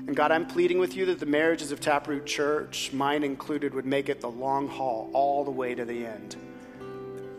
And 0.09 0.15
God, 0.15 0.31
I'm 0.31 0.47
pleading 0.47 0.79
with 0.79 0.95
you 0.95 1.05
that 1.05 1.19
the 1.19 1.27
marriages 1.27 1.71
of 1.71 1.81
Taproot 1.81 2.25
Church, 2.25 2.91
mine 2.91 3.23
included, 3.23 3.75
would 3.75 3.85
make 3.85 4.09
it 4.09 4.21
the 4.21 4.31
long 4.31 4.67
haul 4.67 5.07
all 5.13 5.43
the 5.43 5.51
way 5.51 5.75
to 5.75 5.85
the 5.85 6.03
end. 6.03 6.35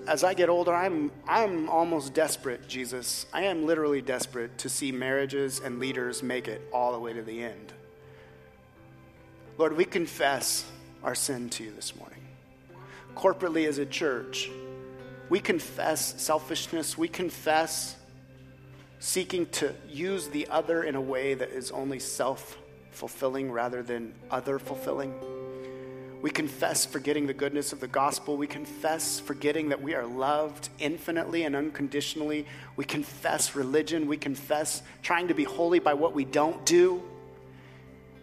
As 0.07 0.23
I 0.23 0.35
get 0.35 0.49
older, 0.49 0.73
I'm, 0.73 1.11
I'm 1.27 1.69
almost 1.69 2.15
desperate, 2.15 2.69
Jesus. 2.69 3.27
I 3.33 3.43
am 3.43 3.67
literally 3.67 4.01
desperate 4.01 4.57
to 4.59 4.69
see 4.69 4.93
marriages 4.93 5.59
and 5.59 5.81
leaders 5.81 6.23
make 6.23 6.47
it 6.47 6.63
all 6.73 6.93
the 6.93 7.01
way 7.01 7.13
to 7.13 7.23
the 7.23 7.43
end. 7.43 7.73
Lord, 9.59 9.77
we 9.77 9.85
confess 9.85 10.65
our 11.03 11.17
sin 11.17 11.51
to 11.51 11.65
you 11.65 11.73
this 11.73 11.97
morning. 11.97 12.23
Corporately 13.17 13.67
as 13.67 13.79
a 13.79 13.87
church, 13.87 14.49
we 15.29 15.41
confess 15.41 16.23
selfishness. 16.23 16.97
We 16.97 17.09
confess 17.09 17.97
seeking 19.01 19.47
to 19.47 19.75
use 19.89 20.29
the 20.29 20.47
other 20.47 20.85
in 20.85 20.95
a 20.95 21.01
way 21.01 21.35
that 21.35 21.49
is 21.49 21.73
only 21.73 21.99
self 21.99 22.59
fulfilling 23.01 23.51
rather 23.51 23.83
than 23.83 24.13
other 24.31 24.59
fulfilling. 24.59 25.15
We 26.21 26.29
confess 26.31 26.85
forgetting 26.85 27.27
the 27.27 27.33
goodness 27.33 27.73
of 27.73 27.81
the 27.81 27.89
gospel. 27.89 28.37
We 28.37 28.47
confess 28.47 29.19
forgetting 29.19 29.71
that 29.71 29.81
we 29.81 29.95
are 29.95 30.05
loved 30.05 30.69
infinitely 30.79 31.45
and 31.45 31.57
unconditionally. 31.57 32.45
We 32.77 32.85
confess 32.85 33.57
religion. 33.57 34.07
We 34.07 34.19
confess 34.19 34.83
trying 35.01 35.29
to 35.29 35.35
be 35.35 35.45
holy 35.45 35.79
by 35.79 35.95
what 35.95 36.13
we 36.13 36.27
don't 36.27 36.63
do. 36.67 37.03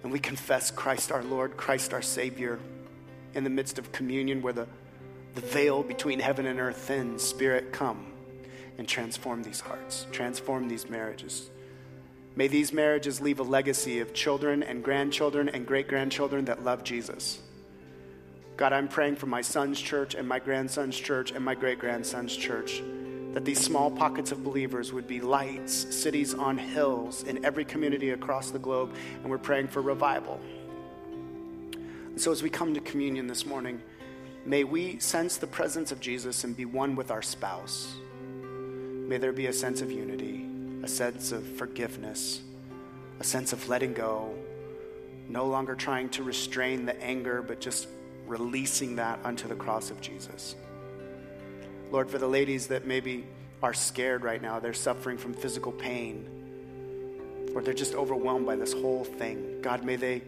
And 0.04 0.12
we 0.12 0.20
confess 0.20 0.70
Christ 0.70 1.12
our 1.12 1.24
Lord, 1.24 1.58
Christ 1.58 1.92
our 1.92 2.04
Savior 2.04 2.60
in 3.34 3.44
the 3.44 3.50
midst 3.50 3.80
of 3.80 3.92
communion 3.92 4.44
where 4.44 4.54
the, 4.54 4.68
the 5.34 5.42
veil 5.42 5.82
between 5.82 6.20
heaven 6.20 6.46
and 6.46 6.60
earth 6.60 6.78
thins. 6.78 7.24
Spirit, 7.24 7.74
come 7.74 8.14
and 8.78 8.88
transform 8.88 9.42
these 9.42 9.60
hearts, 9.60 10.06
transform 10.12 10.68
these 10.68 10.88
marriages. 10.88 11.50
May 12.38 12.48
these 12.48 12.72
marriages 12.72 13.20
leave 13.20 13.40
a 13.40 13.44
legacy 13.44 14.00
of 14.00 14.14
children 14.14 14.62
and 14.62 14.84
grandchildren 14.84 15.50
and 15.50 15.66
great 15.66 15.88
grandchildren 15.88 16.46
that 16.46 16.64
love 16.64 16.84
Jesus. 16.84 17.42
God, 18.58 18.74
I'm 18.74 18.88
praying 18.88 19.16
for 19.16 19.26
my 19.26 19.42
son's 19.42 19.82
church 19.82 20.14
and 20.14 20.28
my 20.28 20.38
grandson's 20.38 20.96
church 20.96 21.32
and 21.32 21.44
my 21.44 21.56
great 21.56 21.80
grandson's 21.80 22.38
church 22.38 22.84
that 23.34 23.44
these 23.44 23.60
small 23.60 23.90
pockets 23.90 24.32
of 24.32 24.44
believers 24.44 24.94
would 24.94 25.08
be 25.08 25.20
lights, 25.20 25.74
cities 25.96 26.36
on 26.36 26.60
hills 26.60 27.24
in 27.24 27.44
every 27.44 27.66
community 27.66 28.12
across 28.12 28.52
the 28.52 28.60
globe, 28.60 28.94
and 29.24 29.32
we're 29.32 29.40
praying 29.40 29.68
for 29.68 29.82
revival. 29.82 30.40
And 31.72 32.22
so, 32.22 32.32
as 32.32 32.44
we 32.44 32.52
come 32.52 32.76
to 32.76 32.82
communion 32.82 33.26
this 33.26 33.48
morning, 33.48 33.82
may 34.46 34.64
we 34.64 35.00
sense 35.00 35.38
the 35.38 35.48
presence 35.48 35.92
of 35.92 36.00
Jesus 36.00 36.44
and 36.44 36.56
be 36.56 36.66
one 36.66 36.96
with 36.96 37.10
our 37.10 37.24
spouse. 37.24 37.96
May 38.44 39.18
there 39.18 39.34
be 39.34 39.48
a 39.48 39.54
sense 39.54 39.82
of 39.82 39.92
unity, 39.92 40.47
a 40.84 40.88
sense 40.88 41.32
of 41.32 41.46
forgiveness, 41.58 42.42
a 43.20 43.24
sense 43.24 43.54
of 43.54 43.68
letting 43.68 43.94
go, 43.94 44.34
no 45.28 45.46
longer 45.46 45.76
trying 45.76 46.10
to 46.10 46.24
restrain 46.24 46.86
the 46.86 47.02
anger, 47.04 47.42
but 47.42 47.60
just 47.60 47.88
releasing 48.28 48.98
that 48.98 49.20
unto 49.24 49.48
the 49.48 49.56
cross 49.56 49.90
of 49.92 50.00
Jesus. 50.02 50.56
Lord, 51.92 52.10
for 52.10 52.18
the 52.18 52.28
ladies 52.28 52.68
that 52.68 52.86
maybe 52.86 53.26
are 53.64 53.74
scared 53.74 54.24
right 54.24 54.42
now, 54.42 54.60
they're 54.60 54.74
suffering 54.74 55.18
from 55.18 55.34
physical 55.34 55.72
pain. 55.72 56.30
or 57.56 57.62
they're 57.62 57.74
just 57.74 57.96
overwhelmed 57.96 58.46
by 58.46 58.56
this 58.56 58.74
whole 58.74 59.04
thing. 59.04 59.62
God, 59.62 59.84
may 59.84 59.96
they, 59.96 60.22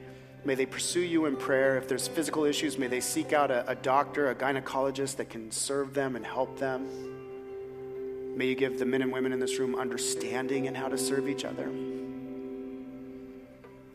may 0.46 0.56
they 0.56 0.66
pursue 0.66 1.02
you 1.02 1.28
in 1.28 1.36
prayer. 1.36 1.78
If 1.78 1.88
there's 1.88 2.08
physical 2.08 2.44
issues, 2.46 2.78
may 2.78 2.88
they 2.88 3.02
seek 3.02 3.34
out 3.34 3.52
a, 3.52 3.70
a 3.70 3.76
doctor, 3.76 4.30
a 4.32 4.36
gynecologist 4.36 5.18
that 5.18 5.30
can 5.30 5.52
serve 5.52 5.94
them 5.94 6.16
and 6.16 6.26
help 6.26 6.58
them. 6.58 6.88
May 8.40 8.46
you 8.46 8.56
give 8.56 8.80
the 8.80 8.86
men 8.86 9.02
and 9.02 9.12
women 9.12 9.34
in 9.34 9.40
this 9.42 9.60
room 9.60 9.76
understanding 9.76 10.64
in 10.64 10.74
how 10.74 10.88
to 10.88 10.98
serve 10.98 11.28
each 11.28 11.44
other. 11.44 11.66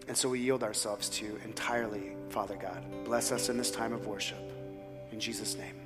And 0.06 0.14
so 0.14 0.28
we 0.28 0.38
yield 0.38 0.62
ourselves 0.62 1.08
to 1.08 1.24
you 1.24 1.40
entirely, 1.46 2.14
Father 2.28 2.56
God. 2.56 2.84
Bless 3.06 3.32
us 3.32 3.48
in 3.48 3.56
this 3.56 3.70
time 3.70 3.94
of 3.94 4.06
worship. 4.06 4.52
In 5.12 5.18
Jesus' 5.18 5.56
name. 5.56 5.83